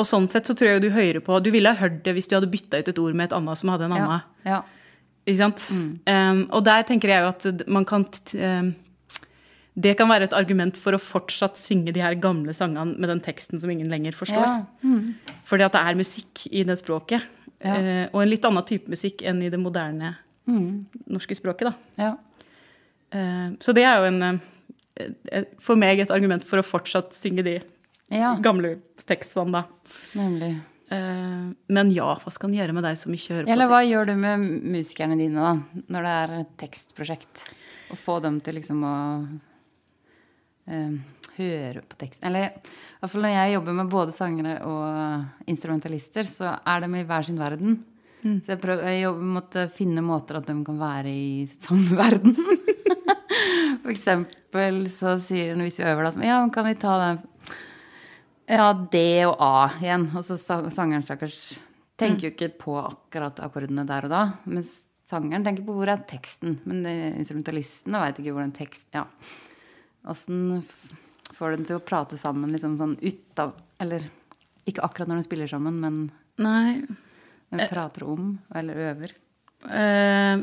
Og 0.00 0.06
sånn 0.08 0.28
sett 0.32 0.48
så 0.48 0.54
tror 0.56 0.70
jeg 0.74 0.82
du 0.86 0.90
hører 0.94 1.20
på 1.24 1.38
Du 1.44 1.50
ville 1.52 1.68
ha 1.72 1.76
hørt 1.76 2.02
det 2.06 2.14
hvis 2.16 2.28
du 2.30 2.36
hadde 2.38 2.48
bytta 2.50 2.80
ut 2.80 2.88
et 2.88 2.98
ord 3.02 3.16
med 3.18 3.28
et 3.28 3.34
annet 3.36 3.58
som 3.60 3.72
hadde 3.74 3.84
en 3.88 3.96
Ja. 3.96 4.04
annen. 4.04 4.22
ja. 4.48 4.60
Ikke 5.28 5.38
sant? 5.42 5.64
Um, 6.08 6.46
og 6.50 6.64
der 6.64 6.82
tenker 6.88 7.10
jeg 7.12 7.20
jo 7.22 7.28
at 7.28 7.68
man 7.68 7.84
kan 7.84 8.06
um, 8.40 8.70
Det 9.78 9.92
kan 9.98 10.08
være 10.08 10.24
et 10.30 10.32
argument 10.36 10.76
for 10.80 10.96
å 10.96 11.00
fortsatt 11.00 11.56
synge 11.60 11.92
de 11.94 12.00
her 12.02 12.14
gamle 12.18 12.52
sangene 12.56 12.96
med 12.98 13.08
den 13.12 13.20
teksten 13.20 13.60
som 13.60 13.70
ingen 13.70 13.88
lenger 13.92 14.12
forstår. 14.16 14.42
ja. 14.42 14.64
Mm. 14.82 15.14
Fordi 15.44 15.64
at 15.68 15.72
det 15.76 15.80
er 15.86 15.94
musikk 16.00 16.46
i 16.50 16.64
det 16.64 16.78
språket. 16.80 17.22
Ja. 17.62 17.74
Eh, 17.76 18.08
og 18.12 18.22
en 18.22 18.30
litt 18.32 18.44
annen 18.48 18.64
type 18.66 18.88
musikk 18.90 19.22
enn 19.22 19.42
i 19.44 19.50
det 19.52 19.60
moderne 19.60 20.16
Mm. 20.48 20.86
norske 21.06 21.36
språket, 21.36 21.68
da. 21.68 21.74
ja. 21.98 22.16
Eh, 23.12 23.50
så 23.60 23.74
det 23.76 23.84
er 23.84 23.98
jo 24.00 24.06
en 24.08 24.22
eh, 24.96 25.44
For 25.60 25.76
meg 25.76 26.00
et 26.00 26.10
argument 26.10 26.44
for 26.44 26.58
å 26.58 26.66
fortsatt 26.66 27.12
synge 27.14 27.44
de 27.44 27.60
ja. 28.10 28.34
gamle 28.42 28.76
tekstene, 29.06 29.60
da. 29.60 29.94
Nemlig. 30.18 30.50
Eh, 30.90 31.50
men 31.70 31.92
ja, 31.94 32.08
hva 32.18 32.32
skal 32.34 32.50
en 32.50 32.58
gjøre 32.58 32.74
med 32.74 32.86
deg 32.86 32.98
som 32.98 33.14
ikke 33.14 33.36
hører 33.36 33.44
på 33.44 33.50
tekst? 33.50 33.54
Eller 33.54 33.70
hva 33.70 33.80
gjør 33.86 34.10
du 34.10 34.16
med 34.18 34.48
musikerne 34.74 35.18
dine, 35.20 35.44
da, 35.44 35.82
når 35.94 36.08
det 36.08 36.16
er 36.22 36.34
et 36.40 36.56
tekstprosjekt? 36.64 37.44
Å 37.90 37.98
få 37.98 38.18
dem 38.22 38.38
til 38.46 38.58
liksom 38.58 38.82
å 38.86 38.96
uh, 40.70 40.98
høre 41.36 41.84
på 41.86 42.00
teksten. 42.00 42.26
Eller 42.30 42.50
i 42.50 43.00
hvert 43.00 43.14
fall 43.14 43.26
når 43.26 43.36
jeg 43.36 43.54
jobber 43.56 43.78
med 43.80 43.92
både 43.94 44.14
sangere 44.14 44.56
og 44.66 45.48
instrumentalister, 45.50 46.28
så 46.30 46.56
er 46.58 46.84
de 46.84 46.90
i 47.00 47.06
hver 47.06 47.26
sin 47.26 47.40
verden. 47.40 47.80
Så 48.20 48.52
jeg, 48.52 48.60
prøv, 48.60 48.82
jeg 48.84 49.00
jobber, 49.00 49.28
måtte 49.38 49.62
finne 49.72 50.02
måter 50.04 50.40
at 50.40 50.48
de 50.50 50.54
kan 50.66 50.80
være 50.80 51.12
i 51.12 51.46
samme 51.64 51.96
verden. 52.02 52.36
For 53.80 53.92
eksempel 53.94 54.82
så 54.92 55.14
sier 55.22 55.54
hun 55.54 55.64
hvis 55.64 55.78
vi 55.80 55.86
øver 55.88 56.04
da 56.04 56.12
så, 56.12 56.22
Ja, 56.26 56.42
kan 56.52 56.66
vi 56.68 56.76
ta 56.78 56.98
den 57.00 57.22
Ja, 58.50 58.70
D 58.74 59.00
og 59.28 59.36
A 59.38 59.70
igjen. 59.78 60.08
Og 60.16 60.24
så 60.26 60.38
sangeren 60.40 61.04
stakkars 61.06 61.38
tenker 62.00 62.28
jo 62.28 62.32
ikke 62.34 62.50
på 62.64 62.78
akkurat 62.80 63.38
akkordene 63.44 63.86
der 63.88 64.08
og 64.08 64.12
da. 64.12 64.22
Mens 64.50 64.80
sangeren 65.10 65.44
tenker 65.46 65.66
på 65.66 65.76
hvor 65.76 65.90
er 65.90 66.02
teksten. 66.10 66.58
Men 66.66 66.82
instrumentalistene 67.20 68.02
veit 68.02 68.18
ikke 68.18 68.34
hvor 68.34 68.44
den 68.46 68.56
tekst 68.56 68.88
Ja. 68.96 69.06
Åssen 70.08 70.62
får 71.36 71.50
du 71.50 71.56
dem 71.58 71.66
til 71.68 71.76
å 71.76 71.84
prate 71.84 72.16
sammen 72.16 72.48
liksom 72.54 72.78
sånn 72.80 72.94
utav 73.04 73.52
Eller 73.84 74.06
ikke 74.68 74.84
akkurat 74.86 75.10
når 75.10 75.20
de 75.20 75.26
spiller 75.26 75.50
sammen, 75.50 75.76
men 75.80 75.96
Nei. 76.40 76.80
når 77.50 77.62
de 77.62 77.68
prater 77.72 78.04
om 78.08 78.32
eller 78.56 78.80
øver. 78.90 79.14
Uh, 79.64 80.42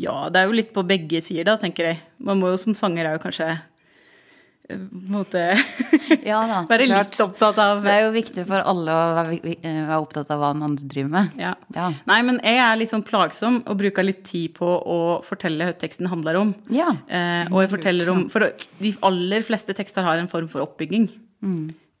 ja, 0.00 0.16
det 0.32 0.40
er 0.40 0.48
jo 0.48 0.56
litt 0.56 0.72
på 0.74 0.84
begge 0.84 1.20
sider, 1.24 1.46
da, 1.48 1.56
tenker 1.60 1.90
jeg. 1.90 2.00
Man 2.18 2.40
må 2.40 2.50
jo 2.52 2.60
som 2.60 2.76
sanger 2.76 3.06
er 3.06 3.16
jo 3.16 3.22
kanskje 3.22 3.48
eh, 3.52 3.60
på 3.60 3.60
en 3.60 3.60
måte 3.60 4.51
Ja 6.30 6.38
da, 6.46 6.60
være 6.70 6.86
litt 6.86 7.16
opptatt 7.20 7.58
av 7.60 7.80
Det 7.82 7.90
er 7.92 8.04
jo 8.06 8.12
viktig 8.14 8.44
for 8.48 8.62
alle 8.72 8.94
å 8.94 9.00
være, 9.16 9.38
eh, 9.58 9.80
være 9.88 9.98
opptatt 10.04 10.30
av 10.32 10.40
hva 10.42 10.52
den 10.54 10.62
andre 10.68 10.86
driver 10.88 11.10
med. 11.16 11.30
ja. 11.40 11.54
Ja. 11.74 11.88
Nei, 12.08 12.20
men 12.28 12.38
jeg 12.44 12.60
er 12.62 12.78
litt 12.78 12.92
sånn 12.92 13.04
plagsom 13.06 13.60
og 13.66 13.78
bruker 13.80 14.06
litt 14.06 14.22
tid 14.28 14.54
på 14.54 14.68
å 14.68 14.98
fortelle 15.26 15.66
hva 15.66 15.74
teksten 15.78 16.08
handler 16.12 16.38
om. 16.40 16.54
Ja. 16.72 16.92
Eh, 17.08 17.50
og 17.50 17.62
jeg 17.64 17.72
forteller 17.74 18.10
om 18.12 18.24
For 18.32 18.46
de 18.80 18.94
aller 19.02 19.42
fleste 19.46 19.74
tekster 19.76 20.06
har 20.06 20.20
en 20.22 20.28
form 20.30 20.48
for 20.52 20.64
oppbygging. 20.64 21.08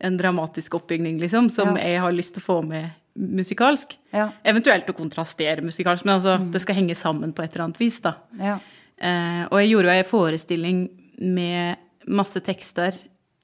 En 0.02 0.16
dramatisk 0.18 0.74
oppbygning, 0.78 1.18
liksom, 1.20 1.50
som 1.50 1.74
Mm. 1.74 1.82
Jeg 1.82 2.00
har 2.00 2.12
lyst 2.12 2.34
til 2.34 2.42
å 2.42 2.46
få 2.46 2.60
med 2.66 2.90
musikalsk. 3.18 3.96
Ja. 4.12 4.30
Eventuelt 4.44 4.86
å 4.88 4.94
kontrastere 4.96 5.60
musikalsk, 5.62 6.04
men 6.04 6.16
altså, 6.20 6.38
det 6.52 6.60
skal 6.62 6.74
henge 6.78 6.94
sammen 6.96 7.32
på 7.32 7.42
et 7.44 7.52
eller 7.52 7.64
annet 7.68 7.78
vis. 7.78 8.00
da. 8.00 8.14
Ja. 8.38 8.58
Eh, 8.98 9.44
og 9.50 9.58
jeg 9.60 9.70
gjorde 9.70 9.90
jo 9.90 9.98
en 9.98 10.04
forestilling 10.10 10.90
med 11.20 11.76
masse 12.06 12.40
tekster 12.44 12.96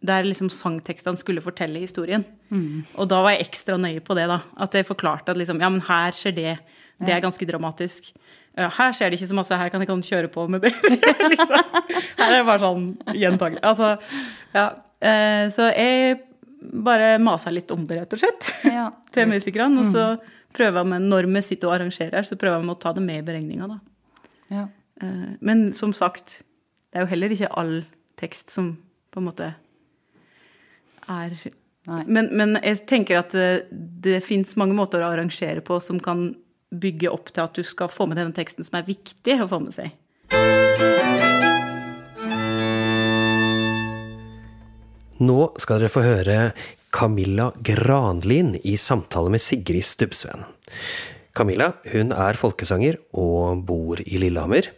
der 0.06 0.22
liksom 0.22 0.46
sangtekstene 0.52 1.18
skulle 1.18 1.42
fortelle 1.42 1.80
historien. 1.82 2.22
Og 2.94 3.08
da 3.10 3.18
var 3.24 3.34
jeg 3.34 3.48
ekstra 3.48 3.74
nøye 3.80 4.00
på 4.04 4.14
det. 4.14 4.28
da, 4.30 4.40
At 4.56 4.74
jeg 4.78 4.86
forklarte 4.86 5.32
at 5.34 5.40
liksom, 5.40 5.58
ja, 5.60 5.68
men 5.68 5.80
her 5.88 6.14
skjer 6.14 6.34
det. 6.36 6.52
Det 7.02 7.14
er 7.14 7.20
ganske 7.24 7.46
dramatisk. 7.46 8.12
Her 8.58 8.94
skjer 8.94 9.10
det 9.10 9.18
ikke 9.18 9.30
så 9.30 9.36
masse, 9.38 9.58
her 9.58 9.68
kan 9.70 9.82
jeg 9.82 9.90
kan 9.90 10.00
kjøre 10.02 10.30
på 10.34 10.46
med 10.50 10.62
det. 10.62 10.72
liksom. 11.32 11.58
Her 12.18 12.30
er 12.32 12.36
det 12.40 12.46
bare 12.46 12.62
sånn 12.62 12.86
gjentagelig. 13.14 13.60
Altså, 13.66 13.90
ja. 14.54 14.64
Eh, 15.02 15.44
så 15.54 15.68
jeg 15.74 16.16
bare 16.74 17.18
masa 17.22 17.52
litt 17.54 17.70
om 17.70 17.84
det, 17.86 18.00
rett 18.00 18.16
og 18.16 18.22
slett, 18.22 18.48
Ja. 18.78 18.88
til 19.14 19.30
musikerne. 19.30 19.82
Og 19.82 19.92
så 19.94 20.06
prøver 20.54 20.80
jeg 20.82 20.90
med, 20.94 21.06
når 21.10 21.28
vi 21.34 21.42
sitter 21.46 21.70
og 21.70 21.76
arrangerer, 21.76 22.26
så 22.26 22.38
prøver 22.40 22.62
med 22.66 22.74
å 22.78 22.80
ta 22.82 22.94
det 22.96 23.02
med 23.04 23.20
i 23.22 23.26
beregninga, 23.26 23.68
da. 23.74 23.78
Ja. 24.54 24.64
Eh, 25.02 25.28
Men 25.42 25.68
som 25.74 25.94
sagt, 25.94 26.40
det 26.90 26.98
er 27.02 27.06
jo 27.06 27.12
heller 27.14 27.34
ikke 27.34 27.50
all 27.58 27.80
tekst 28.18 28.52
som 28.54 28.74
på 29.12 29.22
en 29.22 29.28
måte 29.30 29.52
er 31.08 31.38
men, 32.04 32.28
men 32.36 32.58
jeg 32.60 32.82
tenker 32.88 33.22
at 33.22 33.32
eh, 33.38 33.64
det 33.70 34.20
fins 34.26 34.52
mange 34.60 34.76
måter 34.76 35.00
å 35.00 35.08
arrangere 35.08 35.62
på 35.64 35.78
som 35.80 36.00
kan 36.02 36.34
bygge 36.68 37.08
opp 37.08 37.30
til 37.32 37.46
at 37.46 37.56
du 37.56 37.64
skal 37.64 37.88
få 37.88 38.04
med 38.10 38.18
denne 38.20 38.36
teksten 38.36 38.66
som 38.66 38.76
er 38.76 38.88
viktig 38.88 39.38
å 39.40 39.48
få 39.48 39.60
med 39.62 39.72
seg. 39.76 39.94
Nå 45.18 45.38
skal 45.58 45.80
dere 45.80 45.90
få 45.90 46.04
høre 46.04 46.36
Camilla 46.94 47.48
Granlin 47.64 48.52
i 48.62 48.76
samtale 48.78 49.32
med 49.32 49.42
Sigrid 49.42 49.86
Stubbsveen. 49.88 50.44
Camilla 51.34 51.72
hun 51.94 52.12
er 52.14 52.38
folkesanger 52.38 53.00
og 53.16 53.64
bor 53.66 54.00
i 54.04 54.20
Lillehammer. 54.20 54.68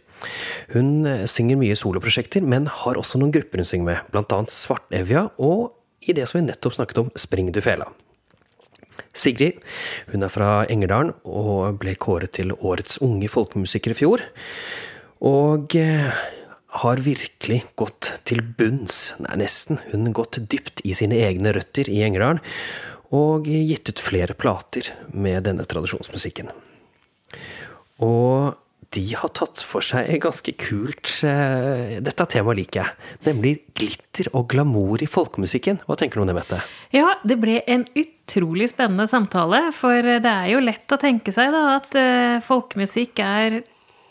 Hun 0.73 1.07
eh, 1.09 1.25
synger 1.29 1.59
mye 1.61 1.77
soloprosjekter, 1.77 2.45
men 2.45 2.69
har 2.81 2.99
også 2.99 3.21
noen 3.21 3.33
grupper 3.35 3.63
hun 3.63 3.67
synger 3.67 3.89
med, 3.89 4.21
annet 4.21 4.53
Svartevja 4.53 5.27
og 5.41 5.71
i 6.01 6.15
det 6.17 6.25
som 6.29 6.39
vi 6.39 6.47
nettopp 6.47 6.77
snakket 6.77 7.03
om, 7.03 7.11
Spring 7.19 7.51
du 7.53 7.61
fela. 7.61 7.89
Sigrid 9.17 9.59
hun 10.11 10.23
er 10.23 10.31
fra 10.31 10.63
Engerdalen 10.71 11.13
og 11.27 11.81
ble 11.81 11.95
kåret 11.99 12.33
til 12.37 12.53
årets 12.55 13.01
unge 13.03 13.29
folkemusiker 13.31 13.93
i 13.93 13.97
fjor. 13.97 14.23
Og 15.27 15.75
eh, 15.77 16.21
har 16.81 17.03
virkelig 17.03 17.59
gått 17.79 18.13
til 18.27 18.41
bunns, 18.41 19.11
nei, 19.21 19.41
nesten. 19.43 19.81
Hun 19.91 20.07
har 20.07 20.17
gått 20.21 20.39
dypt 20.51 20.83
i 20.87 20.95
sine 20.97 21.19
egne 21.19 21.53
røtter 21.55 21.91
i 21.91 22.01
Engerdalen, 22.07 22.41
og 23.11 23.49
gitt 23.51 23.91
ut 23.91 23.99
flere 23.99 24.37
plater 24.39 24.87
med 25.11 25.43
denne 25.49 25.65
tradisjonsmusikken. 25.67 26.47
Og 28.01 28.55
de 28.91 29.03
har 29.15 29.31
tatt 29.31 29.61
for 29.63 29.83
seg 29.85 30.09
ganske 30.23 30.51
kult 30.59 31.21
eh, 31.23 31.99
Dette 32.03 32.25
temaet 32.27 32.59
liker 32.59 32.81
jeg. 32.81 32.95
Nemlig 33.29 33.53
glitter 33.77 34.27
og 34.35 34.49
glamour 34.51 34.99
i 35.03 35.07
folkemusikken. 35.07 35.79
Hva 35.87 35.95
tenker 35.99 36.19
du 36.19 36.25
om 36.25 36.31
det, 36.31 36.35
Mette? 36.35 36.59
Ja, 36.91 37.13
det 37.23 37.37
ble 37.39 37.61
en 37.71 37.85
utrolig 37.95 38.67
spennende 38.73 39.07
samtale, 39.07 39.69
for 39.75 39.95
det 40.03 40.27
er 40.27 40.49
jo 40.51 40.63
lett 40.63 40.91
å 40.91 40.99
tenke 40.99 41.31
seg 41.35 41.53
da 41.55 41.63
at 41.77 41.95
eh, 41.99 42.41
folkemusikk 42.43 43.21
er 43.23 43.61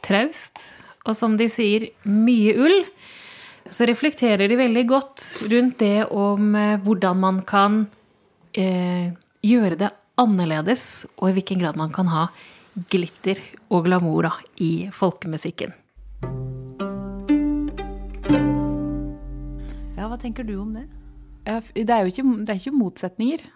traust, 0.06 0.62
og 1.04 1.16
som 1.16 1.36
de 1.36 1.48
sier, 1.52 1.90
mye 2.08 2.54
ull. 2.56 2.78
Så 3.70 3.84
reflekterer 3.86 4.48
de 4.48 4.56
veldig 4.58 4.84
godt 4.88 5.26
rundt 5.50 5.76
det 5.82 6.06
om 6.08 6.54
eh, 6.56 6.78
hvordan 6.80 7.20
man 7.20 7.42
kan 7.48 7.82
eh, 8.56 9.12
gjøre 9.44 9.76
det 9.84 9.92
annerledes, 10.20 11.04
og 11.20 11.28
i 11.28 11.36
hvilken 11.36 11.60
grad 11.60 11.76
man 11.80 11.92
kan 11.92 12.08
ha 12.12 12.24
glitter 12.90 13.40
og 13.70 13.84
glamour 13.86 14.28
da, 14.28 14.32
i 14.62 14.88
folkemusikken. 14.94 15.74
Ja, 19.98 20.08
hva 20.08 20.18
tenker 20.20 20.46
du 20.46 20.56
om 20.60 20.72
det? 20.76 20.86
Det 21.44 21.90
er 21.90 22.04
jo 22.04 22.12
ikke, 22.12 22.26
det 22.44 22.52
er 22.52 22.60
ikke 22.60 22.76
motsetninger. 22.76 23.46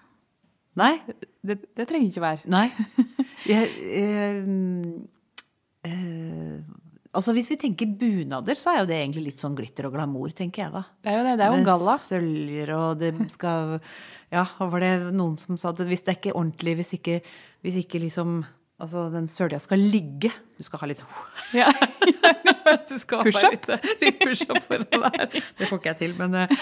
Nei? 0.81 0.95
Det, 1.45 1.61
det 1.77 1.87
trenger 1.87 2.11
ikke 2.11 2.25
være. 2.25 2.49
Nei. 2.51 2.67
Jeg, 3.51 3.69
eh, 3.93 4.47
eh, 5.85 6.59
altså 7.13 7.35
Hvis 7.37 7.51
vi 7.53 7.59
tenker 7.61 7.91
bunader, 8.01 8.59
så 8.59 8.73
er 8.73 8.81
jo 8.81 8.89
det 8.89 8.99
egentlig 8.99 9.27
litt 9.29 9.45
sånn 9.45 9.57
glitter 9.59 9.89
og 9.89 9.95
glamour, 9.97 10.33
tenker 10.35 10.65
jeg 10.65 10.75
da. 10.75 10.83
Det 11.05 11.13
er 11.13 11.19
jo 11.19 11.25
det. 11.27 11.35
Det 11.39 11.47
er 11.47 11.53
jo 11.53 11.61
en 11.61 11.69
galla. 11.69 11.97
Med 11.99 12.05
Søljer 12.07 12.75
og 12.79 13.03
det 13.03 13.13
skal 13.35 13.77
Ja, 14.33 14.47
var 14.59 14.83
det 14.83 14.93
noen 15.15 15.37
som 15.39 15.61
sa 15.61 15.75
at 15.75 15.85
hvis 15.85 16.03
det 16.07 16.15
er 16.15 16.21
ikke 16.23 16.35
ordentlig, 16.35 16.79
hvis 16.81 16.95
ikke, 16.99 17.21
hvis 17.67 17.81
ikke 17.85 18.03
liksom 18.07 18.41
Altså, 18.83 19.05
den 19.13 19.29
sølja 19.31 19.61
skal 19.63 19.79
ligge. 19.79 20.33
Du 20.59 20.65
skal 20.67 20.81
ha 20.83 20.89
litt 20.91 21.01
sånn 21.03 21.13
Ja. 21.61 21.69
Du 22.89 22.97
skal 22.99 23.21
Push-up? 23.27 23.69
Litt, 24.01 24.17
push-up 24.23 24.59
foran 24.65 24.87
der. 24.89 25.27
Det 25.59 25.69
får 25.69 25.79
ikke 25.79 25.91
jeg 25.93 25.99
til, 26.01 26.15
men 26.17 26.35
eh, 26.41 26.55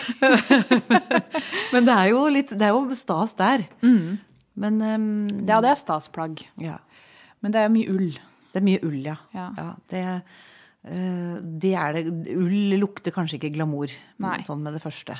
Men 1.73 1.87
det 1.87 1.95
er 1.95 2.09
jo 2.11 2.25
litt 2.35 2.51
Det 2.59 2.67
er 2.67 2.75
jo 2.75 2.97
stas 2.99 3.37
der. 3.39 3.65
Men 3.83 4.81
um, 4.83 5.07
Ja, 5.47 5.61
det 5.65 5.71
er 5.73 5.79
stasplagg. 5.81 6.43
ja. 6.61 6.79
Men 7.43 7.55
det 7.55 7.63
er 7.63 7.71
mye 7.75 7.91
ull. 7.91 8.11
Det 8.53 8.61
er 8.61 8.67
mye 8.67 8.83
ull, 8.87 8.99
ja. 9.03 9.17
Ja. 9.35 9.47
det, 9.91 10.03
uh, 10.87 11.39
det 11.63 11.73
er 11.75 11.97
det. 11.97 12.03
Ull 12.37 12.77
lukter 12.79 13.15
kanskje 13.15 13.41
ikke 13.41 13.55
glamour 13.57 13.91
sånn 14.47 14.63
med 14.63 14.77
det 14.77 14.83
første. 14.85 15.17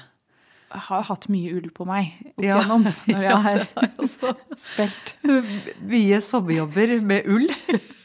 Har 0.73 1.03
hatt 1.05 1.27
mye 1.29 1.53
ull 1.59 1.71
på 1.75 1.85
meg 1.89 2.13
opp 2.33 2.45
Ja. 2.45 2.59
igjennom 2.63 2.85
når 3.09 3.23
jeg 3.27 3.41
har 3.47 3.59
ja, 3.61 4.07
spilt. 4.57 5.11
Mye 5.91 6.21
sommerjobber 6.25 6.95
med 7.05 7.29
ull. 7.29 7.49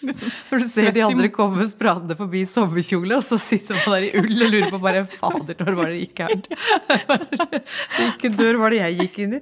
Når 0.08 0.62
du 0.62 0.68
ser 0.72 0.92
de 0.96 1.02
andre 1.04 1.30
komme 1.34 1.66
spradende 1.68 2.16
forbi 2.20 2.44
sommerkjole, 2.48 3.18
og 3.18 3.24
så 3.28 3.40
sitter 3.42 3.76
man 3.80 3.96
der 3.98 4.06
i 4.08 4.12
ull 4.22 4.44
og 4.46 4.52
lurer 4.54 4.70
på 4.72 4.80
bare 4.84 5.02
Fader, 5.12 5.58
når 5.64 5.78
var 5.80 5.92
det 5.92 6.04
gikk 6.04 6.22
gærent? 6.22 6.48
Hvilken 7.98 8.38
dør 8.40 8.60
var 8.62 8.74
det 8.76 8.80
jeg 8.84 9.00
gikk 9.02 9.18
inn 9.26 9.36
i? 9.40 9.42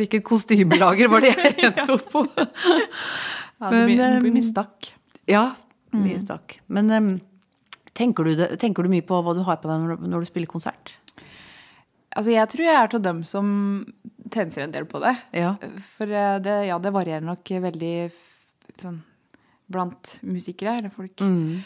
Hvilket 0.00 0.24
kostymelager 0.26 1.10
var 1.12 1.24
det 1.26 1.32
jeg 1.36 1.56
endte 1.70 1.88
opp 1.96 2.06
på? 2.12 2.24
Ja, 2.36 3.70
det, 3.70 3.82
blir, 3.88 3.98
det 4.00 4.22
blir 4.24 4.36
mye 4.36 4.46
stakk. 4.46 4.92
Ja, 5.30 5.44
mye 5.96 6.20
stakk. 6.22 6.58
Men 6.72 6.90
tenker, 7.98 8.24
du 8.30 8.38
det, 8.38 8.52
tenker 8.62 8.86
du 8.86 8.92
mye 8.92 9.04
på 9.06 9.18
hva 9.26 9.34
du 9.36 9.42
har 9.46 9.58
på 9.60 9.68
deg 9.70 9.82
når, 9.84 9.98
du- 10.00 10.10
når 10.14 10.24
du 10.24 10.30
spiller 10.30 10.50
konsert? 10.50 10.94
Altså, 12.16 12.32
jeg 12.34 12.48
tror 12.50 12.64
jeg 12.66 12.76
er 12.80 12.90
til 12.90 13.02
dem 13.04 13.20
som 13.28 13.50
tenser 14.30 14.64
en 14.64 14.72
del 14.74 14.86
på 14.90 14.98
det. 15.02 15.12
Ja. 15.36 15.52
For 15.96 16.10
eh, 16.10 16.38
det, 16.42 16.56
ja, 16.70 16.78
det 16.82 16.92
varierer 16.94 17.22
nok 17.26 17.50
veldig 17.66 17.94
sånn 18.80 19.00
blant 19.70 20.16
musikere 20.26 20.78
eller 20.80 20.90
folk. 20.94 21.22
Mm. 21.22 21.60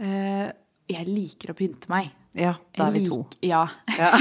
Eh, 0.00 0.46
jeg 0.90 1.06
liker 1.08 1.52
å 1.52 1.58
pynte 1.58 1.90
meg. 1.92 2.08
Ja, 2.38 2.52
da 2.78 2.86
er 2.86 2.94
vi 2.94 3.02
to. 3.08 3.24
Ja. 3.42 3.64
Ja. 3.98 4.12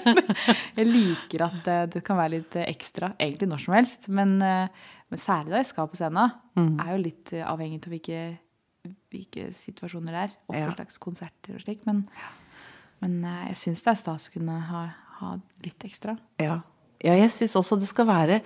jeg 0.78 0.86
liker 0.88 1.44
at 1.46 1.58
det, 1.66 1.76
det 1.94 2.02
kan 2.06 2.16
være 2.18 2.38
litt 2.38 2.56
ekstra, 2.64 3.12
egentlig 3.20 3.50
når 3.50 3.62
som 3.66 3.74
helst. 3.76 4.08
Men, 4.08 4.34
eh, 4.42 4.88
men 5.12 5.20
særlig 5.22 5.52
da 5.54 5.60
jeg 5.62 5.70
skal 5.74 5.90
på 5.92 6.00
scenen, 6.00 6.40
Mm. 6.54 6.76
er 6.78 6.90
jo 6.92 6.98
litt 7.02 7.30
avhengig 7.34 7.80
av 7.82 7.90
hvilke, 7.90 8.18
hvilke 9.10 9.48
situasjoner 9.56 10.14
det 10.14 10.20
er. 10.28 10.34
Og 10.46 10.54
hva 10.54 10.74
slags 10.76 11.00
konserter 11.02 11.56
og 11.56 11.64
slik. 11.64 11.80
Men, 11.88 12.04
men 13.02 13.16
jeg 13.48 13.56
syns 13.58 13.82
det 13.82 13.90
er 13.90 13.98
stas 13.98 14.28
å 14.30 14.34
kunne 14.36 14.54
ha, 14.68 14.82
ha 15.24 15.34
litt 15.64 15.84
ekstra. 15.86 16.16
Ja, 16.42 16.60
ja 17.04 17.18
jeg 17.18 17.32
syns 17.34 17.56
også 17.60 17.78
det 17.80 17.90
skal 17.90 18.08
være 18.08 18.40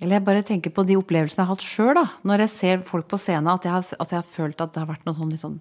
Eller 0.00 0.16
jeg 0.16 0.24
bare 0.26 0.42
tenker 0.46 0.72
på 0.74 0.84
de 0.88 0.96
opplevelsene 0.98 1.42
jeg 1.42 1.46
har 1.46 1.54
hatt 1.54 1.66
sjøl. 1.66 2.00
Når 2.26 2.44
jeg 2.44 2.50
ser 2.50 2.80
folk 2.88 3.06
på 3.10 3.20
scenen, 3.20 3.52
at 3.52 3.66
jeg 3.68 3.74
har, 3.74 3.86
at 3.86 4.14
jeg 4.14 4.18
har 4.18 4.34
følt 4.38 4.60
at 4.64 4.72
det 4.74 4.82
har 4.82 4.90
vært 4.90 5.06
noe 5.06 5.14
sånn 5.18 5.36
sånn 5.38 5.60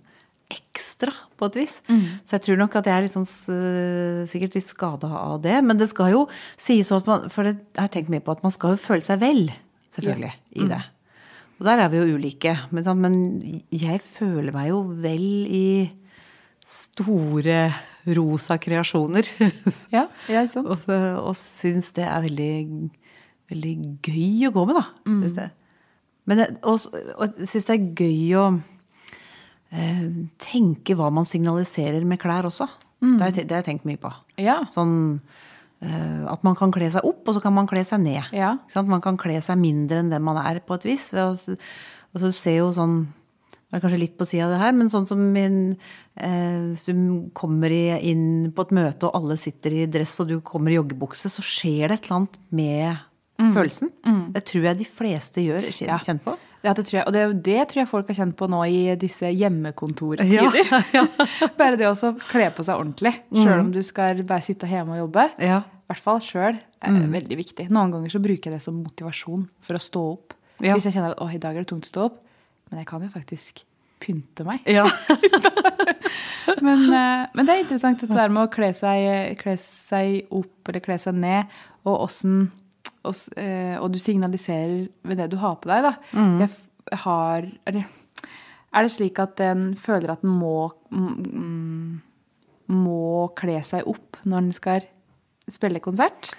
ekstra, 0.52 1.14
på 1.40 1.48
et 1.50 1.58
vis. 1.62 1.78
Så 2.26 2.38
jeg 2.38 2.46
tror 2.46 2.58
nok 2.60 2.76
at 2.80 2.88
jeg 2.90 2.96
er 2.96 3.06
litt 3.06 3.14
sånn, 3.14 3.28
sikkert 4.30 4.58
litt 4.58 4.68
skada 4.68 5.10
av 5.20 5.42
det. 5.44 5.58
Men 5.66 5.80
det 5.80 5.90
skal 5.92 6.12
jo 6.14 6.24
sies 6.60 6.92
at 6.92 7.08
man 7.08 7.30
For 7.32 7.48
det 7.48 7.56
har 7.80 7.92
tenkt 7.94 8.12
mye 8.12 8.24
på 8.24 8.36
at 8.36 8.44
man 8.44 8.54
skal 8.54 8.76
jo 8.76 8.82
føle 8.82 9.06
seg 9.06 9.22
vel, 9.22 9.46
selvfølgelig, 9.96 10.34
i 10.60 10.68
det. 10.72 10.82
Og 11.62 11.68
der 11.70 11.84
er 11.84 11.92
vi 11.94 12.02
jo 12.02 12.18
ulike. 12.18 12.56
Men, 12.74 12.86
sånn, 12.86 13.02
men 13.04 13.16
jeg 13.70 14.02
føler 14.02 14.52
meg 14.56 14.72
jo 14.72 14.82
vel 15.04 15.28
i 15.46 15.66
store 16.72 17.60
rosa 18.18 18.56
kreasjoner. 18.62 19.28
Ja, 19.96 20.06
jeg 20.32 20.50
sånn. 20.52 20.70
og, 20.72 20.88
og 20.90 21.34
syns 21.38 21.92
det 21.98 22.06
er 22.08 22.24
veldig, 22.24 22.52
veldig 23.52 23.74
gøy 24.08 24.48
å 24.50 24.54
gå 24.56 24.64
med, 24.70 24.80
da. 24.80 24.86
Synes 25.06 25.36
det. 25.38 25.50
Men 26.30 26.44
og, 26.64 26.86
og 27.18 27.42
syns 27.50 27.68
det 27.68 27.76
er 27.76 27.90
gøy 27.98 28.36
å 28.40 28.46
eh, 29.76 30.08
tenke 30.42 30.96
hva 30.98 31.10
man 31.14 31.28
signaliserer 31.28 32.06
med 32.08 32.22
klær 32.22 32.48
også. 32.50 32.68
Det, 33.02 33.16
har 33.18 33.32
jeg, 33.34 33.48
det 33.50 33.56
har 33.56 33.64
jeg 33.64 33.70
tenkt 33.72 33.88
mye 33.90 33.98
på. 34.02 34.12
Ja. 34.42 34.60
Sånn 34.70 34.92
eh, 35.82 36.22
at 36.30 36.44
man 36.46 36.58
kan 36.60 36.70
kle 36.74 36.90
seg 36.94 37.06
opp, 37.08 37.24
og 37.26 37.34
så 37.38 37.42
kan 37.42 37.56
man 37.56 37.70
kle 37.70 37.82
seg 37.88 38.04
ned. 38.04 38.28
Ja. 38.38 38.54
Man 38.86 39.02
kan 39.02 39.18
kle 39.22 39.40
seg 39.42 39.58
mindre 39.62 40.04
enn 40.04 40.12
det 40.14 40.20
man 40.22 40.38
er, 40.42 40.60
på 40.66 40.78
et 40.78 40.86
vis. 40.94 41.10
Og 41.18 41.36
så, 41.42 41.56
s- 41.58 41.74
Altså, 42.12 42.28
du 42.28 42.36
ser 42.36 42.58
jo 42.58 42.66
sånn 42.76 42.96
Det 43.72 43.78
er 43.78 43.84
kanskje 43.86 44.00
litt 44.02 44.18
på 44.20 44.26
sida 44.28 44.50
av 44.50 44.52
det 44.52 44.58
her, 44.60 44.74
men 44.76 44.90
sånn 44.92 45.06
som 45.08 45.20
min, 45.32 45.54
eh, 45.72 45.78
hvis 46.16 46.86
du 46.90 47.30
kommer 47.34 47.72
inn 47.72 48.52
på 48.54 48.62
et 48.68 48.72
møte, 48.76 49.08
og 49.08 49.16
alle 49.22 49.38
sitter 49.40 49.72
i 49.72 49.86
dress, 49.90 50.20
og 50.20 50.28
du 50.28 50.40
kommer 50.42 50.72
i 50.74 50.76
joggebukse, 50.80 51.30
så 51.32 51.42
skjer 51.46 51.88
det 51.90 52.00
et 52.00 52.06
eller 52.10 52.18
annet 52.22 52.38
med 52.52 52.98
følelsen. 53.56 53.90
Det 54.36 54.44
tror 54.46 54.64
jeg 54.70 54.78
de 54.78 54.86
fleste 54.86 55.42
gjør. 55.42 55.70
kjen- 55.74 55.88
Ja. 55.88 55.98
Kjenner 56.00 56.22
på. 56.26 56.38
Ja, 56.64 56.74
det 56.78 56.86
tror 56.86 57.00
jeg. 57.00 57.08
Og 57.08 57.14
det, 57.14 57.44
det 57.44 57.68
tror 57.70 57.80
jeg 57.82 57.88
folk 57.90 58.08
har 58.08 58.16
kjent 58.20 58.36
på 58.38 58.48
nå 58.48 58.60
i 58.70 58.96
disse 58.96 59.26
hjemmekontortider. 59.34 60.52
Bare 61.58 61.76
det 61.80 61.88
å 61.90 62.12
kle 62.30 62.52
på 62.54 62.64
seg 62.68 62.78
ordentlig, 62.78 63.16
sjøl 63.34 63.60
om 63.64 63.72
du 63.74 63.82
skal 63.82 64.22
bare 64.24 64.44
sitte 64.46 64.68
hjemme 64.70 64.94
og 64.94 65.08
jobbe. 65.08 65.26
Ja. 65.42 65.64
I 65.66 65.90
hvert 65.94 66.04
fall 66.06 66.20
sjøl. 66.22 66.60
er 66.82 67.00
Veldig 67.12 67.38
viktig. 67.40 67.66
Noen 67.74 67.92
ganger 67.92 68.10
så 68.14 68.22
bruker 68.22 68.52
jeg 68.52 68.60
det 68.60 68.62
som 68.62 68.78
motivasjon 68.84 69.48
for 69.60 69.74
å 69.80 69.82
stå 69.82 70.04
opp. 70.14 70.34
Ja. 70.62 70.76
Hvis 70.76 70.86
jeg 70.86 70.94
kjenner 71.00 71.16
at 71.18 71.34
i 71.34 71.42
dag 71.42 71.56
er 71.58 71.64
det 71.66 71.72
tungt 71.74 71.90
å 71.90 71.94
stå 71.96 72.06
opp, 72.12 72.22
men 72.70 72.80
jeg 72.84 72.88
kan 72.88 73.02
jo 73.02 73.10
faktisk 73.10 73.64
pynte 74.02 74.44
meg. 74.48 74.60
Ja. 74.70 74.88
Men, 76.62 76.82
eh, 76.94 77.28
men 77.34 77.46
det 77.48 77.54
er 77.54 77.62
interessant 77.64 78.02
dette 78.02 78.16
der 78.18 78.32
med 78.34 78.44
å 78.48 78.52
kle 78.52 78.72
seg, 78.76 79.38
kle 79.40 79.54
seg 79.62 80.28
opp 80.36 80.68
eller 80.70 80.84
kle 80.84 80.98
seg 81.00 81.16
ned, 81.18 81.50
og 81.88 82.04
åssen 82.08 82.42
og, 83.08 83.16
eh, 83.40 83.78
og 83.82 83.94
du 83.94 83.98
signaliserer 84.02 84.88
ved 85.08 85.22
det 85.22 85.30
du 85.32 85.38
har 85.42 85.56
på 85.62 85.70
deg, 85.72 85.86
da. 85.88 85.94
Jeg 86.42 86.50
f- 86.50 87.00
har 87.06 87.48
eller, 87.70 87.86
Er 88.74 88.86
det 88.88 88.92
slik 88.94 89.20
at 89.20 89.40
en 89.46 89.64
føler 89.80 90.14
at 90.14 90.24
en 90.26 90.34
må 90.42 90.72
mm, 90.92 92.02
må 92.72 93.00
kle 93.40 93.58
seg 93.68 93.88
opp 93.90 94.20
når 94.26 94.38
en 94.46 94.54
skal 94.56 94.86
spille 95.52 95.82
konsert? 95.84 96.30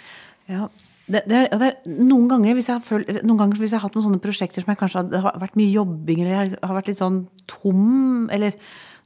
Ja. 0.51 0.69
Det, 1.11 1.25
det, 1.27 1.43
det 1.59 1.73
noen, 1.99 2.29
ganger 2.31 2.55
hvis 2.57 2.71
jeg 2.71 2.79
har 2.79 2.87
følt, 2.87 3.11
noen 3.27 3.41
ganger 3.41 3.59
hvis 3.59 3.75
jeg 3.75 3.81
har 3.81 3.89
hatt 3.89 3.99
noen 3.99 4.07
sånne 4.07 4.23
prosjekter 4.23 4.63
som 4.63 4.71
jeg 4.71 4.79
kanskje 4.81 5.03
har, 5.03 5.27
har 5.27 5.43
vært 5.43 5.59
mye 5.59 5.73
jobbing, 5.75 6.23
eller 6.23 6.33
jeg 6.33 6.63
har 6.63 6.79
vært 6.79 6.91
litt 6.93 7.01
sånn 7.03 7.25
tom, 7.51 8.29
eller 8.33 8.55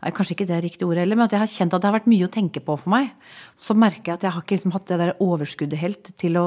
nei, 0.03 0.13
Kanskje 0.13 0.37
ikke 0.37 0.47
det 0.51 0.57
er 0.59 0.65
riktig 0.67 0.85
ordet 0.87 1.03
heller, 1.03 1.17
men 1.17 1.25
at 1.25 1.33
jeg 1.35 1.41
har 1.41 1.51
kjent 1.51 1.73
at 1.75 1.83
det 1.83 1.89
har 1.89 1.95
vært 1.97 2.11
mye 2.13 2.27
å 2.27 2.33
tenke 2.33 2.61
på 2.63 2.77
for 2.79 2.93
meg. 2.93 3.09
Så 3.59 3.75
merker 3.79 4.13
jeg 4.13 4.19
at 4.19 4.27
jeg 4.27 4.35
har 4.35 4.45
ikke 4.45 4.59
liksom 4.59 4.75
hatt 4.77 4.87
det 4.91 4.99
der 5.01 5.15
overskuddet 5.25 5.81
helt 5.81 6.13
til 6.21 6.37
å 6.37 6.45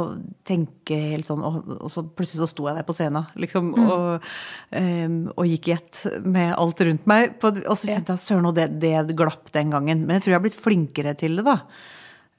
tenke 0.47 0.99
helt 1.15 1.27
sånn, 1.27 1.41
og, 1.43 1.73
og 1.79 1.89
så 1.91 2.05
plutselig 2.05 2.43
så 2.43 2.49
sto 2.53 2.69
jeg 2.69 2.77
der 2.77 2.87
på 2.87 2.95
scenen, 2.95 3.27
liksom, 3.41 3.73
og, 3.81 4.29
um, 4.69 5.19
og 5.33 5.49
gikk 5.49 5.71
i 5.71 5.75
ett 5.79 6.05
med 6.29 6.53
alt 6.53 6.85
rundt 6.85 7.09
meg. 7.09 7.35
På, 7.41 7.51
og 7.57 7.73
så 7.73 7.89
kjente 7.89 8.15
jeg 8.15 8.27
søren, 8.27 8.51
og 8.51 8.57
det, 8.59 8.69
det 8.85 9.17
glapp 9.17 9.49
den 9.57 9.73
gangen. 9.73 10.05
Men 10.05 10.19
jeg 10.19 10.27
tror 10.27 10.35
jeg 10.35 10.39
har 10.39 10.47
blitt 10.47 10.63
flinkere 10.69 11.17
til 11.19 11.41
det, 11.41 11.49
da. 11.49 11.59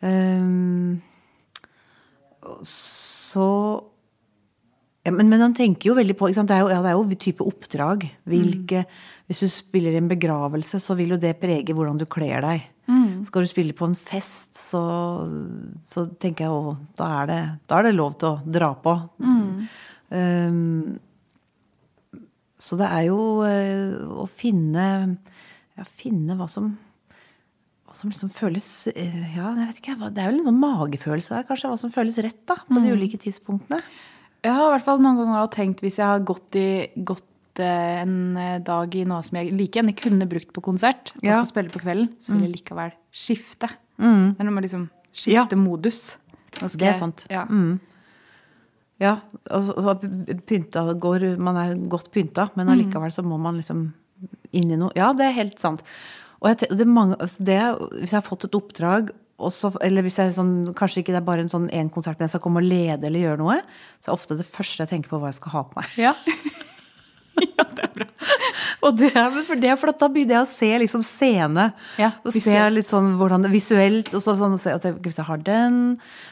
Um, 0.00 1.00
så 2.66 3.46
ja, 5.00 5.12
men, 5.16 5.30
men 5.32 5.40
han 5.40 5.54
tenker 5.56 5.90
jo 5.90 5.96
veldig 5.96 6.16
på? 6.18 6.28
Det, 6.28 6.44
er 6.52 6.60
jo, 6.60 6.68
ja, 6.72 6.80
det 6.84 6.90
er 6.90 6.98
jo 6.98 7.20
type 7.20 7.44
oppdrag. 7.46 8.04
Hvilke, 8.28 8.84
Hvis 9.30 9.40
du 9.40 9.48
spiller 9.52 9.96
i 9.96 10.00
en 10.00 10.10
begravelse, 10.10 10.80
så 10.82 10.96
vil 10.98 11.14
jo 11.14 11.20
det 11.20 11.38
prege 11.40 11.76
hvordan 11.76 12.00
du 12.00 12.04
kler 12.10 12.44
deg. 12.44 12.66
Skal 13.24 13.44
du 13.46 13.50
spille 13.50 13.76
på 13.76 13.86
en 13.88 13.96
fest, 13.96 14.50
så, 14.58 14.82
så 15.86 16.04
tenker 16.20 16.46
jeg 16.46 16.52
jo 16.52 16.74
da 16.98 17.08
er, 17.20 17.30
det, 17.30 17.40
da 17.70 17.78
er 17.78 17.88
det 17.88 17.94
lov 17.96 18.18
til 18.20 18.32
å 18.32 18.52
dra 18.58 18.72
på. 18.76 18.96
Um, 20.10 20.98
så 22.60 22.76
det 22.76 22.88
er 22.92 23.04
jo 23.08 23.20
eh, 23.46 23.94
å 24.20 24.26
finne 24.28 24.86
ja, 25.78 25.86
finne 25.86 26.36
hva 26.36 26.48
som 26.50 26.74
som 27.98 28.10
liksom 28.12 28.30
føles 28.34 28.66
eh, 28.94 29.34
Ja, 29.36 29.50
jeg 29.56 29.66
vet 29.70 29.80
ikke. 29.82 29.96
Det 30.10 30.22
er 30.22 30.30
vel 30.30 30.40
en 30.40 30.48
sånn 30.50 30.60
magefølelse 30.62 31.34
der, 31.34 31.46
kanskje. 31.48 31.70
Hva 31.72 31.78
som 31.80 31.92
føles 31.94 32.20
rett, 32.22 32.40
da. 32.48 32.56
På 32.68 32.82
de 32.82 32.92
ulike 32.94 33.18
tidspunktene. 33.20 33.80
Jeg 34.44 34.56
har 34.56 34.68
i 34.70 34.72
hvert 34.76 34.86
fall 34.86 35.02
noen 35.02 35.18
ganger 35.20 35.50
tenkt 35.52 35.82
hvis 35.84 35.98
jeg 36.00 36.06
har 36.08 36.22
gått, 36.24 36.56
i, 36.56 36.88
gått 37.04 37.60
eh, 37.60 38.00
en 38.04 38.14
eh, 38.40 38.56
dag 38.64 38.94
i 38.96 39.04
noe 39.08 39.20
som 39.26 39.36
jeg 39.40 39.52
like 39.52 39.76
gjerne 39.80 39.96
kunne 39.98 40.28
brukt 40.30 40.52
på 40.56 40.64
konsert, 40.64 41.12
og 41.18 41.26
Ja. 41.26 41.36
skal 41.40 41.50
spille 41.50 41.74
på 41.74 41.82
kvelden, 41.82 42.14
så 42.22 42.32
vil 42.32 42.46
jeg 42.46 42.56
likevel 42.60 42.94
skifte. 43.12 43.68
Mm. 44.00 44.34
Det 44.34 44.40
er 44.40 44.48
noe 44.48 44.56
med 44.56 44.64
liksom 44.64 44.88
skifte 45.12 45.58
modus. 45.60 46.16
Skal 46.56 46.78
Det 46.80 46.88
er 46.88 46.98
sant. 46.98 47.26
Ja. 47.30 47.44
Mm. 47.46 47.78
Ja, 49.00 49.14
altså, 49.48 49.72
altså, 49.76 49.94
pynta 50.46 50.82
går 51.00 51.38
Man 51.40 51.56
er 51.56 51.74
godt 51.88 52.10
pynta, 52.12 52.50
men 52.56 52.68
allikevel 52.68 53.12
så 53.12 53.24
må 53.24 53.38
man 53.40 53.56
liksom 53.56 53.92
inn 54.52 54.70
i 54.72 54.76
noe. 54.76 54.92
Ja, 54.96 55.12
det 55.16 55.24
er 55.28 55.36
helt 55.36 55.58
sant. 55.62 55.82
Og 56.40 56.48
jeg, 56.48 56.70
det 56.72 56.86
mange, 56.88 57.18
altså, 57.20 57.44
det, 57.44 57.58
hvis 58.00 58.14
jeg 58.14 58.18
har 58.20 58.26
fått 58.26 58.46
et 58.48 58.56
oppdrag, 58.56 59.12
også, 59.40 59.72
eller 59.84 60.04
hvis 60.04 60.18
jeg 60.20 60.34
sånn, 60.36 60.72
kanskje 60.76 61.02
ikke 61.02 61.14
det 61.14 61.20
er 61.22 61.28
bare 61.28 61.44
en 61.44 61.52
sånn 61.52 61.68
én 61.72 61.88
konsert, 61.92 62.18
men 62.18 62.28
jeg 62.28 62.34
skal 62.34 62.42
komme 62.44 62.60
og 62.60 62.68
lede 62.68 63.08
eller 63.08 63.24
gjøre 63.24 63.40
noe, 63.40 63.60
så 64.00 64.10
er 64.10 64.18
ofte 64.18 64.36
det 64.36 64.48
første 64.48 64.84
jeg 64.84 64.92
tenker 64.92 65.12
på 65.12 65.20
hva 65.20 65.30
jeg 65.30 65.38
skal 65.40 65.54
ha 65.54 65.62
på 65.68 65.80
meg. 65.80 65.94
Ja. 66.00 66.12
ja 67.46 67.66
det 67.72 67.86
er, 67.86 67.92
bra. 67.94 68.08
og 68.84 68.98
det 69.00 69.10
er 69.14 69.78
for 69.80 69.92
at 69.92 70.02
da 70.02 70.10
begynner 70.12 70.40
jeg 70.40 70.48
å 70.48 70.50
se 70.50 70.70
liksom 70.84 71.04
scene. 71.06 71.70
Ja, 72.00 72.12
og 72.20 72.36
se 72.36 72.58
litt 72.72 72.88
sånn 72.88 73.14
hvordan 73.20 73.46
det 73.46 73.52
visuelt 73.54 74.12
og 74.12 74.24
så, 74.24 74.36
sånn, 74.40 74.58
og 74.58 74.62
se 74.62 74.76
at 74.76 74.84
jeg, 74.88 74.98
hvis 75.04 75.20
jeg 75.20 75.28
har 75.28 75.40
den 75.46 75.80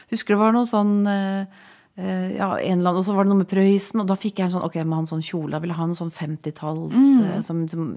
Husker 0.09 0.33
det 0.33 0.41
var 0.41 0.53
noe 0.55 0.69
sånn 0.69 0.93
eh, 1.09 1.65
ja, 1.99 2.47
en 2.59 2.79
eller 2.79 2.91
annen, 2.91 2.97
Og 2.99 3.05
så 3.05 3.13
var 3.15 3.25
det 3.25 3.31
noe 3.33 3.41
med 3.41 3.49
Prøysen, 3.51 4.01
og 4.03 4.07
da 4.09 4.15
fikk 4.19 4.39
jeg 4.39 4.47
en 4.47 4.53
sånn 4.55 4.65
Ok, 4.67 4.77
med 4.79 4.87
må 4.87 4.99
ha 4.99 5.03
en 5.03 5.09
sånn 5.09 5.23
kjole. 5.25 5.55
Jeg 5.55 5.63
ha 5.77 5.87
en 5.87 5.97
sånn 5.97 6.11
50-talls 6.15 6.95
mm. 6.95 7.41
som, 7.45 7.63
som, 7.71 7.87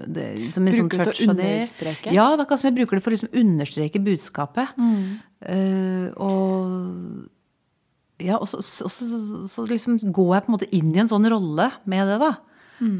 som 0.55 0.67
en 0.67 0.77
sånn 0.79 0.91
touch 0.93 1.21
av 1.27 1.37
det. 1.39 1.51
Ja, 2.11 2.27
det 2.33 2.41
er 2.41 2.45
akkurat 2.45 2.63
som 2.63 2.69
jeg 2.71 2.77
bruker 2.79 2.99
det 2.99 3.05
for 3.05 3.13
å 3.13 3.15
liksom 3.17 3.31
understreke 3.43 4.01
budskapet. 4.03 4.73
Eh, 5.43 6.07
og 6.17 7.29
ja, 8.23 8.37
og 8.37 8.47
så, 8.47 8.61
så, 8.63 8.89
så, 8.89 9.43
så, 9.51 9.65
liksom 9.67 9.97
går 9.99 10.35
jeg 10.35 10.45
på 10.45 10.51
en 10.51 10.55
måte 10.55 10.71
inn 10.75 10.91
i 10.93 11.01
en 11.03 11.11
sånn 11.11 11.27
rolle 11.31 11.69
med 11.89 12.11
det, 12.11 12.19
da. 12.21 12.33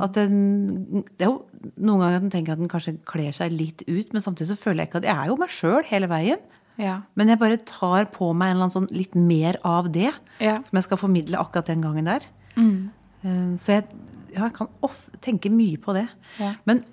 At 0.04 0.16
den, 0.16 1.04
det 1.18 1.26
er 1.26 1.32
jo 1.32 1.40
noen 1.76 2.00
ganger 2.00 2.18
at 2.18 2.24
den 2.24 2.34
tenker 2.34 2.56
at 2.56 2.62
den 2.62 2.72
kanskje 2.72 2.96
kler 3.10 3.34
seg 3.36 3.52
litt 3.52 3.84
ut, 3.88 4.14
men 4.14 4.24
samtidig 4.24 4.54
så 4.54 4.60
føler 4.60 4.84
jeg 4.84 4.92
ikke 4.92 5.02
at 5.02 5.08
jeg 5.10 5.18
er 5.18 5.32
jo 5.32 5.40
meg 5.42 5.52
sjøl 5.52 5.88
hele 5.90 6.10
veien. 6.12 6.44
Ja. 6.80 7.02
Men 7.16 7.28
jeg 7.30 7.40
bare 7.40 7.58
tar 7.70 8.06
på 8.14 8.32
meg 8.34 8.50
en 8.50 8.56
eller 8.58 8.66
annen 8.68 8.74
sånn 8.74 8.90
litt 8.98 9.14
mer 9.16 9.60
av 9.64 9.92
det 9.94 10.12
Ja. 10.40 10.56
som 10.64 10.78
jeg 10.80 10.84
skal 10.88 10.98
formidle 10.98 11.38
akkurat 11.38 11.66
den 11.70 11.82
gangen 11.82 12.06
der. 12.06 12.22
Mm. 12.56 12.90
Eh, 13.24 13.56
Så 13.58 13.68
jeg, 13.78 13.86
ja, 14.34 14.44
jeg 14.48 14.54
kan 14.54 14.68
ofte 14.82 15.18
tenke 15.22 15.52
mye 15.54 15.78
på 15.78 15.94
det. 15.94 16.08
Ja. 16.40 16.56
Men 16.66 16.84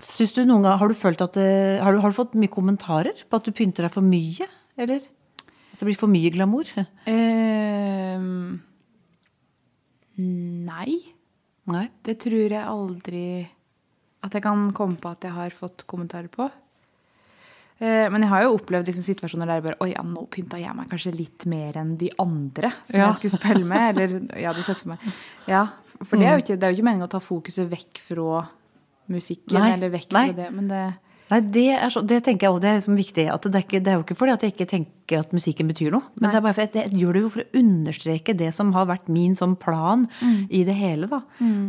syns 0.00 0.32
du 0.34 0.44
noen 0.44 0.62
gang 0.62 0.78
Har 0.78 0.88
du 0.88 0.94
følt 0.94 1.20
at 1.20 1.32
det, 1.34 1.80
har, 1.82 1.92
du, 1.92 2.00
har 2.00 2.10
du 2.10 2.16
fått 2.16 2.34
mye 2.34 2.48
kommentarer 2.52 3.12
på 3.28 3.36
at 3.36 3.44
du 3.44 3.52
pynter 3.52 3.82
deg 3.84 3.92
for 3.92 4.02
mye? 4.02 4.46
Eller 4.76 4.96
at 5.00 5.78
det 5.78 5.86
blir 5.88 5.96
for 5.96 6.08
mye 6.08 6.30
glamour? 6.32 6.64
Ehm, 7.06 8.60
nei. 10.18 10.98
Nei. 11.70 11.86
Det 12.04 12.18
tror 12.20 12.50
jeg 12.50 12.64
aldri 12.66 13.24
at 14.24 14.34
jeg 14.36 14.42
kan 14.44 14.70
komme 14.76 14.98
på 15.00 15.08
at 15.14 15.24
jeg 15.24 15.32
har 15.32 15.50
fått 15.56 15.86
kommentarer 15.88 16.28
på. 16.32 16.50
Eh, 17.80 18.06
Men 18.12 18.20
jeg 18.22 18.28
har 18.28 18.42
jo 18.44 18.56
opplevd 18.58 18.86
liksom 18.90 19.02
situasjoner 19.06 19.46
der 19.48 19.54
jeg 19.60 19.64
bare 19.70 19.78
Oi, 19.80 19.90
ja, 19.94 20.02
nå 20.04 20.26
pynta 20.28 20.58
jeg 20.60 20.74
meg 20.76 20.88
kanskje 20.90 21.14
litt 21.16 21.46
mer 21.48 21.78
enn 21.80 21.94
de 21.96 22.10
andre 22.20 22.70
som 22.84 23.00
Ja. 23.00 23.06
jeg 23.08 23.16
skulle 23.20 23.38
spille 23.40 23.64
med. 23.64 23.96
Eller 23.98 24.36
jeg 24.36 24.46
hadde 24.50 24.62
sett 24.66 24.80
for 24.82 24.88
meg. 24.94 24.98
Ja, 25.48 25.66
For 26.04 26.16
det 26.16 26.26
er 26.26 26.38
jo 26.38 26.42
ikke, 26.44 26.56
det 26.58 26.64
er 26.64 26.70
jo 26.72 26.76
ikke 26.78 26.88
meningen 26.90 27.08
å 27.08 27.10
ta 27.12 27.18
fokuset 27.20 27.68
vekk 27.70 27.98
fra 28.00 28.48
musikken 29.10 29.58
Nei, 29.58 29.72
eller 29.74 29.90
vekk 29.92 30.12
nei. 30.12 30.26
fra 30.32 30.36
det. 30.42 30.50
Men 30.54 30.68
det 30.68 30.82
Nei, 31.30 31.38
det, 31.54 31.64
er 31.78 31.90
så, 31.94 32.00
det 32.02 32.24
tenker 32.26 32.48
jeg 32.48 32.50
også, 32.56 32.60
det 32.64 32.68
er 32.70 32.78
liksom 32.80 32.96
viktig. 32.98 33.24
At 33.30 33.42
det, 33.46 33.54
er 33.54 33.62
ikke, 33.62 33.80
det 33.84 33.90
er 33.92 33.98
jo 34.00 34.02
ikke 34.02 34.16
fordi 34.18 34.32
at 34.34 34.42
jeg 34.42 34.50
ikke 34.52 34.66
tenker 34.66 35.20
at 35.20 35.30
musikken 35.32 35.68
betyr 35.70 35.92
noe. 35.94 36.02
Men 36.18 36.24
Nei. 36.26 36.30
det 36.32 36.38
er 36.40 36.42
bare 36.42 36.54
for 36.56 36.64
jeg, 36.64 36.72
jeg 36.74 37.00
gjør 37.04 37.12
det 37.12 37.22
jo 37.22 37.28
for 37.30 37.42
å 37.44 37.60
understreke 37.60 38.34
det 38.40 38.48
som 38.56 38.72
har 38.74 38.86
vært 38.90 39.06
min 39.08 39.36
sånn 39.38 39.54
plan 39.62 40.02
i 40.50 40.64
det 40.66 40.74
hele. 40.74 41.06
da. 41.06 41.20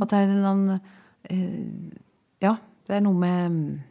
At 0.01 0.09
det 0.09 0.17
er 0.17 0.23
en 0.25 0.33
eller 0.33 0.49
annen 0.49 0.81
eh, 1.29 2.01
Ja, 2.41 2.55
det 2.89 2.95
er 2.97 3.05
noe 3.05 3.13
med 3.13 3.83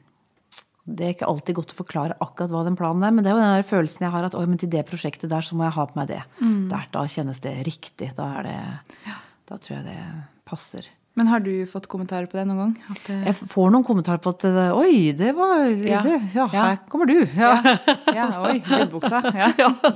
Det 0.87 1.05
er 1.07 1.13
ikke 1.15 1.29
alltid 1.29 1.55
godt 1.59 1.73
å 1.75 1.79
forklare 1.83 2.17
akkurat 2.25 2.51
hva 2.51 2.63
den 2.67 2.77
planen 2.79 3.05
er, 3.05 3.13
men 3.15 3.23
det 3.25 3.31
er 3.31 3.37
jo 3.37 3.43
den 3.45 3.67
følelsen 3.69 4.07
jeg 4.07 4.15
har 4.15 4.25
at 4.27 4.37
til 4.61 4.71
det 4.73 4.87
prosjektet 4.89 5.31
der 5.31 5.45
så 5.45 5.55
må 5.55 5.65
jeg 5.69 5.77
ha 5.77 5.85
på 5.87 5.99
meg 6.01 6.09
det. 6.09 6.23
Der, 6.71 6.87
da 6.93 7.05
kjennes 7.07 7.41
det 7.45 7.53
riktig. 7.69 8.13
Da 8.17 8.31
er 8.41 8.49
det 8.49 8.57
Da 9.51 9.59
tror 9.59 9.77
jeg 9.81 9.85
det 9.91 10.01
passer. 10.49 10.89
Men 11.19 11.27
har 11.27 11.41
du 11.43 11.51
fått 11.67 11.89
kommentarer 11.91 12.29
på 12.31 12.39
det 12.39 12.45
noen 12.47 12.59
gang? 12.61 12.75
At 12.95 13.01
det, 13.09 13.17
Jeg 13.27 13.35
får 13.51 13.73
noen 13.75 13.85
kommentarer 13.85 14.21
på 14.23 14.31
at 14.31 14.45
Oi, 14.79 15.11
det 15.13 15.33
var 15.37 15.67
Ja. 15.67 16.01
det, 16.07 16.21
ja, 16.35 16.47
Ja. 16.53 16.63
her 16.71 16.77
kommer 16.89 17.07
du. 17.11 17.27
Ja. 17.37 17.51
ja, 18.15 18.29
oi, 18.41 18.61
gullbuksa. 18.65 19.21
Ja. 19.35 19.51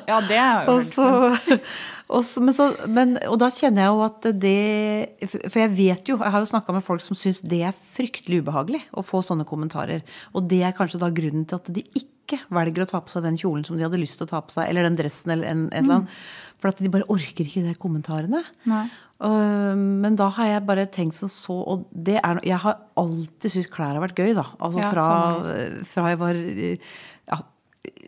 ja, 0.09 0.21
det 0.29 0.37
er 0.37 0.67
jo 0.67 0.75
Og, 0.75 0.85
så, 0.91 1.07
og, 2.09 2.21
så, 2.27 2.41
men 2.45 2.57
så, 2.57 2.69
men, 2.93 3.15
og 3.31 3.39
da 3.41 3.49
kjenner 3.55 3.87
jeg 3.87 3.93
jo 3.93 4.03
at 4.05 4.27
det 4.37 5.29
For 5.49 5.63
jeg 5.63 5.73
vet 5.73 6.11
jo, 6.11 6.19
jeg 6.21 6.35
har 6.35 6.43
jo 6.43 6.51
snakka 6.51 6.75
med 6.77 6.85
folk 6.85 7.05
som 7.05 7.17
syns 7.17 7.41
det 7.49 7.63
er 7.65 7.79
fryktelig 7.97 8.43
ubehagelig 8.45 8.83
å 8.93 9.05
få 9.07 9.23
sånne 9.25 9.47
kommentarer. 9.49 10.05
Og 10.37 10.45
det 10.51 10.61
er 10.67 10.77
kanskje 10.77 11.01
da 11.01 11.09
grunnen 11.15 11.47
til 11.49 11.63
at 11.63 11.71
de 11.73 11.85
ikke 11.97 12.43
velger 12.53 12.85
å 12.85 12.89
ta 12.91 13.01
på 13.05 13.13
seg 13.13 13.25
den 13.25 13.39
kjolen 13.41 13.65
som 13.67 13.79
de 13.79 13.87
hadde 13.87 14.01
lyst 14.01 14.19
til 14.21 14.29
å 14.29 14.33
ta 14.35 14.43
på 14.45 14.53
seg, 14.53 14.69
eller 14.69 14.87
den 14.87 14.99
dressen 15.01 15.33
eller 15.33 15.49
en, 15.49 15.65
en 15.71 15.81
eller 15.81 15.99
annen. 16.03 16.21
For 16.61 16.73
at 16.73 16.81
de 16.81 16.93
bare 16.93 17.09
orker 17.13 17.45
ikke 17.45 17.65
de 17.65 17.75
kommentarene. 17.81 18.41
Nei. 18.69 18.85
Øh, 19.25 19.73
men 19.77 20.17
da 20.21 20.29
har 20.37 20.49
jeg 20.51 20.67
bare 20.69 20.89
tenkt 20.91 21.15
sånn 21.15 21.31
så 21.31 21.55
Og 21.55 21.85
det 21.95 22.17
er, 22.19 22.41
jeg 22.43 22.59
har 22.65 22.81
alltid 22.99 23.53
syntes 23.53 23.71
klær 23.71 23.95
har 23.95 24.03
vært 24.03 24.19
gøy, 24.19 24.33
da. 24.37 24.49
Altså 24.59 24.83
Ja, 24.83 24.91
fra, 24.91 25.85
fra 25.89 26.09
jeg 26.11 26.21
var 26.21 26.41
ja, 26.41 27.39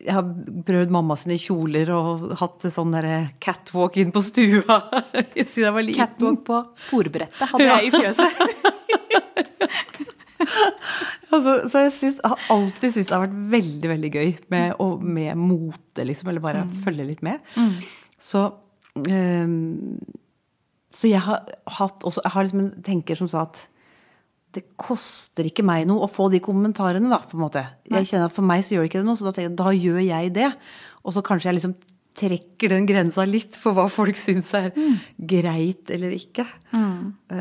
jeg 0.03 0.13
har 0.13 0.27
prøvd 0.67 0.93
mamma 0.93 1.15
sine 1.19 1.37
kjoler 1.41 1.89
og 1.95 2.27
hatt 2.39 2.67
sånn 2.73 2.93
derre 2.95 3.19
catwalk 3.43 3.97
inn 4.01 4.13
på 4.15 4.23
stua 4.25 4.79
siden 5.33 5.65
jeg 5.65 5.75
var 5.75 5.85
liten. 5.85 6.01
Catwalk 6.01 6.43
på 6.47 6.61
fòrbrettet 6.89 7.53
hadde 7.53 7.69
jeg 7.71 7.89
i 7.89 7.93
fjøset. 7.95 8.43
Altså, 11.27 11.53
så 11.67 11.81
jeg, 11.83 11.91
syns, 11.91 12.19
jeg 12.21 12.31
har 12.31 12.43
alltid 12.53 12.93
syntes 12.93 13.07
det 13.09 13.15
har 13.15 13.23
vært 13.25 13.39
veldig 13.51 13.89
veldig 13.91 14.11
gøy 14.13 14.29
med, 14.53 14.75
og 14.83 15.01
med 15.03 15.39
mote, 15.39 16.05
liksom. 16.07 16.29
Eller 16.31 16.43
bare 16.43 16.61
følge 16.85 17.07
litt 17.09 17.23
med. 17.25 17.43
Så 18.23 18.45
um, 18.95 19.97
Så 20.93 21.11
jeg 21.11 21.21
har 21.21 21.43
hatt 21.77 22.05
også 22.07 22.23
Jeg 22.23 22.33
har 22.33 22.47
liksom 22.47 22.61
en 22.63 22.71
tenker 22.85 23.19
som 23.19 23.29
sa 23.29 23.43
at 23.43 23.65
det 24.57 24.65
koster 24.81 25.45
ikke 25.49 25.65
meg 25.67 25.85
noe 25.89 26.07
å 26.07 26.09
få 26.09 26.29
de 26.33 26.41
kommentarene, 26.43 27.11
da, 27.13 27.21
på 27.29 27.37
en 27.37 27.43
måte. 27.45 27.61
Jeg 27.93 28.09
kjenner 28.09 28.31
at 28.31 28.35
For 28.35 28.47
meg 28.49 28.65
så 28.65 28.73
gjør 28.75 28.87
det 28.87 28.91
ikke 28.91 29.03
det 29.03 29.09
noe, 29.11 29.19
så 29.19 29.27
da, 29.29 29.35
tenker 29.37 29.51
jeg, 29.51 29.59
da 29.61 29.75
gjør 29.77 30.01
jeg 30.07 30.33
det. 30.33 30.49
Og 31.05 31.13
så 31.13 31.21
kanskje 31.27 31.51
jeg 31.51 31.59
liksom 31.59 31.77
trekker 32.17 32.73
den 32.73 32.87
grensa 32.89 33.27
litt 33.29 33.53
for 33.61 33.77
hva 33.77 33.85
folk 33.93 34.17
syns 34.17 34.49
er 34.57 34.71
greit 35.21 35.91
eller 35.93 36.15
ikke. 36.17 36.47
Eh, 36.73 37.37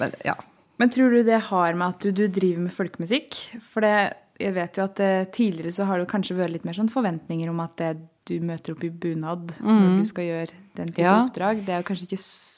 men 0.00 0.14
ja. 0.26 0.34
Men 0.80 0.88
tror 0.90 1.12
du 1.12 1.22
det 1.28 1.38
har 1.50 1.76
med 1.76 1.92
at 1.92 2.06
du, 2.06 2.10
du 2.16 2.24
driver 2.32 2.64
med 2.66 2.72
folkemusikk? 2.74 3.36
For 3.60 3.84
det, 3.84 3.94
jeg 4.40 4.54
vet 4.56 4.78
jo 4.80 4.86
at 4.86 4.96
det, 4.98 5.10
tidligere 5.36 5.74
så 5.76 5.86
har 5.88 6.00
det 6.00 6.08
kanskje 6.10 6.38
vært 6.38 6.54
litt 6.56 6.64
mer 6.66 6.78
sånn 6.78 6.88
forventninger 6.92 7.50
om 7.52 7.60
at 7.62 7.74
det, 7.82 7.90
du 8.30 8.36
møter 8.46 8.74
opp 8.76 8.84
i 8.86 8.92
bunad 9.02 9.52
når 9.60 9.98
du 10.00 10.06
skal 10.08 10.26
gjøre 10.28 10.56
den 10.78 10.90
type 10.92 11.04
Ja. 11.04 11.18
oppdrag. 11.26 11.60
Det 11.66 11.74
er 11.74 11.82
jo 11.82 11.88
kanskje 11.90 12.06
ikke 12.08 12.20
s- 12.22 12.49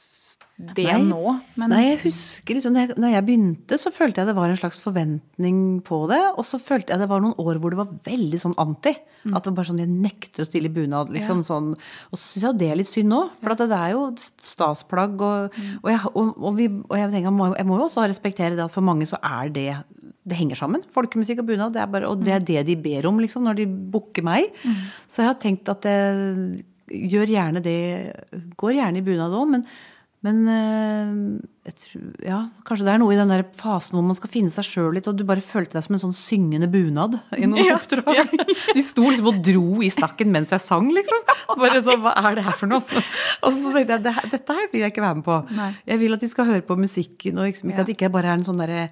det 0.61 0.85
Nei. 0.85 0.99
nå, 1.09 1.33
men 1.59 1.73
Nei, 1.73 1.81
jeg 1.87 1.99
husker 2.05 2.55
liksom, 2.55 2.75
når 2.75 2.85
jeg, 2.85 2.97
når 3.01 3.15
jeg 3.15 3.25
begynte, 3.27 3.79
så 3.81 3.91
følte 3.91 4.21
jeg 4.21 4.29
det 4.29 4.35
var 4.37 4.53
en 4.53 4.59
slags 4.61 4.79
forventning 4.85 5.57
på 5.87 5.99
det. 6.11 6.21
Og 6.37 6.45
så 6.47 6.61
følte 6.63 6.93
jeg 6.93 7.03
det 7.03 7.09
var 7.11 7.25
noen 7.25 7.39
år 7.41 7.59
hvor 7.59 7.73
det 7.73 7.81
var 7.81 7.95
veldig 8.07 8.41
sånn 8.43 8.55
anti. 8.63 8.93
At 9.23 9.43
det 9.43 9.53
var 9.53 9.57
bare 9.57 9.71
sånn, 9.71 9.81
jeg 9.83 9.91
nekter 9.91 10.45
å 10.45 10.47
stille 10.47 10.71
i 10.71 10.75
bunad. 10.75 11.11
liksom 11.15 11.43
sånn. 11.47 11.73
Og 11.75 12.15
så 12.19 12.23
syns 12.23 12.43
jeg 12.43 12.49
jo 12.49 12.61
det 12.61 12.71
er 12.71 12.79
litt 12.79 12.91
synd 12.91 13.11
nå, 13.11 13.21
for 13.43 13.55
at 13.55 13.65
det 13.71 13.79
er 13.79 13.95
jo 13.95 14.05
stasplagg. 14.53 15.21
Og, 15.25 15.61
og, 15.81 15.91
jeg, 15.91 16.01
og, 16.13 16.33
og, 16.37 16.51
vi, 16.59 16.69
og 16.69 16.97
jeg 17.01 17.11
tenker, 17.11 17.31
jeg 17.31 17.39
må, 17.41 17.51
jeg 17.57 17.69
må 17.71 17.79
jo 17.81 17.87
også 17.89 18.07
respektere 18.07 18.59
det 18.59 18.67
at 18.67 18.75
for 18.75 18.87
mange 18.87 19.09
så 19.09 19.19
er 19.19 19.53
det 19.55 19.69
det 20.23 20.39
henger 20.39 20.59
sammen. 20.59 20.85
Folkemusikk 20.95 21.41
og 21.43 21.49
bunad. 21.49 21.75
Det 21.75 21.83
er 21.83 21.91
bare, 21.91 22.11
og 22.11 22.23
det 22.23 22.37
er 22.37 22.45
det 22.53 22.67
de 22.69 22.77
ber 22.79 23.09
om 23.11 23.19
liksom, 23.23 23.49
når 23.49 23.63
de 23.63 23.67
booker 23.67 24.27
meg. 24.27 24.53
Så 25.11 25.25
jeg 25.25 25.33
har 25.33 25.41
tenkt 25.43 25.71
at 25.73 25.83
det 25.87 25.97
gjør 26.93 27.31
gjerne 27.31 27.63
det 27.65 27.79
Går 28.61 28.77
gjerne 28.77 29.01
i 29.01 29.05
bunad 29.07 29.35
òg, 29.39 29.49
men 29.55 29.63
men 30.23 30.43
eh, 30.47 31.15
jeg 31.67 31.75
tror, 31.83 32.03
ja, 32.23 32.37
kanskje 32.67 32.87
det 32.87 32.93
er 32.93 33.01
noe 33.03 33.15
i 33.15 33.19
den 33.19 33.31
der 33.33 33.43
fasen 33.59 33.97
hvor 33.97 34.05
man 34.07 34.15
skal 34.19 34.31
finne 34.31 34.53
seg 34.55 34.67
sjøl 34.69 34.93
litt, 34.95 35.09
og 35.11 35.17
du 35.19 35.25
bare 35.27 35.43
følte 35.43 35.75
deg 35.75 35.87
som 35.87 35.97
en 35.97 36.03
sånn 36.05 36.15
syngende 36.15 36.69
bunad 36.71 37.17
i 37.43 37.49
noen 37.51 37.73
oppdrag. 37.75 38.31
De 38.77 38.85
sto 38.87 39.09
liksom 39.09 39.33
og 39.33 39.41
dro 39.43 39.83
i 39.83 39.91
stakken 39.91 40.31
mens 40.35 40.55
jeg 40.55 40.63
sang, 40.63 40.93
liksom. 40.95 41.27
Bare 41.63 41.83
sånn, 41.83 42.05
hva 42.05 42.15
er 42.23 42.39
det 42.39 42.47
her 42.47 42.59
for 42.59 42.71
noe? 42.71 42.85
Så, 42.87 43.03
og 43.43 43.59
så 43.59 43.75
tenkte 43.75 43.99
jeg, 43.99 44.05
det, 44.07 44.15
dette 44.37 44.57
her 44.61 44.71
vil 44.71 44.85
jeg 44.85 44.95
ikke 44.95 45.05
være 45.05 45.19
med 45.19 45.27
på. 45.27 45.41
Jeg 45.91 46.03
vil 46.05 46.17
at 46.17 46.23
de 46.23 46.31
skal 46.31 46.49
høre 46.53 46.67
på 46.71 46.79
musikken, 46.79 47.43
og 47.43 47.51
liksom, 47.51 47.73
ikke 47.75 47.83
at 47.83 47.91
det 47.91 47.99
ikke 47.99 48.15
bare 48.15 48.31
er 48.31 48.39
en 48.39 48.47
sånn 48.47 48.63
derre 48.63 48.87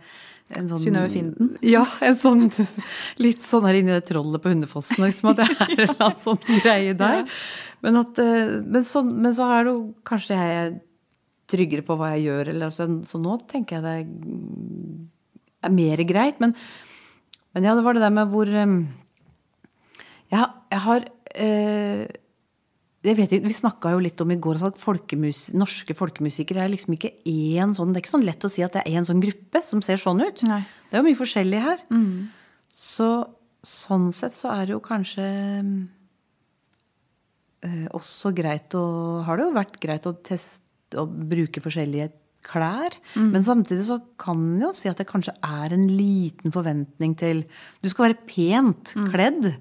en 0.59 0.67
sånn, 0.67 0.83
Synnøve 0.83 1.13
Finden? 1.13 1.55
Ja, 1.63 1.85
en 2.03 2.17
sånn 2.19 2.49
litt 3.23 3.43
sånn 3.47 3.67
her 3.69 3.79
inni 3.79 3.95
det 3.95 4.03
trollet 4.09 4.43
på 4.43 4.51
Hundefossen, 4.51 4.99
liksom, 5.05 5.31
at 5.31 5.39
det 5.39 5.47
er 5.47 5.61
en 5.69 5.75
eller 5.77 5.97
annen 5.97 6.19
sånn 6.19 6.41
greie 6.49 6.95
der. 6.99 7.23
Men, 7.87 7.99
at, 8.03 8.19
eh, 8.19 8.57
men, 8.65 8.83
så, 8.87 9.05
men 9.07 9.37
så 9.37 9.47
er 9.55 9.69
det 9.69 9.75
jo 9.77 9.83
kanskje 10.11 10.39
jeg 10.41 10.73
tryggere 11.51 11.85
på 11.87 11.97
hva 11.99 12.13
jeg 12.15 12.27
gjør, 12.29 12.51
eller 12.55 12.73
så, 12.75 12.87
så 13.11 13.21
nå 13.21 13.37
tenker 13.51 13.79
jeg 13.79 13.85
det 13.85 15.69
er 15.69 15.75
mer 15.77 16.03
greit. 16.09 16.39
Men, 16.41 16.55
men 17.55 17.67
ja, 17.69 17.75
det 17.77 17.85
var 17.85 17.99
det 17.99 18.05
der 18.07 18.15
med 18.17 18.31
hvor 18.33 18.49
eh, 18.49 18.75
Jeg, 20.31 20.39
har- 20.39 20.55
jeg 20.71 20.81
har 20.87 21.07
eh, 21.35 22.03
jeg 23.01 23.17
vet 23.17 23.31
ikke, 23.33 23.47
Vi 23.49 23.55
snakka 23.57 23.95
jo 23.95 24.01
litt 24.05 24.21
om 24.21 24.31
i 24.35 24.37
går 24.37 24.59
at 24.69 24.77
folkemus, 24.81 25.47
norske 25.57 25.95
folkemusikere 25.97 26.67
er 26.67 26.73
liksom 26.75 26.93
ikke 26.99 27.15
én 27.33 27.73
sånn 27.77 27.95
Det 27.95 28.01
er 28.01 28.05
ikke 28.05 28.13
sånn 28.13 28.27
lett 28.29 28.45
å 28.45 28.51
si 28.53 28.61
at 28.67 28.75
det 28.77 28.83
er 28.85 28.99
én 29.01 29.07
sånn 29.09 29.23
gruppe 29.25 29.63
som 29.65 29.81
ser 29.85 29.97
sånn 30.03 30.21
ut. 30.21 30.43
Nei. 30.45 30.61
Det 30.91 30.99
er 30.99 31.01
jo 31.03 31.09
mye 31.09 31.19
forskjellig 31.21 31.63
her. 31.65 31.81
Så 32.71 33.09
sånn 33.65 34.11
sett 34.17 34.37
så 34.37 34.53
er 34.53 34.69
det 34.69 34.73
jo 34.77 34.83
kanskje 34.85 35.25
eh, 37.65 37.87
også 37.97 38.33
greit 38.37 38.75
å 38.79 38.85
Har 39.27 39.41
det 39.41 39.49
jo 39.49 39.57
vært 39.57 39.81
greit 39.83 40.07
å 40.09 40.15
teste 40.25 40.70
å 40.99 41.07
bruke 41.07 41.63
forskjellige 41.63 42.11
klær. 42.47 42.95
Men 43.15 43.43
samtidig 43.45 43.85
så 43.89 43.99
kan 44.21 44.39
en 44.41 44.63
jo 44.65 44.71
si 44.77 44.89
at 44.91 45.01
det 45.01 45.09
kanskje 45.11 45.35
er 45.45 45.75
en 45.77 45.87
liten 45.93 46.55
forventning 46.55 47.17
til 47.21 47.45
Du 47.83 47.91
skal 47.93 48.09
være 48.09 48.23
pent 48.31 48.95
kledd. 49.13 49.53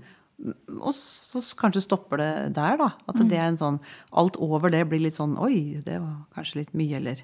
Og 0.80 0.94
så 0.96 1.42
kanskje 1.60 1.84
stopper 1.84 2.22
det 2.22 2.32
der, 2.56 2.78
da. 2.80 2.94
At 3.12 3.20
det 3.28 3.36
er 3.36 3.50
en 3.50 3.60
sånn 3.60 3.80
Alt 4.16 4.38
over 4.40 4.72
det 4.72 4.86
blir 4.88 5.04
litt 5.04 5.18
sånn 5.18 5.36
Oi, 5.36 5.82
det 5.84 5.98
var 6.00 6.22
kanskje 6.38 6.62
litt 6.62 6.72
mye, 6.80 6.96
eller 7.02 7.24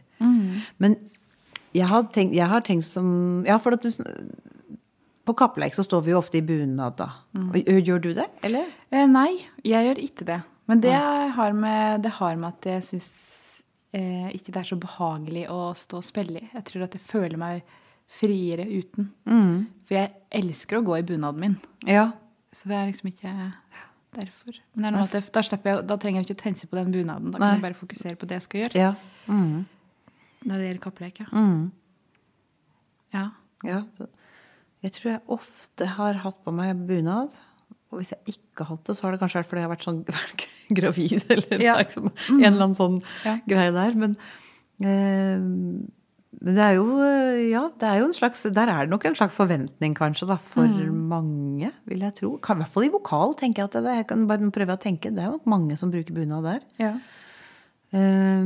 Men 0.83 0.97
jeg 1.75 1.87
har 1.91 2.03
tenkt, 2.11 2.35
jeg 2.35 2.47
har 2.51 2.65
tenkt 2.67 2.87
som 2.87 3.45
Ja, 3.47 3.55
for 3.57 3.75
at 3.75 3.87
du 3.87 3.91
På 5.25 5.33
Kappleik 5.33 5.75
så 5.75 5.83
står 5.87 6.03
vi 6.03 6.11
jo 6.11 6.19
ofte 6.19 6.37
i 6.37 6.43
bunad, 6.45 6.99
da. 6.99 7.07
Og, 7.33 7.55
gjør 7.79 8.03
du 8.03 8.11
det, 8.13 8.27
eller? 8.43 8.67
Eh, 8.91 9.07
nei, 9.09 9.47
jeg 9.65 9.87
gjør 9.87 10.03
ikke 10.03 10.27
det. 10.27 10.41
Men 10.69 10.83
det 10.83 10.93
har 10.93 11.55
med, 11.57 12.03
det 12.03 12.11
har 12.19 12.35
med 12.37 12.53
at 12.53 12.67
jeg 12.69 12.83
syns 12.91 13.09
eh, 13.95 14.29
ikke 14.35 14.51
det 14.51 14.61
er 14.61 14.69
så 14.69 14.77
behagelig 14.79 15.47
å 15.51 15.59
stå 15.77 16.01
og 16.01 16.05
spille 16.07 16.43
i. 16.43 16.49
Jeg 16.53 16.67
tror 16.69 16.85
at 16.87 16.97
jeg 16.97 17.05
føler 17.05 17.39
meg 17.41 17.75
friere 18.11 18.67
uten. 18.69 19.09
For 19.87 19.97
jeg 19.97 20.13
elsker 20.43 20.79
å 20.79 20.85
gå 20.85 20.99
i 20.99 21.05
bunaden 21.07 21.41
min. 21.41 21.55
Ja. 21.89 22.11
Så 22.55 22.69
det 22.69 22.77
er 22.77 22.89
liksom 22.89 23.09
ikke 23.09 23.31
derfor. 24.15 24.59
Men 24.73 24.85
det 24.85 24.89
er 24.89 24.95
noe 24.95 25.07
da, 25.09 25.43
jeg, 25.43 25.87
da 25.89 25.97
trenger 25.99 26.21
jeg 26.21 26.27
ikke 26.27 26.37
å 26.37 26.43
tense 26.43 26.69
på 26.69 26.77
den 26.79 26.93
bunaden. 26.93 27.33
Da 27.33 27.39
Nei. 27.39 27.47
kan 27.47 27.57
jeg 27.57 27.65
bare 27.65 27.79
fokusere 27.79 28.19
på 28.19 28.29
det 28.29 28.39
jeg 28.39 28.45
skal 28.45 28.63
gjøre. 28.63 28.83
Ja. 28.85 28.91
Mm. 29.27 29.65
Når 30.45 30.61
det 30.61 30.69
gjelder 30.69 30.83
kappleik, 30.85 31.23
ja. 31.23 31.27
Mm. 31.33 31.65
ja. 33.15 33.25
Ja. 33.65 33.81
Jeg 34.85 34.93
tror 34.99 35.11
jeg 35.15 35.23
ofte 35.33 35.89
har 35.97 36.21
hatt 36.21 36.41
på 36.45 36.53
meg 36.53 36.85
bunad. 36.87 37.33
Og 37.93 37.99
hvis 38.01 38.11
jeg 38.15 38.33
ikke 38.35 38.63
har 38.65 38.71
hatt 38.75 38.83
det, 38.89 38.95
så 38.97 39.05
har 39.05 39.11
det 39.15 39.19
kanskje 39.21 39.39
vært 39.41 39.49
fordi 39.51 39.61
jeg 39.61 39.67
har 39.69 39.75
vært 39.75 39.85
sånn 39.85 40.01
gravid, 40.79 41.25
eller 41.29 41.61
Ja. 41.63 41.75
liksom, 41.79 42.09
en 42.33 42.41
eller 42.43 42.63
annen 42.65 42.75
sånn 42.79 42.97
Ja. 43.25 43.35
greie 43.47 43.71
der. 43.75 43.93
Men, 43.95 44.17
eh, 44.81 45.37
men 46.41 46.57
det 46.57 46.63
er 46.65 46.73
jo 46.75 46.87
Ja, 47.49 47.69
det 47.79 47.87
er 47.87 47.99
jo 48.01 48.05
en 48.09 48.15
slags 48.17 48.41
Der 48.51 48.67
er 48.67 48.83
det 48.85 48.89
nok 48.91 49.05
en 49.05 49.15
slags 49.15 49.33
forventning, 49.37 49.93
kanskje, 49.95 50.27
da, 50.27 50.35
for 50.37 50.67
mange, 50.67 51.71
vil 51.87 51.99
jeg 52.03 52.15
tro. 52.15 52.33
I 52.35 52.39
hvert 52.59 52.69
fall 52.73 52.83
i 52.87 52.89
vokal, 52.91 53.35
tenker 53.39 53.63
jeg 53.63 53.69
at 53.69 53.77
det 53.77 53.85
er. 53.85 53.99
Jeg 54.01 54.07
kan 54.09 54.25
bare 54.27 54.51
prøve 54.51 54.75
å 54.75 54.81
tenke. 54.81 55.13
Det 55.13 55.21
er 55.23 55.29
jo 55.29 55.37
nok 55.37 55.45
mange 55.47 55.77
som 55.79 55.91
bruker 55.93 56.13
bunad 56.17 56.43
der. 56.43 56.61
ja. 56.81 56.95
Eh, 57.93 58.43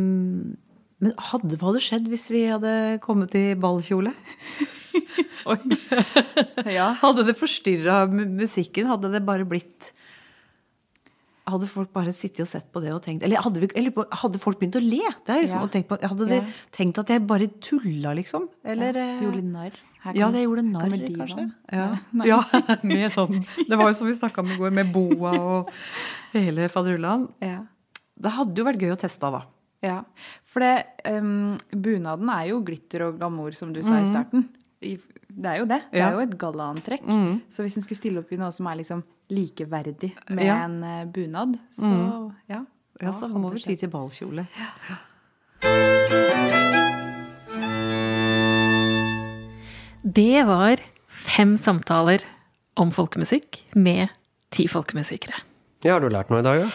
men 1.01 1.13
hadde, 1.31 1.55
hva 1.57 1.69
hadde 1.71 1.79
skjedd 1.81 2.09
hvis 2.11 2.25
vi 2.29 2.41
hadde 2.51 2.99
kommet 3.01 3.33
i 3.39 3.55
ballkjole? 3.55 4.11
ja. 6.79 6.89
Hadde 7.01 7.25
det 7.27 7.35
forstyrra 7.39 8.03
musikken? 8.11 8.89
Hadde 8.91 9.11
det 9.13 9.23
bare 9.27 9.47
blitt 9.49 9.93
Hadde 11.49 11.65
folk 11.65 11.89
bare 11.95 12.11
sittet 12.13 12.43
og 12.43 12.49
sett 12.51 12.67
på 12.69 12.81
det 12.83 12.91
og 12.93 13.01
tenkt 13.01 13.23
Eller 13.25 13.41
hadde, 13.41 13.61
vi, 13.63 13.69
eller 13.79 14.05
hadde 14.21 14.41
folk 14.41 14.59
begynt 14.61 14.77
å 14.77 14.83
le? 14.83 15.01
Det 15.25 15.39
liksom, 15.41 15.63
Ja. 15.65 15.81
på, 15.89 15.97
hadde 16.11 16.27
de 16.29 16.35
Ja. 16.35 16.45
tenkt 16.75 16.99
at 17.01 17.09
jeg 17.09 17.25
bare 17.25 17.47
tulla, 17.59 18.13
liksom? 18.13 18.47
Eller 18.63 18.93
ja. 18.93 19.07
Gjorde 19.23 19.39
litt 19.39 19.49
narr. 19.49 19.79
Ja, 20.15 20.29
det 20.31 20.43
gjorde 20.45 20.63
narr, 20.63 20.93
kanskje. 21.17 21.47
Ja. 21.73 22.43
Med 22.83 23.11
sånn 23.11 23.41
Det 23.67 23.77
var 23.77 23.89
jo 23.89 23.97
som 23.97 24.07
vi 24.07 24.13
snakka 24.13 24.43
om 24.43 24.51
i 24.51 24.57
går, 24.61 24.71
med 24.71 24.93
boa 24.93 25.33
og 25.39 25.71
hele 26.33 26.69
faderullan. 26.69 27.27
Ja. 27.41 27.63
Det 28.19 28.31
hadde 28.35 28.55
jo 28.61 28.67
vært 28.67 28.79
gøy 28.83 28.93
å 28.93 28.99
teste, 28.99 29.31
da. 29.31 29.41
Ja, 29.81 30.01
for 30.43 30.59
det, 30.59 30.85
um, 31.07 31.57
bunaden 31.71 32.29
er 32.29 32.49
jo 32.49 32.61
glitter 32.67 33.05
og 33.07 33.17
glamour, 33.17 33.55
som 33.55 33.71
du 33.71 33.79
sa 33.81 34.01
i 34.01 34.07
starten. 34.09 34.49
Det 34.79 35.45
er 35.45 35.57
jo 35.59 35.65
det. 35.67 35.81
Det 35.91 36.01
er 36.01 36.13
jo 36.15 36.21
et 36.23 36.37
gallaantrekk. 36.39 37.03
Mm. 37.03 37.41
Så 37.51 37.65
hvis 37.65 37.75
en 37.77 37.83
skulle 37.83 37.99
stille 37.99 38.21
opp 38.23 38.31
i 38.31 38.37
noe 38.39 38.51
som 38.55 38.67
er 38.71 38.79
liksom 38.79 39.03
likeverdig 39.29 40.13
med 40.31 40.45
Ja. 40.45 40.55
en 40.65 40.83
eh, 40.83 41.05
bunad, 41.05 41.57
så 41.75 41.91
ja. 42.49 42.63
Ja, 43.01 43.11
så 43.15 43.27
må 43.31 43.51
vi 43.53 43.59
ty 43.63 43.75
til 43.79 43.89
ballkjole. 43.89 44.47
Det 50.03 50.43
var 50.47 50.79
fem 51.09 51.55
samtaler 51.59 52.23
om 52.79 52.91
folkemusikk 52.95 53.61
med 53.75 54.09
ti 54.55 54.65
folkemusikere. 54.71 55.41
Ja, 55.83 55.95
har 55.97 56.03
du 56.03 56.09
lært 56.11 56.31
noe 56.31 56.41
i 56.41 56.45
dag, 56.45 56.63
da? 56.65 56.69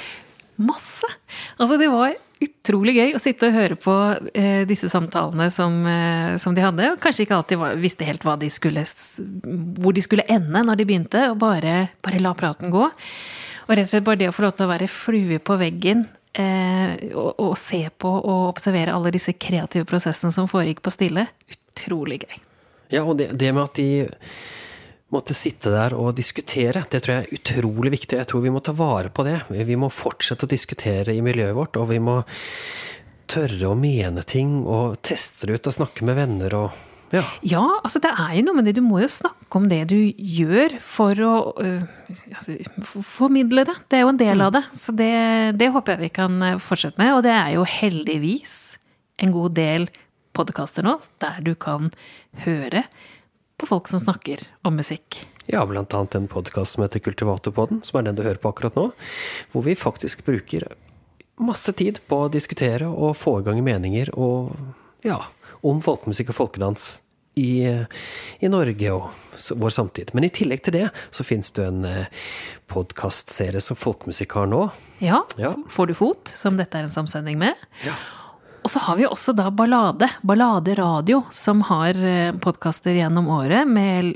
Masse! 0.65 1.09
Altså, 1.59 1.79
det 1.81 1.89
var 1.93 2.15
utrolig 2.45 2.95
gøy 2.97 3.15
å 3.17 3.21
sitte 3.23 3.49
og 3.49 3.57
høre 3.57 3.79
på 3.81 3.95
eh, 4.37 4.63
disse 4.69 4.91
samtalene 4.93 5.49
som, 5.53 5.79
eh, 5.89 6.35
som 6.41 6.57
de 6.57 6.65
hadde. 6.65 6.91
Og 6.95 7.01
kanskje 7.03 7.27
ikke 7.27 7.39
alltid 7.39 7.65
visste 7.83 8.09
helt 8.09 8.27
de 8.41 8.51
skulle, 8.53 8.85
hvor 9.81 9.97
de 9.97 10.05
skulle 10.05 10.27
ende 10.31 10.65
når 10.65 10.81
de 10.81 10.89
begynte, 10.89 11.29
og 11.33 11.39
bare, 11.43 11.77
bare 12.05 12.23
la 12.23 12.35
praten 12.39 12.73
gå. 12.75 12.89
Og 13.65 13.73
rett 13.73 13.89
og 13.89 13.93
slett 13.95 14.07
bare 14.07 14.21
det 14.21 14.31
å 14.31 14.37
få 14.37 14.47
lov 14.47 14.57
til 14.59 14.67
å 14.67 14.73
være 14.75 14.91
flue 14.93 15.41
på 15.41 15.57
veggen 15.61 16.05
eh, 16.37 17.11
og, 17.15 17.31
og 17.41 17.55
se 17.59 17.87
på 17.89 18.11
og 18.19 18.51
observere 18.51 18.95
alle 18.95 19.15
disse 19.15 19.37
kreative 19.41 19.89
prosessene 19.89 20.35
som 20.35 20.51
foregikk 20.51 20.83
på 20.85 20.93
stille. 20.93 21.29
Utrolig 21.51 22.23
gøy. 22.27 22.43
Ja, 22.93 23.07
og 23.07 23.17
det, 23.19 23.33
det 23.41 23.55
med 23.55 23.65
at 23.65 23.81
de 23.81 24.07
måtte 25.13 25.37
sitte 25.37 25.73
der 25.73 25.95
og 25.99 26.15
diskutere. 26.19 26.85
Det 26.91 27.03
tror 27.05 27.15
jeg 27.15 27.27
er 27.27 27.37
utrolig 27.39 27.93
viktig. 27.99 28.19
Jeg 28.19 28.31
tror 28.31 28.45
vi 28.45 28.53
må 28.55 28.63
ta 28.65 28.75
vare 28.77 29.13
på 29.15 29.27
det. 29.27 29.43
Vi 29.51 29.77
må 29.79 29.93
fortsette 29.93 30.47
å 30.47 30.51
diskutere 30.51 31.15
i 31.15 31.23
miljøet 31.25 31.57
vårt, 31.57 31.79
og 31.81 31.91
vi 31.93 32.01
må 32.03 32.21
tørre 33.31 33.71
å 33.71 33.79
mene 33.79 34.25
ting 34.27 34.63
og 34.69 34.99
teste 35.07 35.49
det 35.49 35.59
ut 35.59 35.71
og 35.71 35.79
snakke 35.79 36.05
med 36.07 36.21
venner 36.21 36.59
og 36.59 36.83
ja. 37.15 37.23
Ja, 37.47 37.63
altså 37.85 38.01
det 38.03 38.11
er 38.11 38.33
jo 38.35 38.43
noe 38.49 38.57
med 38.59 38.67
det. 38.67 38.73
Du 38.75 38.83
må 38.83 38.99
jo 38.99 39.09
snakke 39.13 39.59
om 39.61 39.69
det 39.71 39.85
du 39.93 39.99
gjør 40.19 40.73
for 40.83 41.21
å 41.23 41.35
øh, 41.63 41.85
altså, 42.33 42.57
formidle 43.07 43.63
det. 43.69 43.77
Det 43.87 44.01
er 44.01 44.03
jo 44.03 44.11
en 44.11 44.19
del 44.19 44.43
av 44.43 44.55
det. 44.57 44.65
Så 44.75 44.95
det, 44.99 45.13
det 45.61 45.69
håper 45.77 45.95
jeg 45.95 46.09
vi 46.09 46.11
kan 46.17 46.43
fortsette 46.65 46.99
med. 46.99 47.13
Og 47.15 47.23
det 47.27 47.31
er 47.37 47.53
jo 47.55 47.69
heldigvis 47.69 48.57
en 49.23 49.35
god 49.37 49.55
del 49.55 49.87
podkaster 50.35 50.83
nå 50.83 50.97
der 51.23 51.39
du 51.47 51.53
kan 51.55 51.93
høre 52.43 52.83
på 53.65 53.69
folk 53.69 53.89
som 53.89 54.01
snakker 54.01 54.43
om 54.63 54.77
musikk. 54.77 55.23
Ja, 55.47 55.65
blant 55.67 55.95
annet 55.95 56.15
en 56.15 56.29
podkast 56.29 56.77
som 56.77 56.83
heter 56.85 57.01
Kultivatorpodden, 57.01 57.81
som 57.85 57.99
er 57.99 58.05
den 58.05 58.19
du 58.19 58.25
hører 58.25 58.41
på 58.41 58.51
akkurat 58.53 58.77
nå. 58.77 58.91
Hvor 59.53 59.65
vi 59.65 59.77
faktisk 59.77 60.25
bruker 60.27 60.67
masse 61.41 61.73
tid 61.73 62.03
på 62.09 62.19
å 62.27 62.33
diskutere 62.33 62.91
og 62.91 63.17
få 63.17 63.39
i 63.41 63.47
gang 63.47 63.63
meninger 63.65 64.13
og 64.21 64.53
ja, 65.05 65.23
om 65.65 65.81
folkemusikk 65.85 66.35
og 66.35 66.39
folkedans 66.43 66.85
i, 67.41 67.65
i, 67.65 68.51
Norge 68.53 68.93
og 68.93 69.57
vår 69.59 69.73
samtid. 69.73 70.13
Men 70.15 70.29
i 70.29 70.33
tillegg 70.33 70.63
til 70.67 70.77
det 70.77 70.85
så 71.09 71.25
finnes 71.27 71.49
det 71.57 71.65
en 71.65 71.89
eh, 71.89 72.29
podkastserie 72.71 73.65
som 73.65 73.81
folkemusikk 73.81 74.37
har 74.39 74.53
nå. 74.53 74.67
Ja, 75.01 75.25
ja. 75.41 75.55
Får 75.73 75.89
du 75.89 75.97
fot, 75.99 76.29
som 76.29 76.61
dette 76.61 76.79
er 76.79 76.87
en 76.87 76.95
samsending 76.95 77.41
med. 77.41 77.65
Ja. 77.89 77.97
Og 78.65 78.73
så 78.73 78.81
har 78.87 78.97
vi 78.97 79.05
også 79.05 79.35
da 79.37 79.51
Ballade, 79.53 80.09
Ballade 80.25 80.75
Radio, 80.79 81.21
som 81.35 81.61
har 81.69 81.99
eh, 82.01 82.33
podkaster 82.41 82.97
gjennom 82.97 83.29
året 83.35 83.69
med 83.69 84.15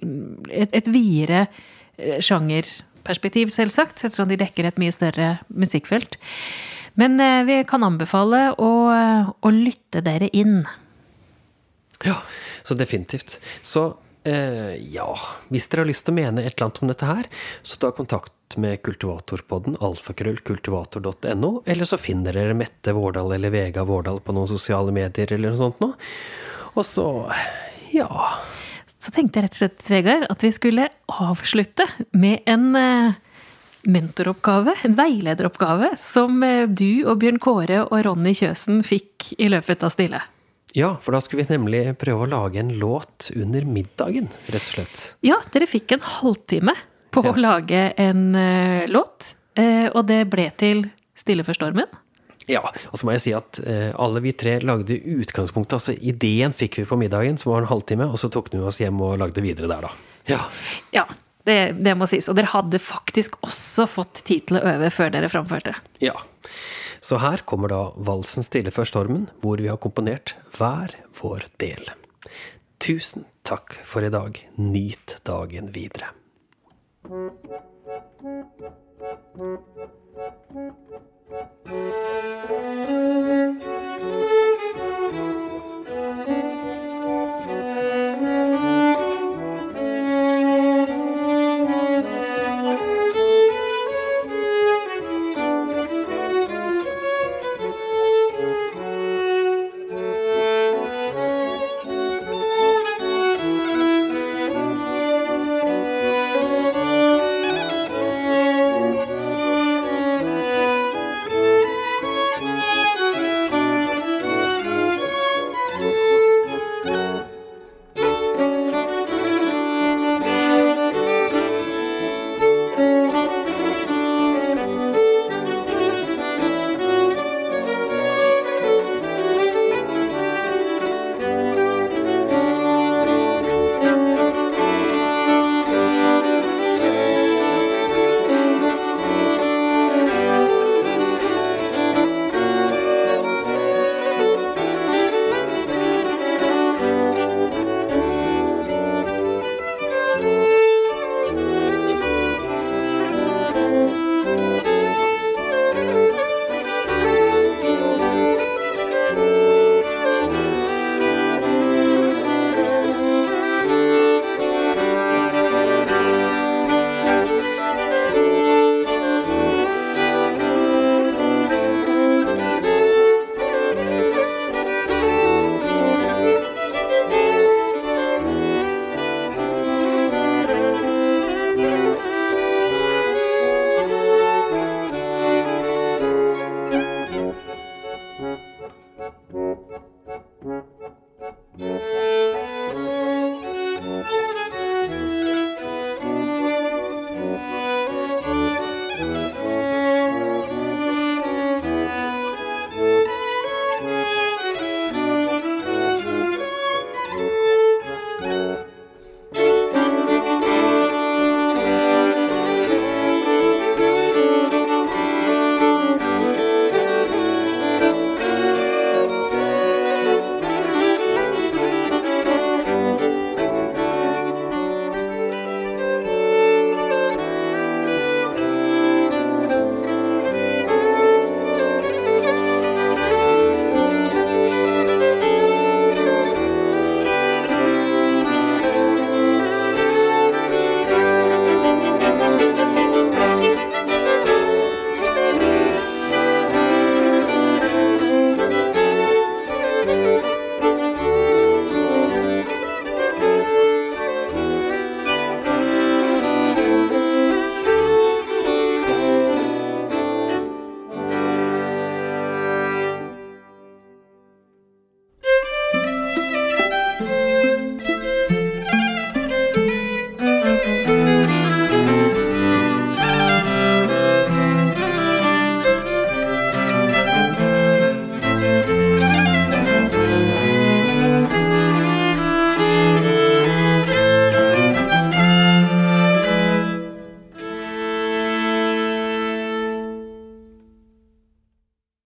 et, 0.48 0.72
et 0.72 0.88
videre 0.88 1.44
eh, 1.98 2.16
sjangerperspektiv, 2.24 3.52
selvsagt, 3.52 4.00
ettersom 4.00 4.32
de 4.32 4.40
dekker 4.40 4.70
et 4.70 4.80
mye 4.80 4.94
større 4.94 5.34
musikkfelt. 5.52 6.16
Men 6.98 7.20
eh, 7.20 7.44
vi 7.44 7.60
kan 7.68 7.84
anbefale 7.84 8.48
å, 8.56 8.72
å 9.36 9.52
lytte 9.52 10.00
dere 10.06 10.32
inn. 10.32 10.62
Ja, 12.08 12.16
så 12.64 12.78
definitivt. 12.78 13.36
Så 13.60 13.90
eh, 14.24 14.80
ja, 14.94 15.10
hvis 15.52 15.68
dere 15.68 15.84
har 15.84 15.92
lyst 15.92 16.08
til 16.08 16.16
å 16.16 16.20
mene 16.22 16.44
et 16.46 16.54
eller 16.54 16.70
annet 16.70 16.82
om 16.82 16.92
dette 16.94 17.12
her, 17.12 17.28
så 17.60 17.80
ta 17.84 17.92
kontakt 17.92 18.32
med 18.56 18.80
Kultivatorpodden, 18.82 19.76
alfakrøllkultivator.no, 19.84 21.50
eller 21.66 21.88
så 21.88 21.98
finner 22.00 22.36
dere 22.36 22.56
Mette 22.56 22.94
Vårdal 22.96 23.34
eller 23.36 23.52
Vega 23.52 23.84
Vårdal 23.84 24.22
på 24.24 24.34
noen 24.36 24.48
sosiale 24.50 24.94
medier 24.94 25.34
eller 25.36 25.52
noe 25.52 25.60
sånt 25.60 25.82
noe. 25.84 25.98
Og 26.78 26.86
så 26.86 27.08
ja. 27.92 28.08
Så 28.98 29.12
tenkte 29.14 29.38
jeg 29.38 29.46
rett 29.46 29.56
og 29.56 29.62
slett, 29.62 29.84
Vegard, 29.92 30.26
at 30.32 30.44
vi 30.44 30.50
skulle 30.54 30.88
avslutte 31.20 31.86
med 32.18 32.46
en 32.50 32.72
eh, 32.78 33.18
mentoroppgave, 33.88 34.74
en 34.84 34.96
veilederoppgave, 34.98 35.92
som 36.02 36.42
eh, 36.42 36.66
du 36.66 37.06
og 37.06 37.20
Bjørn 37.22 37.38
Kåre 37.42 37.84
og 37.86 38.02
Ronny 38.06 38.34
Kjøsen 38.38 38.82
fikk 38.86 39.32
i 39.38 39.50
løpet 39.52 39.86
av 39.86 39.94
Stille. 39.94 40.22
Ja, 40.76 40.92
for 41.00 41.16
da 41.16 41.22
skulle 41.24 41.46
vi 41.46 41.56
nemlig 41.56 41.82
prøve 42.00 42.26
å 42.26 42.30
lage 42.30 42.60
en 42.60 42.74
låt 42.80 43.30
under 43.36 43.64
middagen, 43.64 44.28
rett 44.52 44.66
og 44.66 44.74
slett. 44.74 45.04
Ja, 45.24 45.38
dere 45.54 45.68
fikk 45.70 45.94
en 45.96 46.04
halvtime 46.04 46.74
på 47.18 47.28
ja. 47.28 47.34
å 47.34 47.42
lage 47.42 47.82
en 48.00 48.28
uh, 48.34 48.88
låt. 48.90 49.32
Uh, 49.58 49.88
og 49.92 50.04
det 50.10 50.24
ble 50.30 50.50
til 50.60 50.86
Stille 51.18 51.42
før 51.42 51.56
stormen. 51.58 51.96
Ja, 52.48 52.62
og 52.64 52.96
så 52.96 53.04
må 53.04 53.12
jeg 53.16 53.24
si 53.26 53.32
at 53.36 53.58
uh, 53.60 53.90
alle 54.00 54.22
vi 54.24 54.32
tre 54.38 54.56
lagde 54.64 54.96
utgangspunktet. 54.96 55.76
Altså 55.76 55.94
ideen 55.98 56.54
fikk 56.56 56.80
vi 56.80 56.86
på 56.88 56.98
middagen, 57.00 57.36
som 57.40 57.52
var 57.52 57.64
en 57.64 57.72
halvtime, 57.72 58.06
og 58.08 58.20
så 58.22 58.30
tok 58.32 58.52
vi 58.54 58.62
oss 58.64 58.80
hjem 58.80 59.00
og 59.04 59.18
lagde 59.20 59.44
videre 59.44 59.68
der, 59.70 59.88
da. 59.88 59.92
Ja. 60.30 60.44
ja 60.94 61.04
det, 61.48 61.58
det 61.84 61.94
må 61.98 62.08
sies. 62.08 62.28
Og 62.30 62.38
dere 62.38 62.52
hadde 62.52 62.80
faktisk 62.82 63.38
også 63.44 63.88
fått 63.90 64.22
tid 64.28 64.48
til 64.48 64.60
å 64.60 64.64
øve 64.74 64.90
før 64.94 65.12
dere 65.14 65.30
framførte. 65.32 65.76
Ja. 66.04 66.16
Så 67.04 67.20
her 67.22 67.44
kommer 67.48 67.70
da 67.72 67.82
valsen 67.94 68.44
'Stille 68.44 68.72
før 68.74 68.88
stormen', 68.88 69.28
hvor 69.42 69.60
vi 69.62 69.70
har 69.70 69.80
komponert 69.80 70.34
hver 70.56 70.96
vår 71.20 71.46
del. 71.62 71.90
Tusen 72.82 73.26
takk 73.48 73.78
for 73.84 74.04
i 74.04 74.12
dag. 74.12 74.40
Nyt 74.56 75.18
dagen 75.26 75.72
videre. 75.74 76.12
Thank 77.08 77.32
you. 84.02 84.37